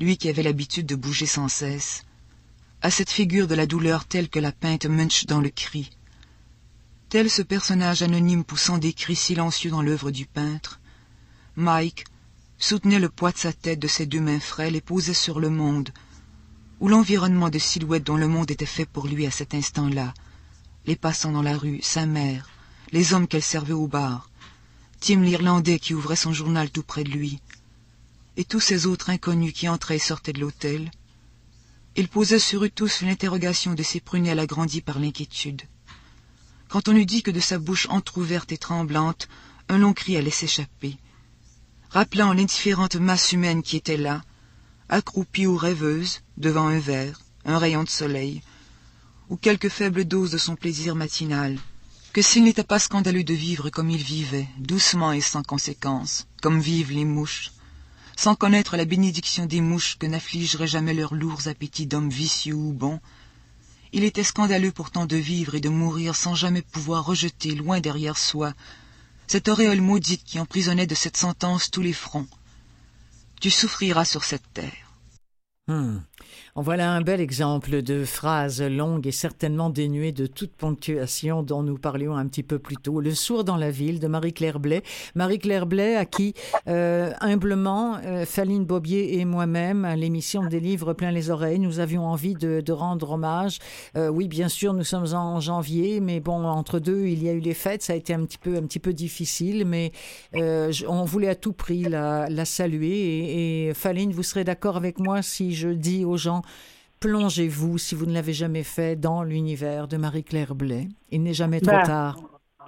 lui 0.00 0.16
qui 0.16 0.28
avait 0.28 0.42
l'habitude 0.42 0.86
de 0.86 0.96
bouger 0.96 1.26
sans 1.26 1.48
cesse, 1.48 2.04
à 2.82 2.90
cette 2.90 3.10
figure 3.10 3.46
de 3.46 3.54
la 3.54 3.66
douleur 3.66 4.04
telle 4.04 4.28
que 4.28 4.40
la 4.40 4.52
peinte 4.52 4.86
Munch 4.86 5.26
dans 5.26 5.40
le 5.40 5.50
cri. 5.50 5.90
Tel 7.08 7.30
ce 7.30 7.42
personnage 7.42 8.02
anonyme 8.02 8.44
poussant 8.44 8.78
des 8.78 8.92
cris 8.92 9.16
silencieux 9.16 9.70
dans 9.70 9.82
l'œuvre 9.82 10.10
du 10.10 10.26
peintre, 10.26 10.80
Mike 11.56 12.04
soutenait 12.58 12.98
le 12.98 13.08
poids 13.08 13.30
de 13.30 13.38
sa 13.38 13.52
tête 13.52 13.78
de 13.78 13.86
ses 13.86 14.06
deux 14.06 14.20
mains 14.20 14.40
frêles 14.40 14.74
et 14.74 14.80
posait 14.80 15.14
sur 15.14 15.38
le 15.38 15.50
monde, 15.50 15.90
ou 16.80 16.88
l'environnement 16.88 17.50
de 17.50 17.58
silhouettes 17.58 18.04
dont 18.04 18.16
le 18.16 18.28
monde 18.28 18.50
était 18.50 18.66
fait 18.66 18.86
pour 18.86 19.06
lui 19.06 19.26
à 19.26 19.30
cet 19.30 19.54
instant-là, 19.54 20.12
les 20.86 20.96
passants 20.96 21.32
dans 21.32 21.42
la 21.42 21.56
rue, 21.56 21.80
sa 21.82 22.06
mère, 22.06 22.50
les 22.90 23.14
hommes 23.14 23.28
qu'elle 23.28 23.42
servait 23.42 23.72
au 23.72 23.86
bar, 23.86 24.28
L'Irlandais 25.06 25.78
qui 25.78 25.92
ouvrait 25.92 26.16
son 26.16 26.32
journal 26.32 26.70
tout 26.70 26.82
près 26.82 27.04
de 27.04 27.10
lui, 27.10 27.38
et 28.38 28.44
tous 28.44 28.60
ces 28.60 28.86
autres 28.86 29.10
inconnus 29.10 29.52
qui 29.52 29.68
entraient 29.68 29.96
et 29.96 29.98
sortaient 29.98 30.32
de 30.32 30.40
l'hôtel. 30.40 30.90
Il 31.94 32.08
posait 32.08 32.38
sur 32.38 32.64
eux 32.64 32.70
tous 32.70 33.02
une 33.02 33.10
interrogation 33.10 33.74
de 33.74 33.82
ses 33.82 34.00
prunelles 34.00 34.38
agrandies 34.38 34.80
par 34.80 34.98
l'inquiétude. 34.98 35.60
quand 36.68 36.88
on 36.88 36.96
eut 36.96 37.04
dit 37.04 37.22
que 37.22 37.30
de 37.30 37.38
sa 37.38 37.58
bouche 37.58 37.86
entr'ouverte 37.90 38.50
et 38.50 38.56
tremblante, 38.56 39.28
un 39.68 39.76
long 39.76 39.92
cri 39.92 40.16
allait 40.16 40.30
s'échapper, 40.30 40.96
rappelant 41.90 42.32
l'indifférente 42.32 42.96
masse 42.96 43.32
humaine 43.32 43.62
qui 43.62 43.76
était 43.76 43.98
là, 43.98 44.22
accroupie 44.88 45.46
ou 45.46 45.58
rêveuse, 45.58 46.22
devant 46.38 46.66
un 46.66 46.78
verre, 46.78 47.20
un 47.44 47.58
rayon 47.58 47.84
de 47.84 47.90
soleil, 47.90 48.42
ou 49.28 49.36
quelque 49.36 49.68
faible 49.68 50.06
dose 50.06 50.30
de 50.30 50.38
son 50.38 50.56
plaisir 50.56 50.94
matinal, 50.94 51.58
que 52.14 52.22
s'il 52.22 52.44
n'était 52.44 52.62
pas 52.62 52.78
scandaleux 52.78 53.24
de 53.24 53.34
vivre 53.34 53.70
comme 53.70 53.90
il 53.90 54.02
vivait, 54.02 54.46
doucement 54.58 55.10
et 55.10 55.20
sans 55.20 55.42
conséquence, 55.42 56.28
comme 56.40 56.60
vivent 56.60 56.92
les 56.92 57.04
mouches, 57.04 57.50
sans 58.16 58.36
connaître 58.36 58.76
la 58.76 58.84
bénédiction 58.84 59.46
des 59.46 59.60
mouches 59.60 59.98
que 59.98 60.06
n'affligeraient 60.06 60.68
jamais 60.68 60.94
leurs 60.94 61.16
lourds 61.16 61.48
appétits 61.48 61.88
d'hommes 61.88 62.10
vicieux 62.10 62.54
ou 62.54 62.72
bons, 62.72 63.00
il 63.92 64.04
était 64.04 64.22
scandaleux 64.22 64.70
pourtant 64.70 65.06
de 65.06 65.16
vivre 65.16 65.56
et 65.56 65.60
de 65.60 65.68
mourir 65.68 66.14
sans 66.14 66.36
jamais 66.36 66.62
pouvoir 66.62 67.04
rejeter 67.04 67.56
loin 67.56 67.80
derrière 67.80 68.16
soi 68.16 68.54
cette 69.26 69.48
auréole 69.48 69.80
maudite 69.80 70.22
qui 70.22 70.38
emprisonnait 70.38 70.86
de 70.86 70.94
cette 70.94 71.16
sentence 71.16 71.68
tous 71.72 71.82
les 71.82 71.92
fronts. 71.92 72.28
Tu 73.40 73.50
souffriras 73.50 74.04
sur 74.04 74.22
cette 74.22 74.52
terre. 74.52 74.92
Hmm. 75.66 75.98
En 76.56 76.62
voilà 76.62 76.92
un 76.92 77.00
bel 77.00 77.20
exemple 77.20 77.82
de 77.82 78.04
phrase 78.04 78.62
longue 78.62 79.08
et 79.08 79.10
certainement 79.10 79.70
dénuée 79.70 80.12
de 80.12 80.26
toute 80.26 80.52
ponctuation 80.52 81.42
dont 81.42 81.64
nous 81.64 81.78
parlions 81.78 82.14
un 82.14 82.28
petit 82.28 82.44
peu 82.44 82.60
plus 82.60 82.76
tôt. 82.76 83.00
Le 83.00 83.12
sourd 83.12 83.42
dans 83.42 83.56
la 83.56 83.72
ville 83.72 83.98
de 83.98 84.06
Marie-Claire 84.06 84.60
Blais. 84.60 84.84
Marie-Claire 85.16 85.66
Blais 85.66 85.96
à 85.96 86.04
qui, 86.04 86.32
euh, 86.68 87.12
humblement, 87.20 87.96
euh, 88.04 88.24
Faline 88.24 88.64
Bobier 88.64 89.18
et 89.18 89.24
moi-même, 89.24 89.84
l'émission 89.96 90.46
des 90.46 90.60
livres 90.60 90.92
plein 90.92 91.10
les 91.10 91.28
oreilles, 91.28 91.58
nous 91.58 91.80
avions 91.80 92.06
envie 92.06 92.34
de, 92.34 92.62
rendre 92.70 93.10
hommage. 93.10 93.58
Euh, 93.96 94.08
oui, 94.08 94.28
bien 94.28 94.48
sûr, 94.48 94.74
nous 94.74 94.84
sommes 94.84 95.12
en 95.12 95.40
janvier, 95.40 95.98
mais 95.98 96.20
bon, 96.20 96.44
entre 96.44 96.78
deux, 96.78 97.06
il 97.06 97.24
y 97.24 97.28
a 97.28 97.32
eu 97.32 97.40
les 97.40 97.54
fêtes. 97.54 97.82
Ça 97.82 97.94
a 97.94 97.96
été 97.96 98.14
un 98.14 98.24
petit 98.24 98.38
peu, 98.38 98.54
un 98.56 98.62
petit 98.62 98.78
peu 98.78 98.92
difficile, 98.92 99.64
mais 99.64 99.90
on 100.86 101.02
voulait 101.02 101.30
à 101.30 101.34
tout 101.34 101.52
prix 101.52 101.82
la, 101.82 102.44
saluer. 102.44 102.92
Et, 102.92 103.66
et 103.66 103.74
Faline, 103.74 104.12
vous 104.12 104.22
serez 104.22 104.44
d'accord 104.44 104.76
avec 104.76 105.00
moi 105.00 105.20
si 105.20 105.52
je 105.52 105.70
dis 105.70 106.04
aux 106.04 106.16
gens 106.16 106.43
plongez-vous, 107.00 107.78
si 107.78 107.94
vous 107.94 108.06
ne 108.06 108.14
l'avez 108.14 108.32
jamais 108.32 108.62
fait, 108.62 108.96
dans 108.96 109.22
l'univers 109.22 109.88
de 109.88 109.96
Marie-Claire 109.96 110.54
Blais. 110.54 110.88
Il 111.10 111.22
n'est 111.22 111.34
jamais 111.34 111.60
trop 111.60 111.76
Ben, 111.76 111.82
tard. 111.82 112.16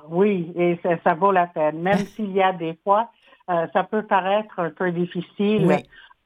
Oui, 0.08 0.52
et 0.56 0.78
ça, 0.82 0.90
ça 1.02 1.14
vaut 1.14 1.32
la 1.32 1.46
peine. 1.46 1.80
Même 1.80 1.98
s'il 2.14 2.32
y 2.32 2.42
a 2.42 2.52
des 2.52 2.78
fois, 2.84 3.10
euh, 3.48 3.66
ça 3.72 3.84
peut 3.84 4.02
paraître 4.02 4.58
un 4.58 4.70
peu 4.70 4.90
difficile. 4.92 5.66
Oui. 5.66 5.76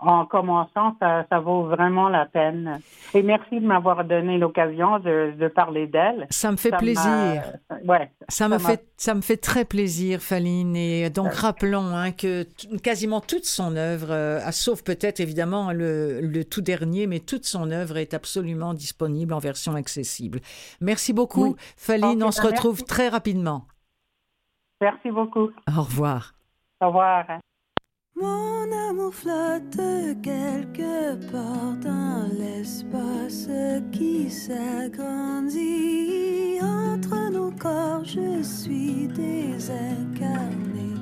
En 0.03 0.25
commençant, 0.25 0.97
ça, 0.99 1.27
ça 1.29 1.41
vaut 1.41 1.65
vraiment 1.65 2.09
la 2.09 2.25
peine. 2.25 2.81
Et 3.13 3.23
merci 3.23 3.61
de 3.61 3.67
m'avoir 3.67 4.05
donné 4.05 4.39
l'occasion 4.39 4.99
de, 4.99 5.35
de 5.39 5.49
parler 5.49 5.87
d'elle. 5.87 6.27
Ça 6.31 6.51
me 6.51 6.57
fait 6.57 6.71
Ça 6.71 6.79
plaisir. 6.79 7.43
Ouais. 7.85 8.11
Ça 8.29 8.49
me 8.49 8.59
fait 8.59 8.87
ça 8.97 9.15
me 9.15 9.21
fait 9.21 9.37
très 9.37 9.67
plaisir, 9.67 10.21
Faline. 10.21 10.75
Et 10.75 11.11
donc 11.11 11.33
rappelons 11.35 11.95
hein, 11.95 12.13
que 12.13 12.47
quasiment 12.83 13.21
toute 13.21 13.45
son 13.45 13.77
œuvre, 13.77 14.11
euh, 14.11 14.41
ah, 14.45 14.53
sauf 14.53 14.83
peut-être 14.83 15.21
évidemment 15.21 15.73
le, 15.73 16.21
le 16.23 16.45
tout 16.45 16.63
dernier, 16.63 17.07
mais 17.07 17.21
toute 17.21 17.45
son 17.45 17.71
œuvre 17.71 17.99
est 17.99 18.15
absolument 18.15 18.73
disponible 18.73 19.35
en 19.35 19.39
version 19.39 19.75
accessible. 19.75 20.41
Merci 20.81 21.13
beaucoup, 21.13 21.49
Oui. 21.49 21.57
Faline. 21.77 22.23
On 22.25 22.31
se 22.31 22.41
ben, 22.41 22.49
retrouve 22.49 22.79
merci. 22.79 22.85
très 22.85 23.09
rapidement. 23.09 23.67
Merci 24.81 25.11
beaucoup. 25.11 25.51
Au 25.69 25.83
revoir. 25.83 26.33
Au 26.81 26.87
revoir. 26.87 27.27
Mon 28.21 28.71
amour 28.91 29.15
flotte 29.15 29.81
quelque 30.23 31.15
part 31.33 31.75
dans 31.83 32.29
l'espace 32.39 33.49
qui 33.93 34.29
s'agrandit. 34.29 35.71
Entre 36.61 37.31
nos 37.33 37.51
corps, 37.53 38.05
je 38.05 38.43
suis 38.43 39.09
désincarné. 39.09 40.97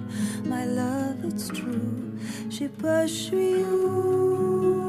My 0.45 0.65
love, 0.65 1.25
it's 1.25 1.49
true. 1.49 2.15
Je 2.51 2.57
sais 2.57 2.69
pas, 2.69 3.07
je 3.07 3.13
suis 3.13 3.65
où. 3.65 4.89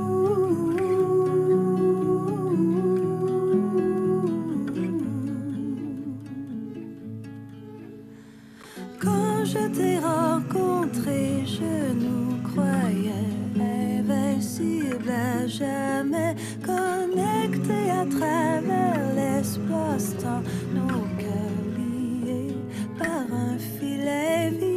Je 9.51 9.67
t'ai 9.75 9.97
rencontré, 9.97 11.43
je 11.45 11.93
nous 12.03 12.37
croyais 12.49 13.29
invincibles 13.57 15.09
à 15.09 15.47
jamais, 15.47 16.35
connectés 16.63 17.89
à 17.89 18.05
travers 18.05 19.01
l'espace-temps, 19.15 20.43
nos 20.75 21.03
cœurs 21.21 21.63
liés 21.77 22.55
par 22.99 23.25
un 23.45 23.57
fil 23.57 24.07
invisible. 24.07 24.67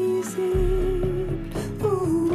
Ouh. 1.85 2.31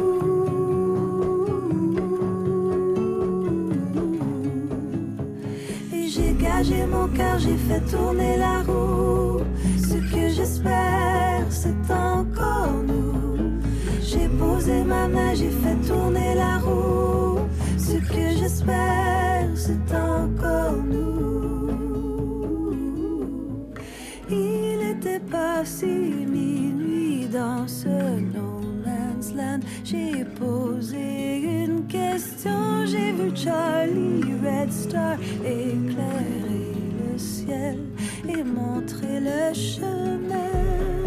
Et 5.92 6.06
j'ai 6.08 6.34
gagé 6.34 6.86
mon 6.86 7.08
cœur, 7.08 7.38
j'ai 7.38 7.56
fait 7.56 7.80
tourner 7.90 8.36
la 8.36 8.62
roue. 8.62 9.40
Ce 9.76 9.94
que 9.94 10.28
j'espère, 10.28 11.44
c'est 11.48 11.80
J'ai 14.02 14.28
posé 14.38 14.84
ma 14.84 15.06
main, 15.06 15.34
j'ai 15.34 15.50
fait 15.50 15.76
tourner 15.86 16.34
la 16.34 16.58
roue. 16.58 17.40
Ce 17.76 17.96
que 17.96 18.38
j'espère, 18.38 19.48
c'est 19.54 19.94
encore 19.94 20.82
nous. 20.82 21.28
Il 24.30 24.80
était 24.90 25.20
passé 25.20 25.86
minuit 25.86 27.26
dans 27.32 27.66
ce 27.66 27.88
no 27.88 28.60
man's 28.84 29.34
land. 29.34 29.60
J'ai 29.84 30.24
posé 30.38 31.64
une 31.64 31.86
question, 31.86 32.84
j'ai 32.86 33.12
vu 33.12 33.30
Charlie 33.34 34.34
Red 34.44 34.72
Star 34.72 35.16
éclairer 35.44 36.74
le 37.00 37.18
ciel 37.18 37.78
et 38.28 38.42
montrer 38.42 39.20
le 39.20 39.54
chemin. 39.54 40.97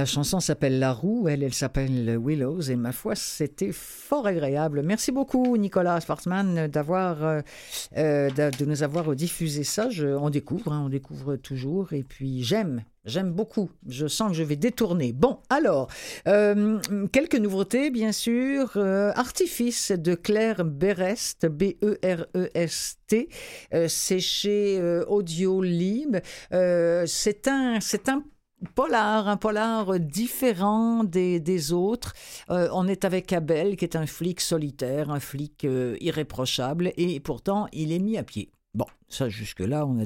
La 0.00 0.06
chanson 0.06 0.40
s'appelle 0.40 0.78
La 0.78 0.94
Roue, 0.94 1.28
elle, 1.28 1.42
elle 1.42 1.52
s'appelle 1.52 2.16
Willows, 2.16 2.70
et 2.70 2.76
ma 2.76 2.90
foi, 2.90 3.14
c'était 3.14 3.70
fort 3.70 4.26
agréable. 4.26 4.80
Merci 4.82 5.12
beaucoup, 5.12 5.58
Nicolas 5.58 6.00
Schwartzmann, 6.00 6.68
d'avoir, 6.68 7.22
euh, 7.22 7.42
euh, 7.98 8.30
de, 8.30 8.64
nous 8.64 8.82
avoir 8.82 9.14
diffusé 9.14 9.62
ça. 9.62 9.90
Je, 9.90 10.06
on 10.06 10.30
découvre, 10.30 10.72
hein, 10.72 10.84
on 10.86 10.88
découvre 10.88 11.36
toujours, 11.36 11.92
et 11.92 12.02
puis 12.02 12.42
j'aime, 12.42 12.82
j'aime 13.04 13.30
beaucoup. 13.30 13.70
Je 13.86 14.06
sens 14.06 14.30
que 14.30 14.38
je 14.38 14.42
vais 14.42 14.56
détourner. 14.56 15.12
Bon, 15.12 15.40
alors, 15.50 15.88
euh, 16.26 16.78
quelques 17.12 17.36
nouveautés, 17.36 17.90
bien 17.90 18.12
sûr. 18.12 18.78
Artifice 18.78 19.92
de 19.92 20.14
Claire 20.14 20.64
Berest, 20.64 21.44
B-E-R-E-S-T, 21.44 23.28
euh, 23.74 23.86
c'est 23.86 24.20
chez 24.20 24.80
Audiolib. 25.08 26.16
Euh, 26.54 27.04
c'est 27.06 27.48
un, 27.48 27.80
c'est 27.80 28.08
un 28.08 28.24
polar, 28.74 29.28
un 29.28 29.36
polar 29.36 29.98
différent 29.98 31.04
des, 31.04 31.72
autres. 31.72 32.14
Euh, 32.50 32.68
on 32.72 32.88
est 32.88 33.04
avec 33.04 33.32
Abel, 33.32 33.76
qui 33.76 33.84
est 33.84 33.96
un 33.96 34.06
flic 34.06 34.40
solitaire, 34.40 35.10
un 35.10 35.20
flic 35.20 35.64
euh, 35.64 35.96
irréprochable, 36.00 36.92
et 36.96 37.20
pourtant 37.20 37.68
il 37.72 37.92
est 37.92 37.98
mis 37.98 38.16
à 38.16 38.22
pied. 38.22 38.50
Bon, 38.74 38.86
ça 39.08 39.28
jusque-là, 39.28 39.86
on 39.86 39.98
a 39.98 40.04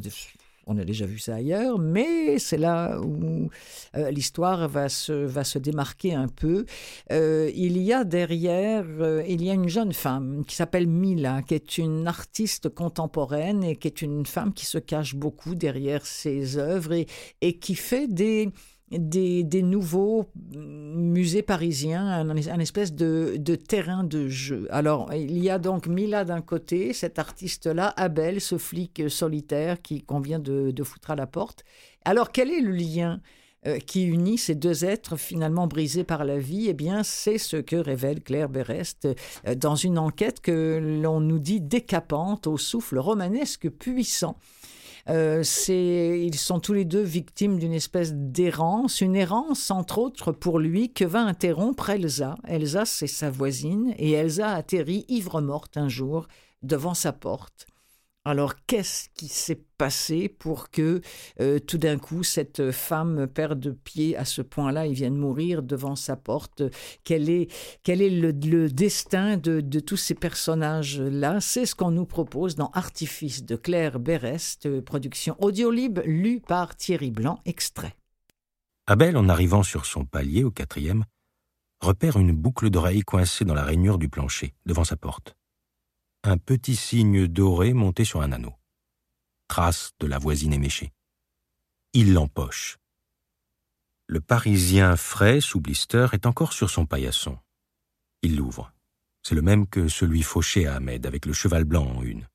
On 0.66 0.78
a 0.78 0.84
déjà 0.84 1.04
vu 1.04 1.18
ça 1.18 1.34
ailleurs, 1.34 1.78
mais 1.78 2.38
c'est 2.38 2.56
là 2.56 2.98
où 3.00 3.50
euh, 3.96 4.10
l'histoire 4.10 4.68
va 4.68 4.88
se, 4.88 5.12
va 5.12 5.44
se 5.44 5.58
démarquer 5.58 6.14
un 6.14 6.28
peu. 6.28 6.64
Euh, 7.12 7.50
il 7.54 7.76
y 7.78 7.92
a 7.92 8.04
derrière, 8.04 8.84
euh, 9.00 9.22
il 9.28 9.42
y 9.42 9.50
a 9.50 9.54
une 9.54 9.68
jeune 9.68 9.92
femme 9.92 10.44
qui 10.46 10.56
s'appelle 10.56 10.86
Mila, 10.86 11.42
qui 11.42 11.54
est 11.54 11.78
une 11.78 12.06
artiste 12.06 12.68
contemporaine 12.70 13.62
et 13.62 13.76
qui 13.76 13.88
est 13.88 14.00
une 14.00 14.24
femme 14.24 14.54
qui 14.54 14.64
se 14.64 14.78
cache 14.78 15.14
beaucoup 15.14 15.54
derrière 15.54 16.06
ses 16.06 16.56
œuvres 16.56 16.92
et, 16.92 17.06
et 17.42 17.58
qui 17.58 17.74
fait 17.74 18.08
des 18.08 18.48
des, 18.99 19.62
nouveaux 19.62 20.26
musées 20.55 21.42
parisiens, 21.42 22.07
un, 22.07 22.59
espèce 22.59 22.95
de, 22.95 23.36
terrain 23.55 24.05
de 24.05 24.28
jeu. 24.28 24.66
Alors, 24.70 25.12
il 25.12 25.38
y 25.38 25.51
a 25.51 25.59
donc 25.59 25.86
Mila 25.86 26.24
d'un 26.24 26.40
côté, 26.40 26.92
cet 26.92 27.18
artiste-là, 27.18 27.92
Abel, 27.97 28.40
ce 28.40 28.59
flic 28.59 29.03
solitaire 29.09 29.80
qui 29.82 30.03
convient 30.03 30.38
de, 30.38 30.72
foutre 30.82 31.11
à 31.11 31.16
la 31.16 31.26
porte. 31.26 31.64
Alors, 32.05 32.32
quel 32.32 32.51
est 32.51 32.61
le 32.61 32.72
lien 32.72 33.20
euh, 33.66 33.78
qui 33.78 34.05
unit 34.05 34.36
ces 34.36 34.55
deux 34.55 34.84
êtres 34.84 35.16
finalement 35.16 35.66
brisés 35.66 36.05
par 36.05 36.24
la 36.26 36.38
vie, 36.38 36.66
eh 36.68 36.74
bien, 36.74 37.03
c'est 37.03 37.38
ce 37.38 37.57
que 37.57 37.76
révèle 37.76 38.22
Claire 38.22 38.51
Berest 38.51 39.09
euh, 39.47 39.55
dans 39.55 39.74
une 39.74 39.99
enquête 39.99 40.40
que 40.40 41.01
l'on 41.03 41.20
nous 41.20 41.38
dit 41.38 41.62
décapante 41.62 42.47
au 42.47 42.59
souffle 42.59 42.99
romanesque 42.99 43.70
puissant. 43.70 44.36
Euh, 45.09 45.42
ils 45.68 46.34
sont 46.34 46.61
tous 46.61 46.72
les 46.72 46.84
deux 46.84 47.02
victimes 47.02 47.59
d'une 47.59 47.74
espèce 47.74 48.12
d'errance, 48.14 49.00
une 49.00 49.16
errance 49.16 49.70
entre 49.70 49.98
autres 49.98 50.32
pour 50.32 50.59
lui 50.59 50.92
que 50.92 51.05
va 51.05 51.20
interrompre 51.20 51.90
Elsa. 51.90 52.36
Elsa, 52.46 52.84
c'est 52.86 53.07
sa 53.07 53.30
voisine, 53.30 53.94
et 53.98 54.12
Elsa 54.12 54.50
atterrit 54.52 55.05
ivre-morte 55.09 55.76
un 55.76 55.88
jour 55.88 56.26
devant 56.62 56.94
sa 56.94 57.12
porte. 57.12 57.66
Alors, 58.26 58.54
qu'est-ce 58.66 59.10
qui 59.10 59.28
s'est 59.28 59.62
passé 59.76 60.30
pour 60.30 60.70
que 60.70 61.02
euh, 61.40 61.58
tout 61.58 61.76
d'un 61.76 61.98
coup 61.98 62.22
cette 62.22 62.70
femme 62.70 63.26
perde 63.26 63.76
pied 63.84 64.16
à 64.16 64.24
ce 64.24 64.40
point-là? 64.40 64.86
Et 64.86 64.94
vienne 64.94 65.16
mourir 65.16 65.62
devant 65.62 65.94
sa 65.94 66.16
porte. 66.16 66.62
Quel 67.04 67.28
est, 67.28 67.52
quel 67.82 68.00
est 68.00 68.08
le, 68.08 68.32
destin 68.70 69.36
de, 69.36 69.60
tous 69.80 69.98
ces 69.98 70.14
personnages-là? 70.14 71.42
C'est 71.42 71.66
ce 71.66 71.74
qu'on 71.74 71.90
nous 71.90 72.06
propose 72.06 72.54
dans 72.54 72.70
Artifice 72.72 73.44
de 73.44 73.56
Claire 73.56 73.98
Berest, 73.98 74.80
production 74.80 75.36
audiolib 75.38 76.00
lue 76.06 76.40
par 76.40 76.76
Thierry 76.76 77.10
Blanc, 77.10 77.40
extrait. 77.44 77.94
Abel, 78.86 79.18
en 79.18 79.28
arrivant 79.28 79.62
sur 79.62 79.84
son 79.84 80.06
palier 80.06 80.44
au 80.44 80.50
quatrième, 80.50 81.04
repère 81.82 82.16
une 82.16 82.32
boucle 82.32 82.70
d'oreille 82.70 83.02
coincée 83.02 83.44
dans 83.44 83.54
la 83.54 83.64
rainure 83.64 83.98
du 83.98 84.08
plancher, 84.08 84.54
devant 84.64 84.84
sa 84.84 84.96
porte 84.96 85.36
un 86.26 86.38
petit 86.38 86.74
signe 86.74 87.26
doré 87.26 87.74
monté 87.74 88.04
sur 88.04 88.22
un 88.22 88.32
anneau. 88.32 88.54
Trace 89.46 89.92
de 90.00 90.06
la 90.06 90.18
voisine 90.18 90.54
éméchée. 90.54 90.92
Il 91.92 92.14
l'empoche. 92.14 92.78
Le 94.06 94.20
Parisien 94.20 94.96
frais 94.96 95.42
sous 95.42 95.60
blister 95.60 96.06
est 96.12 96.24
encore 96.24 96.54
sur 96.54 96.70
son 96.70 96.86
paillasson. 96.86 97.38
Il 98.22 98.36
l'ouvre. 98.36 98.72
C'est 99.22 99.34
le 99.34 99.42
même 99.42 99.66
que 99.66 99.88
celui 99.88 100.22
fauché 100.22 100.66
à 100.66 100.76
Ahmed 100.76 101.06
avec 101.06 101.26
le 101.26 101.34
cheval 101.34 101.64
blanc 101.64 101.86
en 101.86 102.02
une. 102.02 102.26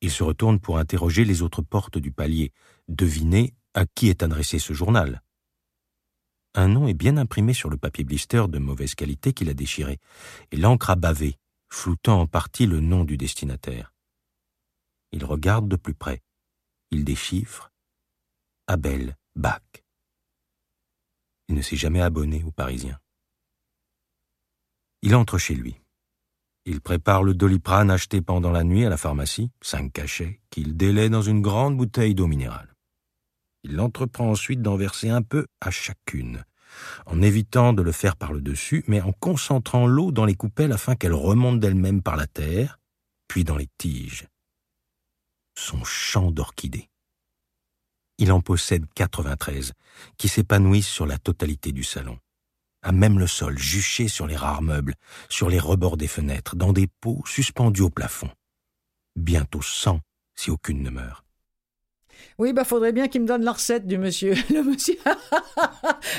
Il 0.00 0.10
se 0.10 0.22
retourne 0.22 0.58
pour 0.58 0.78
interroger 0.78 1.24
les 1.24 1.42
autres 1.42 1.62
portes 1.62 1.98
du 1.98 2.12
palier, 2.12 2.50
deviner 2.88 3.54
à 3.74 3.84
qui 3.84 4.08
est 4.08 4.22
adressé 4.22 4.58
ce 4.58 4.72
journal. 4.72 5.22
Un 6.54 6.68
nom 6.68 6.88
est 6.88 6.94
bien 6.94 7.18
imprimé 7.18 7.52
sur 7.52 7.68
le 7.68 7.76
papier 7.76 8.04
blister 8.04 8.44
de 8.48 8.58
mauvaise 8.58 8.94
qualité 8.94 9.32
qu'il 9.34 9.50
a 9.50 9.54
déchiré, 9.54 9.98
et 10.50 10.56
l'encre 10.56 10.90
a 10.90 10.96
bavé, 10.96 11.38
floutant 11.74 12.20
en 12.20 12.26
partie 12.26 12.66
le 12.66 12.80
nom 12.80 13.04
du 13.04 13.16
destinataire. 13.16 13.92
Il 15.12 15.24
regarde 15.24 15.68
de 15.68 15.76
plus 15.76 15.94
près. 15.94 16.22
Il 16.90 17.04
déchiffre 17.04 17.72
Abel 18.66 19.16
Bach. 19.34 19.60
Il 21.48 21.56
ne 21.56 21.62
s'est 21.62 21.76
jamais 21.76 22.00
abonné 22.00 22.42
aux 22.44 22.52
Parisiens. 22.52 22.98
Il 25.02 25.14
entre 25.14 25.36
chez 25.36 25.54
lui. 25.54 25.76
Il 26.64 26.80
prépare 26.80 27.22
le 27.22 27.34
doliprane 27.34 27.90
acheté 27.90 28.22
pendant 28.22 28.50
la 28.50 28.64
nuit 28.64 28.86
à 28.86 28.88
la 28.88 28.96
pharmacie, 28.96 29.50
cinq 29.60 29.92
cachets, 29.92 30.40
qu'il 30.48 30.76
délaie 30.78 31.10
dans 31.10 31.20
une 31.20 31.42
grande 31.42 31.76
bouteille 31.76 32.14
d'eau 32.14 32.26
minérale. 32.26 32.74
Il 33.64 33.78
entreprend 33.80 34.30
ensuite 34.30 34.62
d'en 34.62 34.76
verser 34.76 35.10
un 35.10 35.22
peu 35.22 35.46
à 35.60 35.70
chacune, 35.70 36.44
en 37.06 37.22
évitant 37.22 37.72
de 37.72 37.82
le 37.82 37.92
faire 37.92 38.16
par 38.16 38.32
le 38.32 38.40
dessus, 38.40 38.84
mais 38.86 39.00
en 39.00 39.12
concentrant 39.12 39.86
l'eau 39.86 40.12
dans 40.12 40.24
les 40.24 40.34
coupelles 40.34 40.72
afin 40.72 40.94
qu'elle 40.94 41.14
remonte 41.14 41.60
d'elle-même 41.60 42.02
par 42.02 42.16
la 42.16 42.26
terre, 42.26 42.78
puis 43.28 43.44
dans 43.44 43.56
les 43.56 43.68
tiges. 43.78 44.26
Son 45.56 45.84
champ 45.84 46.30
d'orchidées. 46.30 46.88
Il 48.18 48.30
en 48.30 48.40
possède 48.40 48.84
93, 48.94 49.72
qui 50.18 50.28
s'épanouissent 50.28 50.88
sur 50.88 51.06
la 51.06 51.18
totalité 51.18 51.72
du 51.72 51.82
salon. 51.82 52.18
À 52.82 52.92
même 52.92 53.18
le 53.18 53.26
sol, 53.26 53.58
juché 53.58 54.08
sur 54.08 54.26
les 54.26 54.36
rares 54.36 54.62
meubles, 54.62 54.94
sur 55.28 55.48
les 55.48 55.58
rebords 55.58 55.96
des 55.96 56.06
fenêtres, 56.06 56.54
dans 56.54 56.72
des 56.72 56.86
pots 56.86 57.22
suspendus 57.26 57.82
au 57.82 57.90
plafond. 57.90 58.30
Bientôt 59.16 59.62
cent, 59.62 60.00
si 60.34 60.50
aucune 60.50 60.82
ne 60.82 60.90
meurt. 60.90 61.23
Oui, 62.38 62.52
bah 62.52 62.64
faudrait 62.64 62.92
bien 62.92 63.08
qu'il 63.08 63.22
me 63.22 63.26
donne 63.26 63.44
la 63.44 63.52
recette 63.52 63.86
du 63.86 63.96
monsieur, 63.96 64.34
le 64.50 64.62
monsieur, 64.62 64.96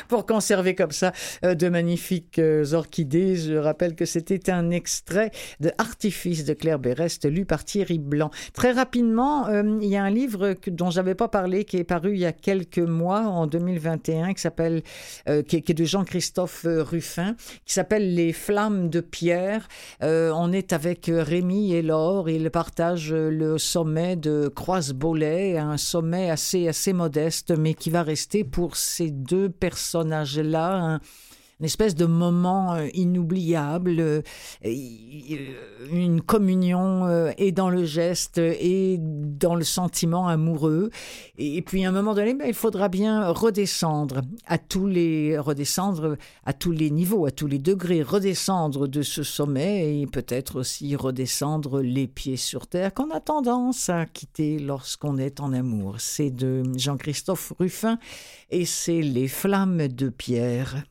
pour 0.08 0.26
conserver 0.26 0.76
comme 0.76 0.92
ça 0.92 1.12
euh, 1.44 1.56
de 1.56 1.68
magnifiques 1.70 2.40
euh, 2.40 2.74
orchidées. 2.74 3.36
Je 3.36 3.56
rappelle 3.56 3.96
que 3.96 4.06
c'était 4.06 4.50
un 4.50 4.72
extrait 4.72 5.32
de 5.60 5.72
Artifice 5.78 6.46
de 6.46 6.54
Claire 6.54 6.80
Berest, 6.80 7.30
lu 7.30 7.46
par 7.46 7.66
Thierry 7.66 8.00
Blanc. 8.00 8.32
Très 8.54 8.72
rapidement, 8.72 9.48
euh, 9.48 9.78
il 9.82 9.90
y 9.90 9.98
a 9.98 10.04
un 10.04 10.10
livre 10.10 10.54
que, 10.54 10.70
dont 10.70 10.90
j'avais 10.90 11.16
pas 11.16 11.28
parlé, 11.28 11.66
qui 11.66 11.78
est 11.78 11.84
paru 11.84 12.14
il 12.14 12.20
y 12.20 12.26
a 12.26 12.34
quelques 12.34 12.80
mois, 12.80 13.22
en 13.22 13.48
2021, 13.48 14.34
qui 14.34 14.42
s'appelle, 14.42 14.84
qui, 15.48 15.56
est 15.58 15.74
de 15.74 15.86
Jean-Christophe 15.86 16.66
Ruffin, 16.66 17.36
qui 17.66 17.74
s'appelle 17.74 18.16
Les 18.16 18.32
Flammes 18.34 18.90
de 18.90 19.02
Pierre. 19.02 19.68
on 20.02 20.52
est 20.52 20.74
avec 20.74 21.10
Rémi 21.12 21.74
et 21.74 21.82
Laure. 21.82 22.30
Ils 22.30 22.50
partagent 22.52 23.14
le 23.14 23.58
sommet 23.58 24.16
de 24.16 24.52
Croise-Bollet, 24.54 25.58
un 25.58 25.78
sommet 25.86 26.30
assez, 26.30 26.68
assez 26.68 26.94
modeste, 26.94 27.58
mais 27.58 27.74
qui 27.74 27.90
va 27.90 28.04
rester 28.04 28.44
pour 28.44 28.76
ces 28.76 29.12
deux 29.12 29.50
personnages-là 29.50 31.00
une 31.60 31.66
espèce 31.66 31.96
de 31.96 32.06
moment 32.06 32.74
euh, 32.74 32.88
inoubliable, 32.94 34.00
euh, 34.00 34.22
une 35.92 36.22
communion 36.22 37.06
euh, 37.06 37.32
et 37.38 37.54
dans 37.54 37.70
le 37.70 37.86
geste 37.86 38.40
et 38.40 38.98
dans 39.00 39.56
le 39.56 39.64
sentiment 39.64 40.28
amoureux. 40.28 40.90
Et 41.38 41.62
puis 41.62 41.86
à 41.86 41.90
un 41.90 41.92
moment 41.94 42.14
donné, 42.14 42.34
ben, 42.34 42.48
il 42.48 42.54
faudra 42.54 42.90
bien 42.90 43.30
redescendre 43.30 44.22
à 44.48 44.58
tous 44.58 44.88
les 44.88 45.38
redescendre 45.38 46.18
à 46.46 46.54
tous 46.54 46.72
les 46.72 46.90
niveaux, 46.90 47.26
à 47.26 47.32
tous 47.32 47.48
les 47.48 47.60
degrés, 47.60 48.02
redescendre 48.02 48.88
de 48.88 49.02
ce 49.02 49.24
sommet 49.24 50.02
et 50.02 50.08
peut-être 50.08 50.60
aussi 50.60 50.96
redescendre 50.96 51.82
les 51.82 52.08
pieds 52.08 52.38
sur 52.38 52.68
terre 52.68 52.94
qu'on 52.94 53.12
a 53.12 53.22
tendance 53.22 53.90
à 53.90 54.06
quitter 54.06 54.60
lorsqu'on 54.60 55.18
est 55.18 55.40
en 55.40 55.54
amour. 55.54 55.96
C'est 56.00 56.32
de 56.32 56.64
Jean-Christophe 56.76 57.54
Ruffin 57.60 57.98
et 58.50 58.66
c'est 58.66 59.02
Les 59.02 59.28
flammes 59.28 59.88
de 59.88 60.10
pierre. 60.10 60.84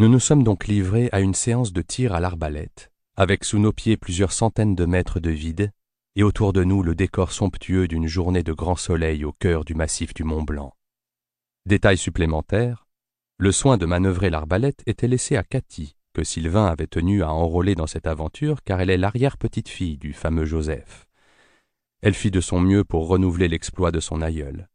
Nous 0.00 0.08
nous 0.08 0.18
sommes 0.18 0.44
donc 0.44 0.66
livrés 0.66 1.10
à 1.12 1.20
une 1.20 1.34
séance 1.34 1.74
de 1.74 1.82
tir 1.82 2.14
à 2.14 2.20
l'arbalète, 2.20 2.90
avec 3.16 3.44
sous 3.44 3.58
nos 3.58 3.70
pieds 3.70 3.98
plusieurs 3.98 4.32
centaines 4.32 4.74
de 4.74 4.86
mètres 4.86 5.20
de 5.20 5.28
vide, 5.28 5.72
et 6.16 6.22
autour 6.22 6.54
de 6.54 6.64
nous 6.64 6.82
le 6.82 6.94
décor 6.94 7.32
somptueux 7.32 7.86
d'une 7.86 8.06
journée 8.06 8.42
de 8.42 8.54
grand 8.54 8.76
soleil 8.76 9.26
au 9.26 9.32
cœur 9.32 9.62
du 9.62 9.74
massif 9.74 10.14
du 10.14 10.24
Mont 10.24 10.42
Blanc. 10.42 10.74
Détail 11.66 11.98
supplémentaire, 11.98 12.88
le 13.36 13.52
soin 13.52 13.76
de 13.76 13.84
manœuvrer 13.84 14.30
l'arbalète 14.30 14.82
était 14.86 15.06
laissé 15.06 15.36
à 15.36 15.42
Cathy, 15.42 15.96
que 16.14 16.24
Sylvain 16.24 16.64
avait 16.64 16.86
tenu 16.86 17.22
à 17.22 17.30
enrôler 17.30 17.74
dans 17.74 17.86
cette 17.86 18.06
aventure 18.06 18.62
car 18.62 18.80
elle 18.80 18.88
est 18.88 18.96
l'arrière-petite-fille 18.96 19.98
du 19.98 20.14
fameux 20.14 20.46
Joseph. 20.46 21.08
Elle 22.00 22.14
fit 22.14 22.30
de 22.30 22.40
son 22.40 22.58
mieux 22.58 22.84
pour 22.84 23.06
renouveler 23.06 23.48
l'exploit 23.48 23.92
de 23.92 24.00
son 24.00 24.22
aïeul. 24.22 24.69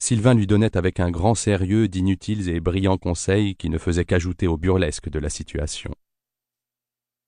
Sylvain 0.00 0.34
lui 0.34 0.46
donnait 0.46 0.76
avec 0.76 1.00
un 1.00 1.10
grand 1.10 1.34
sérieux 1.34 1.88
d'inutiles 1.88 2.48
et 2.48 2.60
brillants 2.60 2.98
conseils 2.98 3.56
qui 3.56 3.68
ne 3.68 3.78
faisaient 3.78 4.04
qu'ajouter 4.04 4.46
au 4.46 4.56
burlesque 4.56 5.08
de 5.08 5.18
la 5.18 5.28
situation. 5.28 5.90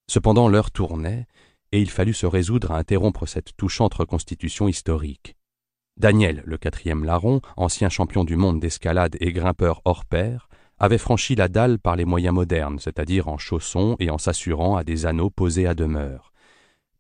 Cependant 0.09 0.49
l'heure 0.49 0.71
tournait, 0.71 1.27
et 1.73 1.81
il 1.81 1.91
fallut 1.91 2.15
se 2.15 2.27
résoudre 2.27 2.73
à 2.73 2.79
interrompre 2.79 3.27
cette 3.27 3.57
touchante 3.57 3.95
reconstitution 3.95 4.69
historique. 4.69 5.37
Daniel, 5.97 6.43
le 6.47 6.59
quatrième 6.59 7.05
larron, 7.05 7.41
ancien 7.57 7.89
champion 7.89 8.25
du 8.25 8.37
monde 8.37 8.61
d'escalade 8.61 9.17
et 9.21 9.33
grimpeur 9.33 9.83
hors 9.85 10.05
pair, 10.05 10.49
avait 10.79 10.99
franchi 10.99 11.35
la 11.35 11.49
dalle 11.49 11.79
par 11.79 11.95
les 11.95 12.07
moyens 12.07 12.35
modernes, 12.35 12.79
c'est-à-dire 12.79 13.29
en 13.29 13.37
chaussons 13.37 13.97
et 13.99 14.11
en 14.11 14.19
s'assurant 14.19 14.77
à 14.77 14.85
des 14.85 15.05
anneaux 15.05 15.31
posés 15.31 15.67
à 15.67 15.75
demeure. 15.75 16.33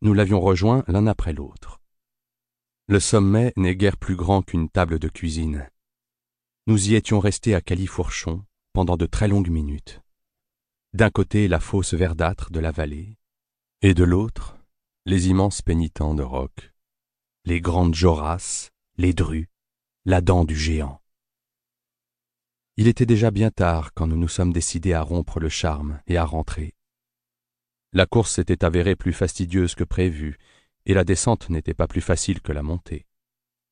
Nous 0.03 0.13
l'avions 0.13 0.41
rejoint 0.41 0.85
l'un 0.87 1.07
après 1.07 1.33
l'autre. 1.33 1.80
Le 2.91 2.99
sommet 2.99 3.53
n'est 3.55 3.77
guère 3.77 3.97
plus 3.97 4.17
grand 4.17 4.43
qu'une 4.43 4.69
table 4.69 4.99
de 4.99 5.09
cuisine. 5.09 5.71
Nous 6.67 6.89
y 6.89 6.97
étions 6.97 7.21
restés 7.21 7.55
à 7.55 7.61
califourchon 7.61 8.45
pendant 8.73 8.97
de 8.97 9.07
très 9.07 9.29
longues 9.29 9.49
minutes. 9.49 10.03
D'un 10.93 11.09
côté 11.09 11.47
la 11.47 11.61
fosse 11.61 11.95
verdâtre 11.95 12.51
de 12.51 12.59
la 12.59 12.73
vallée, 12.73 13.17
et 13.81 13.95
de 13.95 14.03
l'autre 14.03 14.59
les 15.07 15.29
immenses 15.29 15.63
pénitents 15.63 16.17
de 16.17 16.25
roc. 16.25 16.73
les 17.45 17.61
grandes 17.61 17.95
Joras, 17.95 18.71
les 18.97 19.13
drues, 19.13 19.49
la 20.05 20.21
dent 20.21 20.45
du 20.45 20.57
géant. 20.57 21.01
Il 22.77 22.89
était 22.89 23.07
déjà 23.07 23.31
bien 23.31 23.53
tard 23.53 23.95
quand 23.95 24.09
nous 24.09 24.19
nous 24.19 24.27
sommes 24.27 24.53
décidés 24.53 24.95
à 24.95 25.03
rompre 25.03 25.39
le 25.39 25.49
charme 25.49 26.01
et 26.09 26.17
à 26.17 26.25
rentrer. 26.25 26.75
La 27.93 28.07
course 28.07 28.33
s'était 28.33 28.65
avérée 28.65 28.97
plus 28.97 29.13
fastidieuse 29.13 29.77
que 29.77 29.85
prévu, 29.85 30.39
et 30.91 30.95
la 30.95 31.05
descente 31.05 31.51
n'était 31.51 31.73
pas 31.73 31.87
plus 31.87 32.01
facile 32.01 32.41
que 32.41 32.51
la 32.51 32.65
montée. 32.65 33.07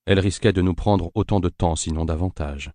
Elle 0.07 0.21
risquait 0.21 0.53
de 0.53 0.62
nous 0.62 0.75
prendre 0.75 1.11
autant 1.16 1.41
de 1.41 1.49
temps, 1.49 1.75
sinon 1.75 2.05
davantage. 2.05 2.71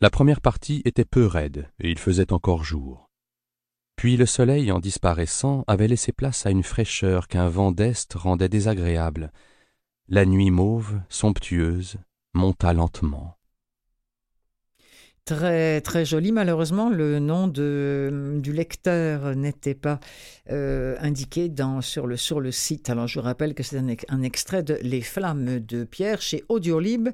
La 0.00 0.08
première 0.08 0.40
partie 0.40 0.82
était 0.84 1.04
peu 1.04 1.26
raide, 1.26 1.68
et 1.80 1.90
il 1.90 1.98
faisait 1.98 2.32
encore 2.32 2.62
jour. 2.62 3.10
Puis 3.96 4.16
le 4.16 4.26
soleil, 4.26 4.70
en 4.70 4.78
disparaissant, 4.78 5.64
avait 5.66 5.88
laissé 5.88 6.12
place 6.12 6.46
à 6.46 6.50
une 6.50 6.62
fraîcheur 6.62 7.26
qu'un 7.26 7.48
vent 7.48 7.72
d'est 7.72 8.12
rendait 8.14 8.48
désagréable. 8.48 9.32
La 10.06 10.26
nuit 10.26 10.52
mauve, 10.52 11.00
somptueuse, 11.08 11.96
monta 12.34 12.72
lentement. 12.72 13.33
Très 15.26 15.80
très 15.80 16.04
joli. 16.04 16.32
Malheureusement, 16.32 16.90
le 16.90 17.18
nom 17.18 17.48
du 17.48 18.52
lecteur 18.52 19.34
n'était 19.34 19.72
pas 19.72 19.98
euh, 20.50 20.96
indiqué 21.00 21.50
sur, 21.80 22.06
le, 22.06 22.50
site. 22.50 22.90
Alors 22.90 23.06
je 23.06 23.20
rappelle 23.20 23.54
que 23.54 23.62
c'est 23.62 23.78
un, 23.78 24.22
extrait 24.22 24.62
de 24.62 24.78
Les 24.82 25.00
Flammes 25.00 25.60
de 25.60 25.84
Pierre 25.84 26.20
chez 26.20 26.44
Audiolib 26.50 27.08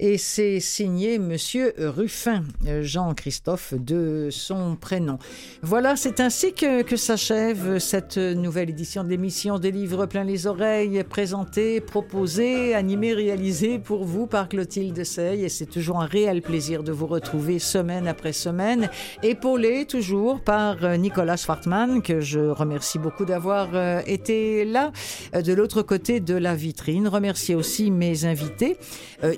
et 0.00 0.18
c'est 0.18 0.58
signé 0.58 1.20
Monsieur 1.20 1.72
Ruffin, 1.78 2.42
Jean-Christophe 2.80 3.74
de 3.74 4.26
son 4.32 4.74
prénom. 4.74 5.18
Voilà, 5.62 5.94
c'est 5.94 6.18
ainsi 6.18 6.54
que, 6.54 6.82
que 6.82 6.96
s'achève 6.96 7.78
cette 7.78 8.18
nouvelle 8.18 8.70
édition 8.70 9.04
de 9.04 9.08
l'émission 9.08 9.60
des 9.60 9.70
livres 9.70 10.06
plein 10.06 10.24
les 10.24 10.48
oreilles, 10.48 11.04
présentée, 11.04 11.80
proposée, 11.80 12.74
animée, 12.74 13.14
réalisée 13.14 13.78
pour 13.78 14.04
vous 14.04 14.26
par 14.26 14.48
Clotilde 14.48 15.04
Sey 15.04 15.42
et 15.42 15.48
c'est 15.48 15.66
toujours 15.66 16.00
un 16.00 16.06
réel 16.06 16.42
plaisir 16.42 16.82
de 16.82 16.90
vous 16.90 17.06
retrouver 17.06 17.51
semaine 17.58 18.08
après 18.08 18.32
semaine, 18.32 18.90
épaulé 19.22 19.86
toujours 19.86 20.40
par 20.40 20.84
euh, 20.84 20.96
Nicolas 20.96 21.36
Schwartmann, 21.36 22.02
que 22.02 22.20
je 22.20 22.40
remercie 22.40 22.98
beaucoup 22.98 23.24
d'avoir 23.24 23.68
euh, 23.74 24.00
été 24.06 24.64
là, 24.64 24.92
euh, 25.34 25.42
de 25.42 25.52
l'autre 25.52 25.82
côté 25.82 26.20
de 26.20 26.34
la 26.34 26.54
vitrine. 26.54 27.08
Remercier 27.08 27.54
aussi 27.54 27.90
mes 27.90 28.24
invités, 28.24 28.76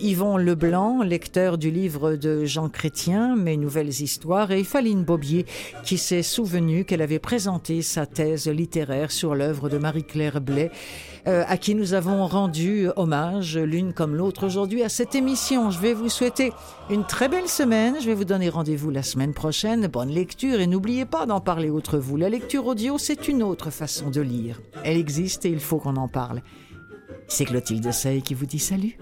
Yvon 0.01 0.37
Leblanc, 0.37 1.03
lecteur 1.03 1.59
du 1.59 1.71
livre 1.71 2.15
de 2.15 2.45
Jean 2.45 2.69
Chrétien, 2.69 3.37
Mes 3.37 3.57
nouvelles 3.57 3.89
histoires, 3.89 4.51
et 4.51 4.65
Faline 4.65 5.05
Bobier, 5.05 5.47
qui 5.85 5.99
s'est 5.99 6.23
souvenu 6.23 6.85
qu'elle 6.85 7.03
avait 7.03 7.19
présenté 7.19 7.83
sa 7.83 8.07
thèse 8.07 8.49
littéraire 8.49 9.11
sur 9.11 9.35
l'œuvre 9.35 9.69
de 9.69 9.79
Marie-Claire 9.79 10.41
Blais. 10.41 10.71
À 11.27 11.57
qui 11.57 11.75
nous 11.75 11.95
avons 11.95 12.27
rendu 12.27 12.89
hommage 12.97 13.57
l'une 13.57 13.93
comme 13.93 14.15
l'autre 14.15 14.47
aujourd'hui 14.47 14.83
à 14.83 14.89
cette 14.89 15.15
émission. 15.15 15.71
Je 15.71 15.79
vais 15.79 15.95
vous 15.95 16.09
souhaiter 16.09 16.53
une 16.91 17.05
très 17.05 17.29
belle 17.29 17.49
semaine. 17.49 17.97
Je 18.01 18.07
vais 18.07 18.15
vous 18.15 18.25
donner 18.25 18.49
rendez-vous 18.49 18.91
la 18.91 19.03
semaine 19.03 19.33
prochaine. 19.33 19.87
Bonne 19.87 20.11
lecture 20.11 20.61
et 20.61 20.67
n'oubliez 20.67 21.05
pas 21.05 21.27
d'en 21.27 21.41
parler 21.41 21.71
autre 21.71 21.99
vous. 21.99 22.17
La 22.17 22.29
lecture 22.29 22.67
audio, 22.67 22.99
c'est 22.99 23.29
une 23.29 23.43
autre 23.43 23.71
façon 23.71 24.11
de 24.11 24.21
lire. 24.21 24.61
Elle 24.85 24.99
existe 24.99 25.47
et 25.47 25.51
il 25.51 25.61
faut 25.61 25.79
qu'on 25.79 25.97
en 25.97 26.09
parle. 26.09 26.43
C'est 27.27 27.45
Clotilde 27.45 27.91
Sey 27.91 28.21
qui 28.23 28.35
vous 28.35 28.47
dit 28.47 28.59
salut. 28.59 28.99